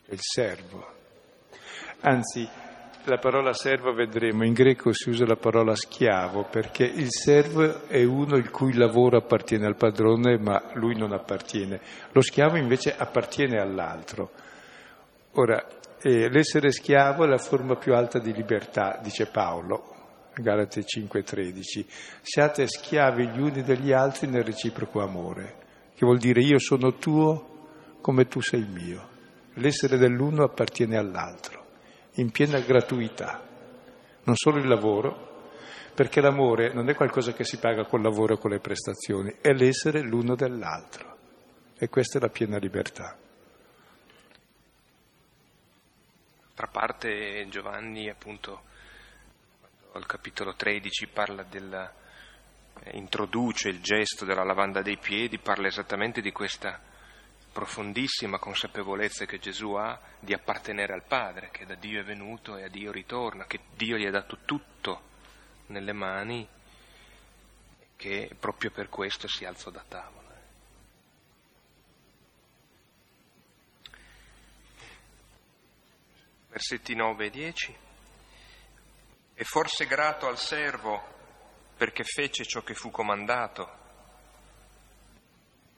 È 0.07 0.13
il 0.13 0.21
servo. 0.23 0.95
Anzi, 2.01 2.49
la 3.05 3.19
parola 3.19 3.53
servo 3.53 3.93
vedremo, 3.93 4.45
in 4.45 4.55
greco 4.55 4.93
si 4.93 5.11
usa 5.11 5.27
la 5.27 5.37
parola 5.37 5.77
schiavo 5.77 6.49
perché 6.51 6.85
il 6.85 7.09
servo 7.11 7.87
è 7.89 8.03
uno 8.03 8.37
il 8.37 8.51
cui 8.51 8.73
lavoro 8.73 9.19
appartiene 9.19 9.67
al 9.67 9.77
padrone 9.77 10.39
ma 10.39 10.71
lui 10.75 10.97
non 10.97 11.13
appartiene. 11.13 11.81
Lo 12.13 12.23
schiavo 12.23 12.57
invece 12.57 12.97
appartiene 12.97 13.61
all'altro. 13.61 14.31
Ora, 15.33 15.63
eh, 16.01 16.31
l'essere 16.31 16.73
schiavo 16.73 17.25
è 17.25 17.29
la 17.29 17.39
forma 17.39 17.77
più 17.77 17.95
alta 17.95 18.19
di 18.19 18.33
libertà, 18.33 18.99
dice 19.03 19.27
Paolo, 19.27 19.96
Galati 20.39 20.83
5:13, 20.83 21.87
siate 22.21 22.67
schiavi 22.67 23.29
gli 23.29 23.41
uni 23.41 23.63
degli 23.63 23.93
altri 23.93 24.27
nel 24.27 24.45
reciproco 24.45 25.01
amore, 25.01 25.57
che 25.95 26.05
vuol 26.05 26.19
dire 26.19 26.43
io 26.43 26.59
sono 26.59 26.97
tuo 26.97 27.99
come 28.03 28.27
tu 28.27 28.43
sei 28.43 28.67
mio. 28.67 29.15
L'essere 29.55 29.97
dell'uno 29.97 30.45
appartiene 30.45 30.99
all'altro, 30.99 31.65
in 32.17 32.31
piena 32.31 32.61
gratuità, 32.61 33.43
non 34.25 34.37
solo 34.37 34.59
il 34.59 34.69
lavoro, 34.69 35.55
perché 35.95 36.21
l'amore 36.21 36.71
non 36.75 36.91
è 36.91 36.95
qualcosa 36.95 37.33
che 37.33 37.45
si 37.45 37.57
paga 37.57 37.87
col 37.87 38.03
lavoro 38.03 38.35
e 38.35 38.39
con 38.39 38.51
le 38.51 38.61
prestazioni, 38.61 39.37
è 39.41 39.55
l'essere 39.55 40.03
l'uno 40.03 40.35
dell'altro. 40.35 41.17
E 41.79 41.89
questa 41.89 42.19
è 42.19 42.21
la 42.21 42.29
piena 42.29 42.59
libertà. 42.59 43.17
D'altra 46.43 46.67
parte 46.67 47.47
Giovanni 47.49 48.11
appunto 48.11 48.65
al 49.97 50.07
capitolo 50.07 50.55
13 50.55 51.07
parla 51.09 51.43
del, 51.43 51.73
eh, 52.83 52.97
introduce 52.97 53.69
il 53.69 53.81
gesto 53.81 54.25
della 54.25 54.45
lavanda 54.45 54.83
dei 54.83 54.99
piedi, 54.99 55.39
parla 55.39 55.67
esattamente 55.67 56.21
di 56.21 56.33
questa 56.33 56.81
profondissima 57.53 58.39
consapevolezza 58.39 59.25
che 59.25 59.39
Gesù 59.39 59.73
ha 59.73 59.99
di 60.21 60.35
appartenere 60.35 60.93
al 60.93 61.05
Padre, 61.05 61.51
che 61.51 61.65
da 61.65 61.75
Dio 61.75 62.01
è 62.01 62.05
venuto 62.05 62.57
e 62.57 62.65
a 62.65 62.69
Dio 62.69 62.93
ritorna, 62.93 63.47
che 63.47 63.61
Dio 63.75 63.97
gli 63.97 64.05
ha 64.05 64.11
dato 64.11 64.39
tutto 64.45 65.03
nelle 65.69 65.93
mani, 65.93 66.47
che 67.97 68.31
proprio 68.39 68.71
per 68.71 68.91
questo 68.91 69.27
si 69.27 69.47
alzò 69.47 69.71
da 69.71 69.85
tavola. 69.89 70.25
Versetti 76.51 76.95
9 76.95 77.27
e 77.27 77.31
10. 77.31 77.77
E 79.37 79.45
forse 79.45 79.87
grato 79.87 80.27
al 80.27 80.39
servo 80.39 81.01
perché 81.77 82.03
fece 82.03 82.45
ciò 82.45 82.63
che 82.63 82.75
fu 82.75 82.91
comandato 82.91 83.85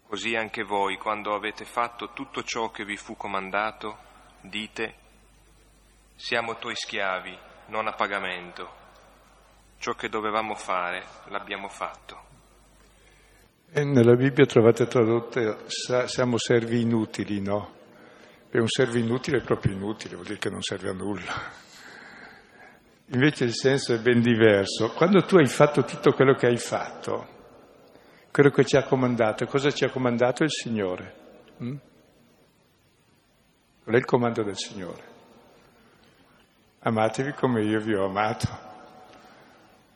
Così 0.08 0.34
anche 0.34 0.62
voi, 0.62 0.96
quando 0.96 1.34
avete 1.34 1.66
fatto 1.66 2.12
tutto 2.14 2.42
ciò 2.42 2.70
che 2.70 2.86
vi 2.86 2.96
fu 2.96 3.14
comandato, 3.14 3.98
dite, 4.40 4.94
siamo 6.16 6.56
tuoi 6.56 6.74
schiavi, 6.74 7.38
non 7.66 7.86
a 7.88 7.92
pagamento. 7.92 8.70
Ciò 9.76 9.92
che 9.92 10.08
dovevamo 10.08 10.54
fare 10.54 11.04
l'abbiamo 11.26 11.68
fatto. 11.68 12.24
E 13.70 13.84
nella 13.84 14.14
Bibbia 14.14 14.46
trovate 14.46 14.86
tradotte, 14.86 15.66
siamo 16.06 16.38
servi 16.38 16.80
inutili, 16.80 17.42
no? 17.42 17.74
E 18.50 18.58
un 18.58 18.66
servo 18.66 18.96
inutile 18.96 19.40
è 19.40 19.42
proprio 19.42 19.74
inutile, 19.74 20.14
vuol 20.14 20.26
dire 20.26 20.38
che 20.38 20.48
non 20.48 20.62
serve 20.62 20.88
a 20.88 20.94
nulla. 20.94 21.66
Invece 23.10 23.44
il 23.44 23.54
senso 23.54 23.94
è 23.94 23.98
ben 23.98 24.20
diverso. 24.20 24.90
Quando 24.90 25.22
tu 25.22 25.36
hai 25.36 25.46
fatto 25.46 25.84
tutto 25.84 26.12
quello 26.12 26.34
che 26.34 26.46
hai 26.46 26.58
fatto, 26.58 27.26
quello 28.30 28.50
che 28.50 28.64
ci 28.64 28.76
ha 28.76 28.84
comandato. 28.84 29.46
Cosa 29.46 29.70
ci 29.70 29.84
ha 29.84 29.90
comandato 29.90 30.42
il 30.42 30.50
Signore? 30.50 31.14
Mm? 31.62 31.76
Qual 33.82 33.94
è 33.94 33.98
il 33.98 34.04
comando 34.04 34.42
del 34.42 34.56
Signore? 34.56 35.02
Amatevi 36.80 37.32
come 37.32 37.62
io 37.62 37.80
vi 37.80 37.94
ho 37.94 38.04
amato. 38.04 38.66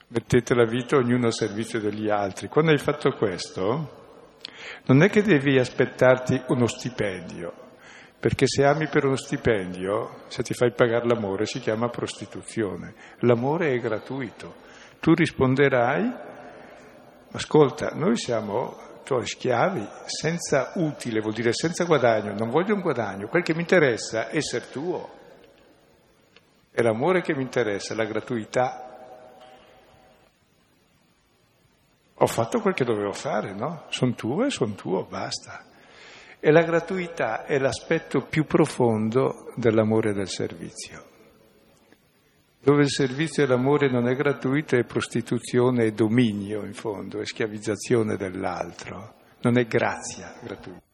Mettete 0.09 0.55
la 0.55 0.65
vita 0.65 0.97
ognuno 0.97 1.27
al 1.27 1.33
servizio 1.33 1.79
degli 1.79 2.09
altri. 2.09 2.49
Quando 2.49 2.71
hai 2.71 2.79
fatto 2.79 3.13
questo, 3.13 4.01
non 4.87 5.03
è 5.03 5.09
che 5.09 5.23
devi 5.23 5.59
aspettarti 5.59 6.43
uno 6.49 6.67
stipendio, 6.67 7.62
perché 8.23 8.47
se 8.47 8.65
ami 8.65 8.87
per 8.87 9.05
uno 9.05 9.17
stipendio, 9.17 10.21
se 10.29 10.45
ti 10.45 10.55
fai 10.55 10.71
pagare 10.71 11.09
l'amore, 11.09 11.45
si 11.45 11.59
chiama 11.59 11.89
prostituzione. 11.89 12.95
L'amore 13.23 13.73
è 13.73 13.81
gratuito. 13.81 14.55
Tu 15.01 15.13
risponderai 15.13 16.31
Ascolta, 17.35 17.93
noi 17.95 18.19
siamo 18.19 18.77
tuoi 19.05 19.27
schiavi, 19.27 19.89
senza 20.05 20.73
utile, 20.75 21.21
vuol 21.21 21.33
dire 21.33 21.55
senza 21.55 21.85
guadagno, 21.85 22.35
non 22.35 22.51
voglio 22.51 22.75
un 22.75 22.83
guadagno, 22.83 23.27
quel 23.27 23.43
che 23.43 23.55
mi 23.55 23.63
interessa 23.63 24.29
è 24.29 24.37
essere 24.37 24.69
tuo. 24.71 25.21
È 26.71 26.83
l'amore 26.83 27.23
che 27.23 27.35
mi 27.35 27.43
interessa, 27.43 27.95
la 27.95 28.05
gratuità. 28.05 28.87
Ho 32.15 32.27
fatto 32.27 32.61
quel 32.61 32.75
che 32.75 32.85
dovevo 32.85 33.13
fare, 33.13 33.55
no? 33.55 33.87
Sono 33.89 34.13
tuo 34.13 34.45
e 34.45 34.51
sono 34.51 34.75
tuo, 34.75 35.05
basta. 35.07 35.65
E 36.45 36.51
la 36.51 36.65
gratuità 36.65 37.45
è 37.45 37.57
l'aspetto 37.57 38.23
più 38.23 38.47
profondo 38.47 39.53
dell'amore 39.55 40.13
del 40.13 40.29
servizio. 40.29 41.05
Dove 42.61 42.83
il 42.83 42.91
servizio 42.91 43.45
e 43.45 43.47
l'amore 43.47 43.89
non 43.89 44.09
è 44.09 44.17
gratuito 44.17 44.75
è 44.75 44.83
prostituzione 44.83 45.85
e 45.85 45.93
dominio 45.93 46.65
in 46.65 46.75
fondo, 46.75 47.21
è 47.21 47.25
schiavizzazione 47.25 48.17
dell'altro, 48.17 49.15
non 49.43 49.57
è 49.57 49.67
grazia 49.67 50.35
gratuita. 50.43 50.92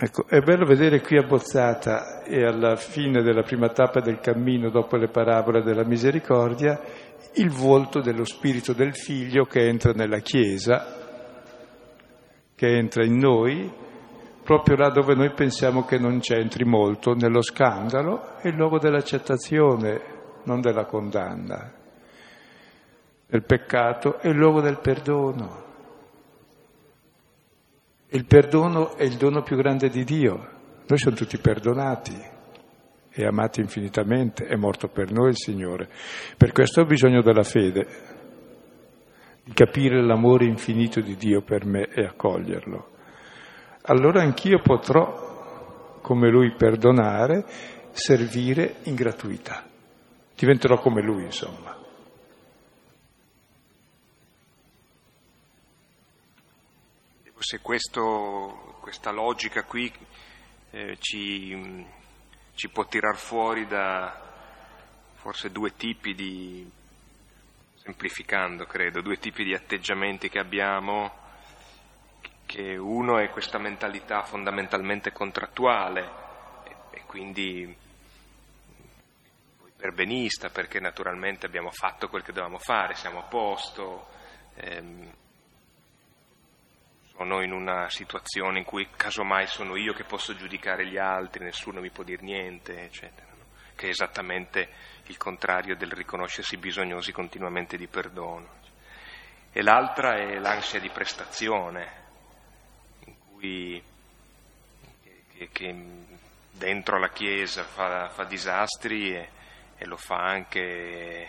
Ecco, 0.00 0.28
è 0.28 0.38
bello 0.38 0.64
vedere 0.64 1.00
qui 1.00 1.18
abbozzata 1.18 2.22
e 2.22 2.44
alla 2.44 2.76
fine 2.76 3.20
della 3.20 3.42
prima 3.42 3.70
tappa 3.70 3.98
del 3.98 4.20
cammino, 4.20 4.70
dopo 4.70 4.96
le 4.96 5.08
parabole 5.08 5.64
della 5.64 5.82
misericordia, 5.82 6.80
il 7.34 7.50
volto 7.50 8.00
dello 8.00 8.24
spirito 8.24 8.72
del 8.72 8.94
figlio 8.94 9.44
che 9.46 9.66
entra 9.66 9.90
nella 9.90 10.20
Chiesa, 10.20 10.86
che 12.54 12.76
entra 12.76 13.04
in 13.04 13.16
noi, 13.16 13.68
proprio 14.44 14.76
là 14.76 14.88
dove 14.90 15.16
noi 15.16 15.32
pensiamo 15.32 15.84
che 15.84 15.98
non 15.98 16.20
c'entri 16.20 16.64
molto, 16.64 17.14
nello 17.14 17.42
scandalo, 17.42 18.36
è 18.38 18.46
il 18.46 18.54
luogo 18.54 18.78
dell'accettazione, 18.78 20.00
non 20.44 20.60
della 20.60 20.84
condanna. 20.84 21.72
Il 23.30 23.42
peccato 23.42 24.20
è 24.20 24.28
il 24.28 24.36
luogo 24.36 24.60
del 24.60 24.78
perdono. 24.78 25.67
Il 28.10 28.24
perdono 28.24 28.96
è 28.96 29.02
il 29.02 29.16
dono 29.16 29.42
più 29.42 29.56
grande 29.56 29.90
di 29.90 30.02
Dio. 30.02 30.34
Noi 30.86 30.98
siamo 30.98 31.14
tutti 31.14 31.36
perdonati 31.36 32.16
e 33.10 33.26
amati 33.26 33.60
infinitamente, 33.60 34.46
è 34.46 34.56
morto 34.56 34.88
per 34.88 35.12
noi 35.12 35.30
il 35.30 35.36
Signore. 35.36 35.90
Per 36.36 36.52
questo 36.52 36.80
ho 36.80 36.84
bisogno 36.86 37.20
della 37.20 37.42
fede, 37.42 37.86
di 39.44 39.52
capire 39.52 40.02
l'amore 40.02 40.46
infinito 40.46 41.02
di 41.02 41.16
Dio 41.16 41.42
per 41.42 41.66
me 41.66 41.88
e 41.88 42.04
accoglierlo. 42.04 42.88
Allora 43.82 44.22
anch'io 44.22 44.60
potrò, 44.62 45.98
come 46.00 46.30
Lui, 46.30 46.54
perdonare, 46.56 47.44
servire 47.90 48.76
in 48.84 48.94
gratuità. 48.94 49.64
Diventerò 50.34 50.78
come 50.78 51.02
Lui, 51.02 51.24
insomma. 51.24 51.77
Se 57.38 57.60
questo, 57.60 58.78
questa 58.80 59.10
logica 59.10 59.64
qui 59.64 59.92
eh, 60.70 60.96
ci 60.98 61.86
ci 62.58 62.68
può 62.70 62.88
tirar 62.88 63.16
fuori 63.16 63.68
da 63.68 64.20
forse 65.14 65.52
due 65.52 65.76
tipi 65.76 66.12
di, 66.12 66.68
semplificando 67.76 68.66
credo, 68.66 69.00
due 69.00 69.20
tipi 69.20 69.44
di 69.44 69.54
atteggiamenti 69.54 70.28
che 70.28 70.40
abbiamo, 70.40 71.12
che 72.46 72.76
uno 72.76 73.18
è 73.18 73.30
questa 73.30 73.58
mentalità 73.58 74.24
fondamentalmente 74.24 75.12
contrattuale 75.12 76.10
e, 76.64 76.76
e 76.98 77.02
quindi 77.06 77.76
perbenista 79.76 80.50
perché 80.50 80.80
naturalmente 80.80 81.46
abbiamo 81.46 81.70
fatto 81.70 82.08
quel 82.08 82.24
che 82.24 82.32
dovevamo 82.32 82.58
fare, 82.58 82.96
siamo 82.96 83.20
a 83.20 83.28
posto. 83.28 84.08
Ehm, 84.56 85.12
sono 87.18 87.42
in 87.42 87.50
una 87.50 87.90
situazione 87.90 88.60
in 88.60 88.64
cui 88.64 88.88
casomai 88.94 89.48
sono 89.48 89.74
io 89.74 89.92
che 89.92 90.04
posso 90.04 90.36
giudicare 90.36 90.86
gli 90.86 90.98
altri, 90.98 91.42
nessuno 91.42 91.80
mi 91.80 91.90
può 91.90 92.04
dire 92.04 92.22
niente, 92.22 92.84
eccetera, 92.84 93.26
no? 93.36 93.44
che 93.74 93.86
è 93.86 93.90
esattamente 93.90 94.68
il 95.06 95.16
contrario 95.16 95.74
del 95.74 95.90
riconoscersi 95.90 96.56
bisognosi 96.58 97.10
continuamente 97.10 97.76
di 97.76 97.88
perdono. 97.88 98.48
E 99.50 99.62
l'altra 99.62 100.14
è 100.16 100.38
l'ansia 100.38 100.78
di 100.78 100.90
prestazione, 100.90 101.92
in 103.06 103.14
cui 103.32 103.82
che, 105.36 105.48
che 105.50 105.74
dentro 106.52 107.00
la 107.00 107.10
Chiesa 107.10 107.64
fa, 107.64 108.10
fa 108.10 108.22
disastri 108.22 109.12
e, 109.12 109.28
e, 109.76 109.86
lo 109.86 109.96
fa 109.96 110.18
anche 110.18 111.28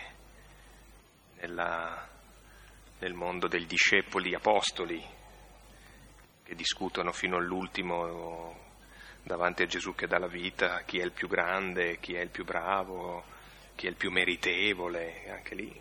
nella, 1.40 2.08
nel 3.00 3.14
mondo 3.14 3.48
dei 3.48 3.66
discepoli 3.66 4.34
apostoli, 4.36 5.18
che 6.50 6.56
discutono 6.56 7.12
fino 7.12 7.36
all'ultimo 7.36 8.56
davanti 9.22 9.62
a 9.62 9.66
Gesù 9.66 9.94
che 9.94 10.08
dà 10.08 10.18
la 10.18 10.26
vita, 10.26 10.80
chi 10.80 10.98
è 10.98 11.04
il 11.04 11.12
più 11.12 11.28
grande, 11.28 12.00
chi 12.00 12.14
è 12.14 12.20
il 12.20 12.28
più 12.28 12.44
bravo, 12.44 13.22
chi 13.76 13.86
è 13.86 13.88
il 13.88 13.94
più 13.94 14.10
meritevole, 14.10 15.30
anche 15.30 15.54
lì. 15.54 15.80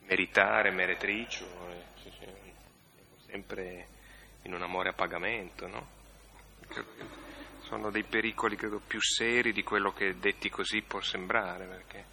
Meritare, 0.00 0.72
meretricio, 0.72 1.46
eh, 1.70 2.52
sempre 3.24 3.86
in 4.42 4.52
un 4.52 4.60
amore 4.60 4.90
a 4.90 4.92
pagamento, 4.92 5.66
no? 5.66 5.88
Sono 7.60 7.90
dei 7.90 8.04
pericoli 8.04 8.56
credo 8.56 8.82
più 8.86 9.00
seri 9.00 9.52
di 9.52 9.62
quello 9.62 9.94
che 9.94 10.18
detti 10.18 10.50
così 10.50 10.82
può 10.82 11.00
sembrare, 11.00 11.64
perché 11.64 12.04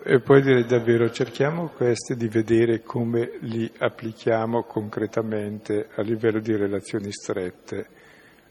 e 0.00 0.20
poi 0.20 0.42
direi 0.42 0.64
davvero, 0.64 1.10
cerchiamo 1.10 1.68
questi 1.68 2.16
di 2.16 2.28
vedere 2.28 2.82
come 2.82 3.38
li 3.40 3.70
applichiamo 3.78 4.62
concretamente 4.62 5.88
a 5.94 6.02
livello 6.02 6.40
di 6.40 6.56
relazioni 6.56 7.10
strette, 7.12 7.86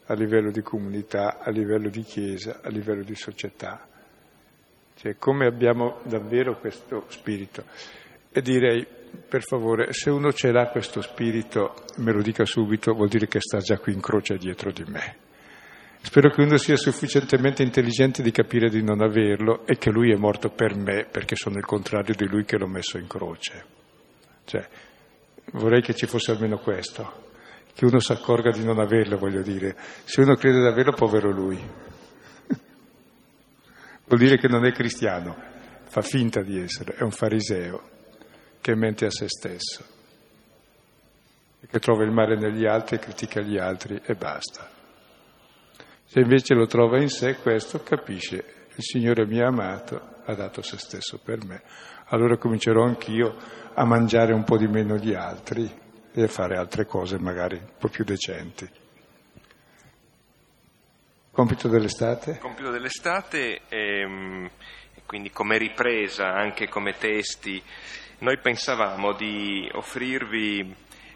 a 0.05 0.13
livello 0.13 0.51
di 0.51 0.61
comunità, 0.61 1.39
a 1.39 1.49
livello 1.49 1.89
di 1.89 2.01
chiesa, 2.01 2.59
a 2.61 2.69
livello 2.69 3.03
di 3.03 3.15
società. 3.15 3.87
Cioè 4.95 5.15
come 5.17 5.47
abbiamo 5.47 5.99
davvero 6.03 6.59
questo 6.59 7.05
spirito. 7.07 7.63
E 8.31 8.41
direi, 8.41 8.85
per 9.27 9.43
favore, 9.43 9.93
se 9.93 10.09
uno 10.09 10.31
ce 10.33 10.51
l'ha 10.51 10.67
questo 10.67 11.01
spirito, 11.01 11.85
me 11.97 12.11
lo 12.11 12.21
dica 12.21 12.45
subito, 12.45 12.93
vuol 12.93 13.09
dire 13.09 13.27
che 13.27 13.39
sta 13.39 13.59
già 13.59 13.77
qui 13.77 13.93
in 13.93 14.01
croce 14.01 14.37
dietro 14.37 14.71
di 14.71 14.83
me. 14.85 15.29
Spero 16.03 16.31
che 16.31 16.41
uno 16.41 16.57
sia 16.57 16.75
sufficientemente 16.75 17.61
intelligente 17.61 18.23
di 18.23 18.31
capire 18.31 18.69
di 18.69 18.83
non 18.83 19.01
averlo 19.01 19.65
e 19.65 19.77
che 19.77 19.91
lui 19.91 20.11
è 20.11 20.17
morto 20.17 20.49
per 20.49 20.75
me 20.75 21.05
perché 21.09 21.35
sono 21.35 21.57
il 21.57 21.65
contrario 21.65 22.15
di 22.15 22.27
lui 22.27 22.43
che 22.43 22.57
l'ho 22.57 22.67
messo 22.67 22.97
in 22.97 23.07
croce. 23.07 23.63
Cioè, 24.43 24.67
vorrei 25.53 25.81
che 25.81 25.93
ci 25.93 26.07
fosse 26.07 26.31
almeno 26.31 26.57
questo, 26.57 27.29
che 27.73 27.85
uno 27.85 27.99
si 27.99 28.11
accorga 28.11 28.49
di 28.49 28.63
non 28.63 28.79
averlo, 28.79 29.17
voglio 29.17 29.43
dire. 29.43 29.77
Se 30.03 30.21
uno 30.21 30.35
crede 30.35 30.59
di 30.59 30.67
averlo, 30.67 30.93
povero 30.93 31.31
lui. 31.31 31.57
Vuol 34.05 34.19
dire 34.19 34.37
che 34.37 34.47
non 34.47 34.65
è 34.65 34.71
cristiano, 34.71 35.37
fa 35.85 36.01
finta 36.01 36.41
di 36.41 36.59
essere, 36.59 36.95
è 36.95 37.03
un 37.03 37.11
fariseo 37.11 37.89
che 38.59 38.75
mente 38.75 39.05
a 39.05 39.11
se 39.11 39.27
stesso, 39.29 39.85
che 41.69 41.79
trova 41.79 42.03
il 42.03 42.11
male 42.11 42.35
negli 42.35 42.65
altri 42.65 42.97
critica 42.99 43.39
gli 43.39 43.57
altri 43.57 44.01
e 44.03 44.15
basta. 44.15 44.80
Se 46.11 46.19
invece 46.19 46.55
lo 46.55 46.65
trova 46.65 46.99
in 46.99 47.07
sé, 47.07 47.37
questo 47.37 47.83
capisce, 47.83 48.67
il 48.75 48.83
Signore 48.83 49.25
mi 49.25 49.39
ha 49.39 49.47
amato, 49.47 50.17
ha 50.25 50.35
dato 50.35 50.61
se 50.61 50.77
stesso 50.77 51.21
per 51.23 51.45
me, 51.45 51.61
allora 52.07 52.35
comincerò 52.35 52.83
anch'io 52.83 53.37
a 53.73 53.85
mangiare 53.85 54.33
un 54.33 54.43
po' 54.43 54.57
di 54.57 54.67
meno 54.67 54.97
gli 54.97 55.13
altri 55.13 55.71
e 56.11 56.21
a 56.21 56.27
fare 56.27 56.57
altre 56.57 56.85
cose 56.85 57.17
magari 57.17 57.55
un 57.55 57.71
po' 57.79 57.87
più 57.87 58.03
decenti. 58.03 58.69
Compito 61.31 61.69
dell'estate? 61.69 62.39
Compito 62.39 62.71
dell'estate, 62.71 63.61
ehm, 63.69 64.49
quindi 65.05 65.29
come 65.29 65.57
ripresa, 65.57 66.33
anche 66.33 66.67
come 66.67 66.91
testi, 66.97 67.63
noi 68.17 68.37
pensavamo 68.37 69.13
di 69.13 69.65
offrirvi 69.71 70.75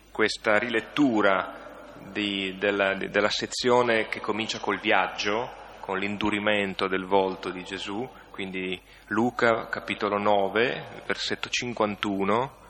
questa 0.09 0.57
rilettura 0.57 1.64
di, 2.11 2.57
della, 2.57 2.93
della 2.93 3.29
sezione 3.29 4.07
che 4.07 4.19
comincia 4.19 4.59
col 4.59 4.79
viaggio, 4.79 5.63
con 5.79 5.99
l'indurimento 5.99 6.87
del 6.87 7.05
volto 7.05 7.49
di 7.49 7.63
Gesù, 7.63 8.09
quindi 8.31 8.81
Luca 9.07 9.67
capitolo 9.69 10.17
9, 10.17 11.03
versetto 11.05 11.49
51, 11.49 12.63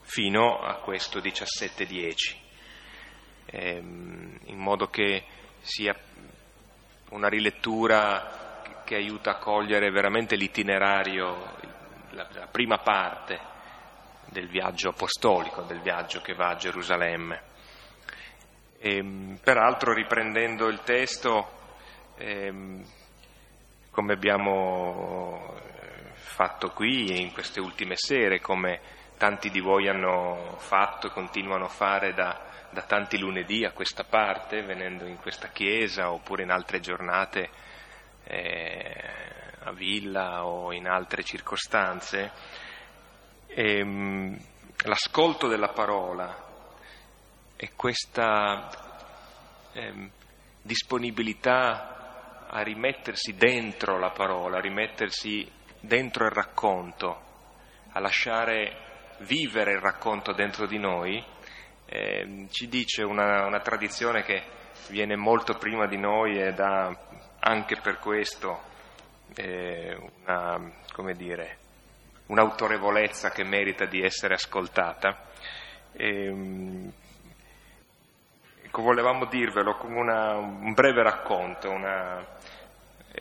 fino 0.00 0.60
a 0.60 0.74
questo 0.74 1.20
17.10, 1.20 2.36
ehm, 3.46 4.38
in 4.44 4.58
modo 4.58 4.88
che 4.88 5.24
sia 5.60 5.94
una 7.10 7.28
rilettura 7.28 8.62
che 8.84 8.96
aiuta 8.96 9.32
a 9.32 9.38
cogliere 9.38 9.90
veramente 9.90 10.34
l'itinerario, 10.34 11.56
la, 12.10 12.26
la 12.32 12.46
prima 12.46 12.78
parte 12.78 13.38
del 14.30 14.48
viaggio 14.48 14.90
apostolico, 14.90 15.62
del 15.62 15.80
viaggio 15.80 16.20
che 16.20 16.34
va 16.34 16.48
a 16.48 16.56
Gerusalemme. 16.56 17.42
E, 18.80 18.96
ehm, 18.96 19.38
peraltro 19.42 19.92
riprendendo 19.92 20.68
il 20.68 20.80
testo, 20.82 21.50
ehm, 22.16 22.84
come 23.90 24.12
abbiamo 24.12 25.56
eh, 25.56 26.10
fatto 26.14 26.70
qui 26.70 27.20
in 27.20 27.32
queste 27.32 27.60
ultime 27.60 27.96
sere, 27.96 28.40
come 28.40 28.80
tanti 29.16 29.50
di 29.50 29.58
voi 29.58 29.88
hanno 29.88 30.54
fatto 30.58 31.08
e 31.08 31.10
continuano 31.10 31.64
a 31.64 31.68
fare 31.68 32.14
da, 32.14 32.40
da 32.70 32.82
tanti 32.82 33.18
lunedì 33.18 33.64
a 33.64 33.72
questa 33.72 34.04
parte, 34.04 34.62
venendo 34.62 35.06
in 35.06 35.16
questa 35.16 35.48
chiesa 35.48 36.12
oppure 36.12 36.44
in 36.44 36.50
altre 36.50 36.78
giornate 36.78 37.50
eh, 38.22 39.04
a 39.64 39.72
villa 39.72 40.46
o 40.46 40.72
in 40.72 40.86
altre 40.86 41.24
circostanze, 41.24 42.30
ehm, 43.48 44.38
l'ascolto 44.84 45.48
della 45.48 45.70
parola 45.70 46.46
e 47.60 47.72
questa 47.74 48.70
ehm, 49.72 50.08
disponibilità 50.62 52.46
a 52.46 52.62
rimettersi 52.62 53.34
dentro 53.34 53.98
la 53.98 54.10
parola, 54.10 54.58
a 54.58 54.60
rimettersi 54.60 55.50
dentro 55.80 56.26
il 56.26 56.30
racconto, 56.30 57.20
a 57.90 57.98
lasciare 57.98 59.16
vivere 59.22 59.72
il 59.72 59.80
racconto 59.80 60.32
dentro 60.32 60.68
di 60.68 60.78
noi, 60.78 61.20
eh, 61.86 62.46
ci 62.50 62.68
dice 62.68 63.02
una, 63.02 63.46
una, 63.46 63.58
tradizione 63.58 64.22
che 64.22 64.40
viene 64.90 65.16
molto 65.16 65.54
prima 65.54 65.88
di 65.88 65.96
noi 65.96 66.40
ed 66.40 66.60
ha 66.60 66.96
anche 67.40 67.80
per 67.80 67.98
questo 67.98 68.62
eh, 69.34 69.96
una, 70.22 70.72
come 70.92 71.14
dire, 71.14 71.58
un'autorevolezza 72.26 73.30
che 73.30 73.42
merita 73.42 73.84
di 73.84 74.00
essere 74.00 74.34
ascoltata. 74.34 75.26
E, 75.92 76.24
ehm, 76.26 76.92
ecco, 76.92 77.07
volevamo 78.72 79.26
dirvelo 79.26 79.76
come 79.76 79.98
una, 79.98 80.36
un 80.36 80.72
breve 80.74 81.02
racconto, 81.02 81.70
una, 81.70 82.24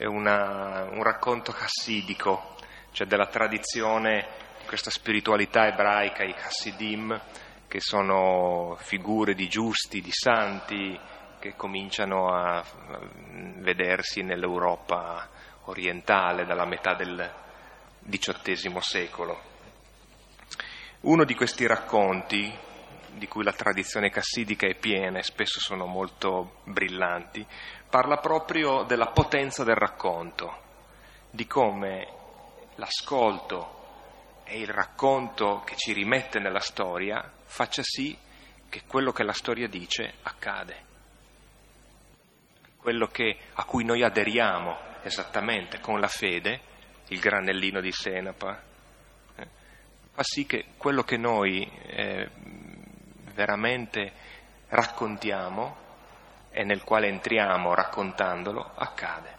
una, 0.01 0.87
un 0.91 1.03
racconto 1.03 1.51
chassidico, 1.51 2.55
cioè 2.91 3.07
della 3.07 3.27
tradizione, 3.27 4.27
di 4.59 4.65
questa 4.65 4.89
spiritualità 4.89 5.67
ebraica, 5.67 6.23
i 6.23 6.33
chassidim, 6.33 7.19
che 7.67 7.79
sono 7.79 8.77
figure 8.79 9.33
di 9.33 9.47
giusti, 9.47 10.01
di 10.01 10.11
santi, 10.11 10.99
che 11.39 11.55
cominciano 11.55 12.33
a 12.33 12.63
vedersi 13.57 14.23
nell'Europa 14.23 15.27
orientale 15.65 16.45
dalla 16.45 16.65
metà 16.65 16.93
del, 16.93 17.45
XVIII 18.09 18.77
secolo. 18.79 19.41
Uno 21.01 21.25
di 21.25 21.35
questi 21.35 21.67
racconti, 21.67 22.57
di 23.17 23.27
cui 23.27 23.43
la 23.43 23.53
tradizione 23.53 24.09
cassidica 24.09 24.67
è 24.67 24.75
piena 24.75 25.19
e 25.19 25.23
spesso 25.23 25.59
sono 25.59 25.85
molto 25.85 26.59
brillanti, 26.63 27.45
parla 27.89 28.17
proprio 28.17 28.83
della 28.83 29.07
potenza 29.07 29.63
del 29.63 29.75
racconto, 29.75 30.61
di 31.29 31.45
come 31.47 32.07
l'ascolto 32.75 33.75
e 34.43 34.59
il 34.59 34.69
racconto 34.69 35.61
che 35.65 35.75
ci 35.75 35.93
rimette 35.93 36.39
nella 36.39 36.59
storia 36.59 37.31
faccia 37.45 37.81
sì 37.83 38.17
che 38.69 38.83
quello 38.87 39.11
che 39.11 39.23
la 39.23 39.33
storia 39.33 39.67
dice 39.67 40.15
accade. 40.23 40.85
Quello 42.77 43.07
che, 43.07 43.37
a 43.53 43.63
cui 43.65 43.83
noi 43.83 44.03
aderiamo 44.03 44.77
esattamente 45.01 45.79
con 45.79 45.99
la 45.99 46.07
fede 46.07 46.61
il 47.07 47.19
granellino 47.19 47.81
di 47.81 47.91
senapa, 47.91 48.61
eh, 49.35 49.47
fa 50.11 50.23
sì 50.23 50.45
che 50.45 50.65
quello 50.77 51.03
che 51.03 51.17
noi 51.17 51.69
eh, 51.85 52.29
veramente 53.37 54.11
raccontiamo 54.69 55.85
e 56.49 56.63
nel 56.63 56.83
quale 56.83 57.07
entriamo 57.07 57.75
raccontandolo 57.75 58.71
accade. 58.73 59.35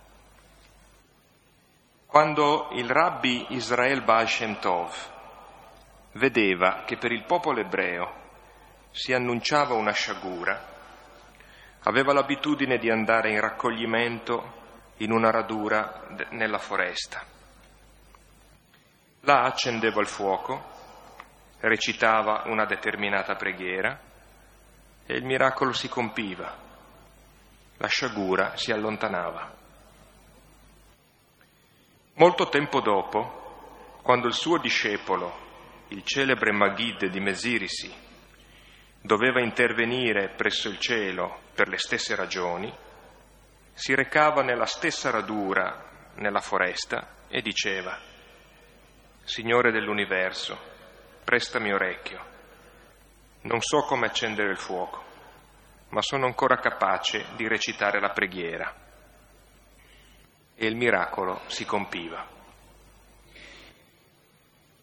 Quando 2.07 2.68
il 2.72 2.88
rabbi 2.88 3.46
Israel 3.51 4.03
Baal 4.03 4.28
Shem 4.28 4.61
Tov 4.61 4.94
vedeva 6.12 6.84
che 6.86 6.96
per 6.96 7.11
il 7.11 7.24
popolo 7.24 7.59
ebreo 7.59 8.14
si 8.90 9.12
annunciava 9.12 9.74
una 9.74 9.92
sciagura, 9.92 10.76
aveva 11.82 12.12
l'abitudine 12.12 12.78
di 12.78 12.88
andare 12.88 13.32
in 13.32 13.40
raccoglimento 13.40 14.55
in 14.99 15.11
una 15.11 15.30
radura 15.30 16.07
nella 16.30 16.59
foresta 16.59 17.36
Là 19.22 19.42
accendeva 19.42 20.01
il 20.01 20.07
fuoco, 20.07 20.76
recitava 21.61 22.42
una 22.46 22.64
determinata 22.64 23.34
preghiera 23.34 23.98
e 25.06 25.14
il 25.14 25.24
miracolo 25.24 25.72
si 25.72 25.88
compiva, 25.88 26.56
la 27.76 27.86
sciagura 27.86 28.56
si 28.56 28.72
allontanava. 28.72 29.56
Molto 32.14 32.48
tempo 32.48 32.80
dopo, 32.80 34.00
quando 34.02 34.26
il 34.26 34.34
suo 34.34 34.59
discepolo, 34.59 35.46
il 35.88 36.02
celebre 36.04 36.52
Maghid 36.52 37.06
di 37.06 37.20
Mesirisi, 37.20 38.06
doveva 39.00 39.40
intervenire 39.40 40.28
presso 40.28 40.68
il 40.68 40.78
cielo 40.78 41.40
per 41.54 41.68
le 41.68 41.78
stesse 41.78 42.14
ragioni, 42.14 42.72
si 43.72 43.94
recava 43.94 44.42
nella 44.42 44.66
stessa 44.66 45.11
radura 45.11 45.86
nella 46.14 46.40
foresta 46.40 47.14
e 47.28 47.40
diceva 47.40 47.96
Signore 49.22 49.70
dell'universo, 49.70 50.76
prestami 51.28 51.70
orecchio. 51.70 52.24
Non 53.42 53.60
so 53.60 53.82
come 53.82 54.06
accendere 54.06 54.48
il 54.50 54.56
fuoco, 54.56 55.04
ma 55.90 56.00
sono 56.00 56.24
ancora 56.24 56.56
capace 56.56 57.26
di 57.36 57.46
recitare 57.46 58.00
la 58.00 58.12
preghiera. 58.12 58.74
E 60.54 60.66
il 60.66 60.74
miracolo 60.74 61.42
si 61.48 61.66
compiva. 61.66 62.26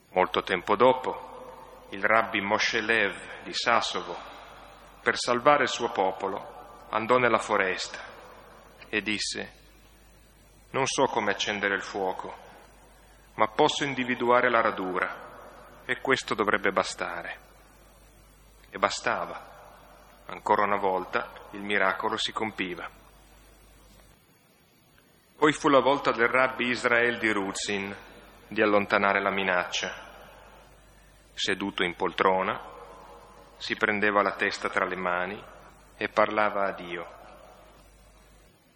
Molto 0.10 0.44
tempo 0.44 0.76
dopo, 0.76 1.88
il 1.90 2.04
rabbi 2.04 2.42
Moshe 2.42 2.80
Lev 2.80 3.42
di 3.42 3.52
Sassovo, 3.52 4.16
per 5.02 5.18
salvare 5.18 5.64
il 5.64 5.70
suo 5.70 5.90
popolo, 5.90 6.86
andò 6.92 7.18
nella 7.18 7.40
foresta 7.40 7.98
e 8.88 9.02
disse, 9.02 9.54
non 10.70 10.86
so 10.86 11.06
come 11.06 11.32
accendere 11.32 11.74
il 11.74 11.82
fuoco, 11.82 12.38
ma 13.34 13.48
posso 13.48 13.84
individuare 13.84 14.52
la 14.52 14.62
radura 14.62 15.25
e 15.86 16.02
questo 16.02 16.34
dovrebbe 16.34 16.72
bastare. 16.72 17.38
E 18.70 18.78
bastava. 18.78 19.54
Ancora 20.28 20.64
una 20.64 20.78
volta 20.78 21.32
il 21.52 21.62
miracolo 21.62 22.18
si 22.18 22.32
compiva. 22.32 22.90
Poi 25.38 25.54
fu 25.54 25.70
la 25.70 25.82
volta 25.82 26.12
del 26.12 26.28
rabbi 26.28 26.70
Israel 26.70 27.20
di 27.20 27.32
Ruzin 27.32 27.96
di 28.48 28.62
allontanare 28.62 29.22
la 29.22 29.32
minaccia. 29.32 29.94
Seduto 31.34 31.84
in 31.84 31.96
poltrona, 31.96 32.60
si 33.58 33.76
prendeva 33.76 34.22
la 34.22 34.36
testa 34.36 34.70
tra 34.70 34.86
le 34.86 34.96
mani 34.96 35.44
e 35.98 36.10
parlava 36.10 36.66
a 36.66 36.72
Dio. 36.72 37.14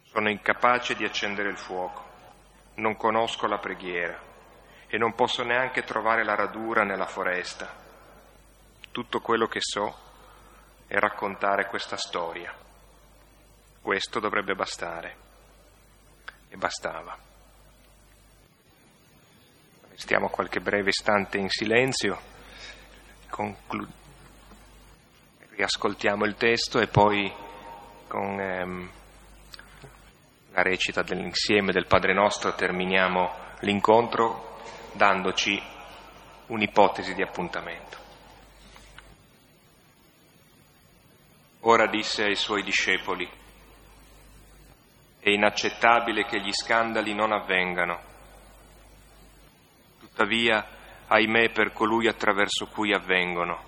Sono 0.03 0.29
incapace 0.29 0.95
di 0.95 1.05
accendere 1.05 1.49
il 1.49 1.57
fuoco, 1.57 2.07
non 2.75 2.95
conosco 2.95 3.47
la 3.47 3.57
preghiera 3.57 4.28
e 4.91 4.97
non 4.97 5.13
posso 5.13 5.43
neanche 5.43 5.83
trovare 5.83 6.23
la 6.23 6.33
radura 6.33 6.83
nella 6.83 7.05
foresta. 7.05 7.71
Tutto 8.91 9.21
quello 9.21 9.47
che 9.47 9.59
so 9.61 9.95
è 10.87 10.97
raccontare 10.97 11.67
questa 11.67 11.95
storia. 11.95 12.51
Questo 13.81 14.19
dovrebbe 14.19 14.55
bastare. 14.55 15.15
E 16.49 16.57
bastava. 16.57 17.15
Stiamo 19.93 20.29
qualche 20.29 20.59
breve 20.59 20.89
istante 20.89 21.37
in 21.37 21.49
silenzio, 21.49 22.19
conclu- 23.29 23.87
riascoltiamo 25.51 26.25
il 26.25 26.35
testo 26.35 26.79
e 26.79 26.87
poi 26.87 27.31
con 28.07 28.39
ehm, 28.39 28.89
la 30.53 30.61
recita 30.63 31.03
dell'insieme 31.03 31.73
del 31.73 31.85
Padre 31.85 32.13
nostro 32.13 32.55
terminiamo 32.55 33.29
l'incontro 33.59 34.48
dandoci 34.93 35.61
un'ipotesi 36.47 37.13
di 37.13 37.21
appuntamento. 37.21 37.97
Ora 41.61 41.87
disse 41.87 42.23
ai 42.23 42.35
suoi 42.35 42.63
discepoli, 42.63 43.29
è 45.19 45.29
inaccettabile 45.29 46.25
che 46.25 46.39
gli 46.39 46.53
scandali 46.53 47.13
non 47.13 47.33
avvengano. 47.33 47.99
Tuttavia, 49.99 50.65
ahimè 51.07 51.49
per 51.51 51.73
colui 51.73 52.07
attraverso 52.07 52.67
cui 52.67 52.93
avvengono. 52.93 53.63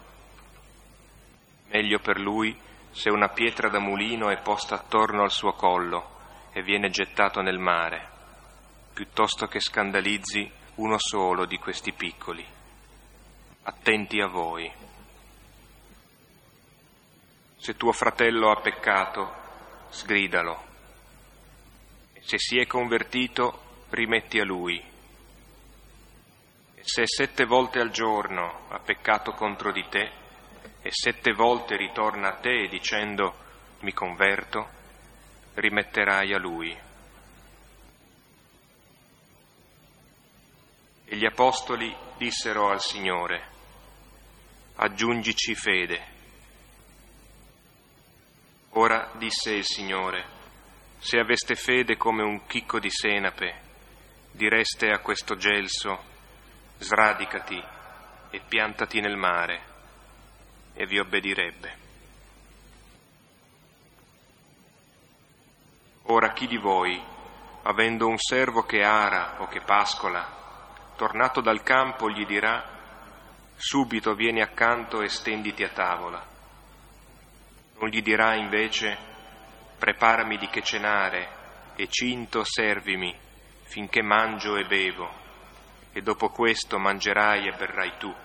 Meglio 1.68 2.00
per 2.00 2.20
lui 2.20 2.58
se 2.92 3.10
una 3.10 3.30
pietra 3.30 3.70
da 3.70 3.80
mulino 3.80 4.30
è 4.30 4.42
posta 4.42 4.76
attorno 4.76 5.24
al 5.24 5.32
suo 5.32 5.54
collo 5.54 6.20
e 6.54 6.62
viene 6.62 6.90
gettato 6.90 7.42
nel 7.42 7.58
mare, 7.58 8.10
piuttosto 8.94 9.48
che 9.48 9.60
scandalizzi 9.60 10.60
uno 10.82 10.98
solo 10.98 11.46
di 11.46 11.60
questi 11.60 11.92
piccoli. 11.92 12.44
Attenti 13.64 14.20
a 14.20 14.26
voi. 14.26 14.70
Se 17.58 17.78
tuo 17.78 17.92
fratello 17.92 18.50
ha 18.50 18.60
peccato, 18.60 19.32
sgridalo. 19.90 20.64
E 22.14 22.22
se 22.24 22.40
si 22.40 22.58
è 22.58 22.66
convertito, 22.66 23.86
rimetti 23.90 24.40
a 24.40 24.44
lui. 24.44 24.84
E 26.74 26.82
se 26.84 27.04
sette 27.06 27.46
volte 27.46 27.80
al 27.80 27.92
giorno 27.92 28.66
ha 28.70 28.80
peccato 28.80 29.34
contro 29.34 29.72
di 29.72 29.86
te, 29.88 30.12
e 30.82 30.90
sette 30.90 31.32
volte 31.34 31.78
ritorna 31.78 32.30
a 32.30 32.38
te 32.38 32.68
dicendo 32.68 33.36
mi 33.82 33.94
converto, 33.94 34.68
rimetterai 35.54 36.34
a 36.34 36.40
lui. 36.40 36.90
E 41.12 41.18
gli 41.18 41.26
apostoli 41.26 41.94
dissero 42.16 42.70
al 42.70 42.80
Signore, 42.80 43.46
aggiungici 44.76 45.54
fede. 45.56 46.02
Ora 48.70 49.12
disse 49.16 49.52
il 49.52 49.66
Signore, 49.66 50.24
se 51.00 51.20
aveste 51.20 51.56
fede 51.56 51.98
come 51.98 52.24
un 52.24 52.46
chicco 52.46 52.80
di 52.80 52.90
senape, 52.90 53.60
direste 54.32 54.90
a 54.90 55.00
questo 55.00 55.36
gelso, 55.36 56.02
sradicati 56.78 57.62
e 58.30 58.40
piantati 58.48 59.02
nel 59.02 59.18
mare, 59.18 59.62
e 60.76 60.86
vi 60.86 60.98
obbedirebbe. 60.98 61.78
Ora 66.04 66.32
chi 66.32 66.48
di 66.48 66.58
voi, 66.58 67.04
avendo 67.64 68.08
un 68.08 68.18
servo 68.18 68.64
che 68.64 68.82
ara 68.82 69.42
o 69.42 69.48
che 69.48 69.60
pascola, 69.60 70.40
tornato 71.02 71.42
dal 71.42 71.64
campo 71.64 72.12
gli 72.12 72.28
dirà, 72.28 72.64
subito 73.56 74.14
vieni 74.14 74.40
accanto 74.40 75.02
e 75.02 75.10
stenditi 75.10 75.64
a 75.64 75.70
tavola. 75.70 76.24
Non 77.80 77.90
gli 77.90 78.04
dirà 78.04 78.36
invece, 78.36 78.96
preparami 79.80 80.38
di 80.38 80.48
che 80.50 80.62
cenare 80.62 81.74
e 81.76 81.88
cinto 81.88 82.44
servimi 82.44 83.18
finché 83.64 84.04
mangio 84.04 84.56
e 84.58 84.66
bevo, 84.66 85.10
e 85.92 86.04
dopo 86.04 86.30
questo 86.30 86.78
mangerai 86.78 87.48
e 87.48 87.58
berrai 87.58 87.94
tu. 87.98 88.16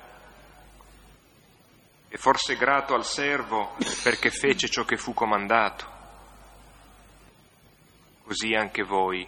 E 2.11 2.19
forse 2.19 2.57
grato 2.57 2.93
al 2.93 3.07
servo 3.07 3.75
perché 4.03 4.29
fece 4.29 4.69
ciò 4.69 4.85
che 4.85 4.99
fu 4.99 5.15
comandato. 5.15 5.87
Così 8.23 8.53
anche 8.53 8.83
voi, 8.83 9.27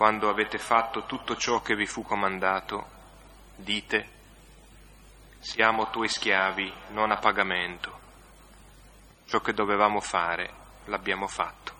quando 0.00 0.30
avete 0.30 0.56
fatto 0.56 1.04
tutto 1.04 1.36
ciò 1.36 1.60
che 1.60 1.76
vi 1.76 1.84
fu 1.84 2.02
comandato, 2.02 2.86
dite, 3.54 4.08
siamo 5.40 5.90
tuoi 5.90 6.08
schiavi, 6.08 6.72
non 6.92 7.10
a 7.10 7.18
pagamento. 7.18 7.98
Ciò 9.26 9.40
che 9.40 9.52
dovevamo 9.52 10.00
fare, 10.00 10.54
l'abbiamo 10.86 11.26
fatto. 11.26 11.74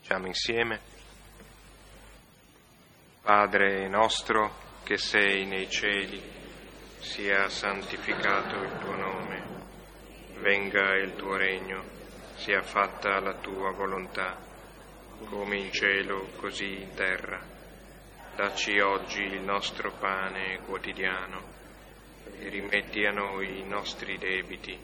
Diciamo 0.00 0.26
insieme, 0.26 0.80
Padre 3.22 3.86
nostro 3.86 4.62
che 4.82 4.98
sei 4.98 5.46
nei 5.46 5.70
cieli, 5.70 6.33
sia 7.04 7.50
santificato 7.50 8.62
il 8.62 8.78
tuo 8.78 8.96
nome, 8.96 9.42
venga 10.38 10.96
il 10.96 11.14
tuo 11.14 11.36
regno, 11.36 11.84
sia 12.36 12.62
fatta 12.62 13.20
la 13.20 13.34
tua 13.34 13.70
volontà, 13.72 14.38
come 15.26 15.58
in 15.58 15.70
cielo 15.70 16.30
così 16.36 16.80
in 16.80 16.94
terra. 16.94 17.40
Dacci 18.34 18.80
oggi 18.80 19.20
il 19.20 19.42
nostro 19.42 19.92
pane 19.92 20.60
quotidiano 20.64 21.42
e 22.38 22.48
rimetti 22.48 23.04
a 23.04 23.12
noi 23.12 23.60
i 23.60 23.64
nostri 23.64 24.16
debiti, 24.16 24.76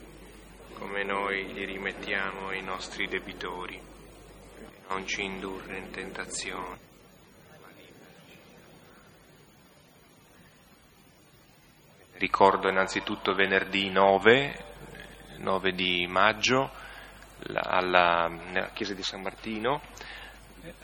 come 0.75 1.03
noi 1.03 1.51
li 1.55 1.65
rimettiamo 1.65 2.49
ai 2.49 2.63
nostri 2.63 3.09
debitori. 3.09 3.81
Non 4.89 5.07
ci 5.07 5.25
indurre 5.25 5.79
in 5.79 5.91
tentazione 5.91 6.90
Ricordo 12.21 12.69
innanzitutto 12.69 13.33
venerdì 13.33 13.89
9, 13.89 14.65
9 15.39 15.73
di 15.73 16.07
maggio, 16.07 16.71
alla, 17.55 18.29
nella 18.29 18.69
chiesa 18.75 18.93
di 18.93 19.03
San 19.03 19.23
Martino, 19.23 19.81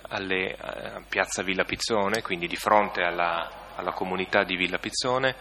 alle, 0.09 0.57
a 0.59 1.03
piazza 1.07 1.43
Villa 1.43 1.65
Pizzone, 1.65 2.23
quindi 2.23 2.47
di 2.47 2.57
fronte 2.57 3.03
alla, 3.03 3.75
alla 3.77 3.93
comunità 3.93 4.45
di 4.45 4.57
Villa 4.57 4.79
Pizzone, 4.79 5.37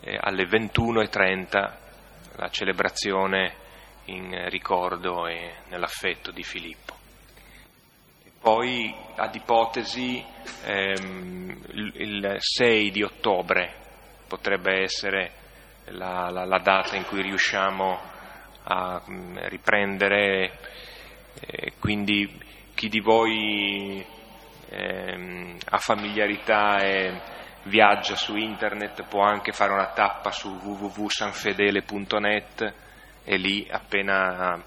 eh, 0.00 0.18
alle 0.20 0.48
21.30 0.48 1.72
la 2.38 2.48
celebrazione 2.48 3.54
in 4.06 4.48
ricordo 4.48 5.28
e 5.28 5.58
nell'affetto 5.68 6.32
di 6.32 6.42
Filippo. 6.42 6.92
Poi, 8.40 8.92
ad 9.14 9.32
ipotesi, 9.32 10.24
ehm, 10.64 11.62
il 11.94 12.36
6 12.40 12.90
di 12.90 13.04
ottobre 13.04 13.84
potrebbe 14.26 14.82
essere 14.82 15.30
la, 15.86 16.28
la, 16.30 16.44
la 16.44 16.58
data 16.58 16.96
in 16.96 17.04
cui 17.04 17.22
riusciamo 17.22 17.98
a 18.64 19.00
mm, 19.08 19.38
riprendere, 19.42 20.58
eh, 21.40 21.72
quindi 21.78 22.42
chi 22.74 22.88
di 22.88 22.98
voi 23.00 24.04
eh, 24.68 25.56
ha 25.64 25.78
familiarità 25.78 26.78
e 26.78 27.20
viaggia 27.64 28.16
su 28.16 28.36
internet 28.36 29.04
può 29.04 29.22
anche 29.22 29.52
fare 29.52 29.72
una 29.72 29.92
tappa 29.92 30.30
su 30.30 30.48
www.sanfedele.net 30.48 32.74
e 33.24 33.36
lì 33.36 33.66
appena 33.70 34.56
eh, 34.56 34.60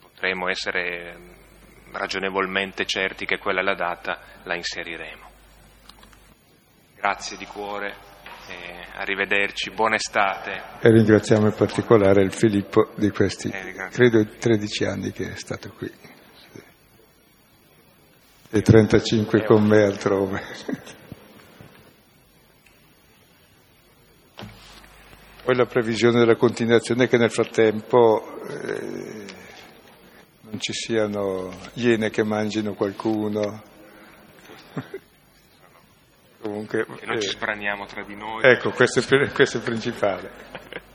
potremo 0.00 0.48
essere 0.48 1.34
ragionevolmente 1.92 2.86
certi 2.86 3.26
che 3.26 3.38
quella 3.38 3.60
è 3.60 3.64
la 3.64 3.74
data, 3.74 4.18
la 4.42 4.54
inseriremo. 4.54 5.25
Grazie 7.06 7.36
di 7.36 7.46
cuore 7.46 7.94
arrivederci, 8.96 9.70
buona 9.70 9.94
estate. 9.94 10.60
E 10.80 10.90
ringraziamo 10.90 11.46
in 11.46 11.54
particolare 11.54 12.24
il 12.24 12.32
Filippo 12.32 12.90
di 12.96 13.10
questi, 13.10 13.48
Eh, 13.48 13.74
credo, 13.92 14.26
13 14.26 14.84
anni 14.86 15.12
che 15.12 15.32
è 15.32 15.36
stato 15.36 15.70
qui. 15.70 15.88
E 18.50 18.60
35 18.60 19.44
con 19.44 19.62
me 19.62 19.84
altrove. 19.84 20.42
Poi 25.44 25.54
la 25.54 25.66
previsione 25.66 26.18
della 26.18 26.34
continuazione 26.34 27.04
è 27.04 27.08
che 27.08 27.18
nel 27.18 27.30
frattempo 27.30 28.36
eh, 28.48 29.26
non 30.40 30.58
ci 30.58 30.72
siano 30.72 31.56
iene 31.74 32.10
che 32.10 32.24
mangino 32.24 32.74
qualcuno. 32.74 33.74
Comunque, 36.46 36.86
Che 36.86 37.06
non 37.06 37.20
ci 37.20 37.28
eh, 37.28 37.30
sbraniamo 37.32 37.86
tra 37.86 38.02
di 38.04 38.14
noi. 38.14 38.42
ecco, 38.44 38.70
questo 38.70 39.00
è, 39.00 39.32
questo 39.32 39.56
è 39.56 39.60
il 39.60 39.66
principale. 39.66 40.30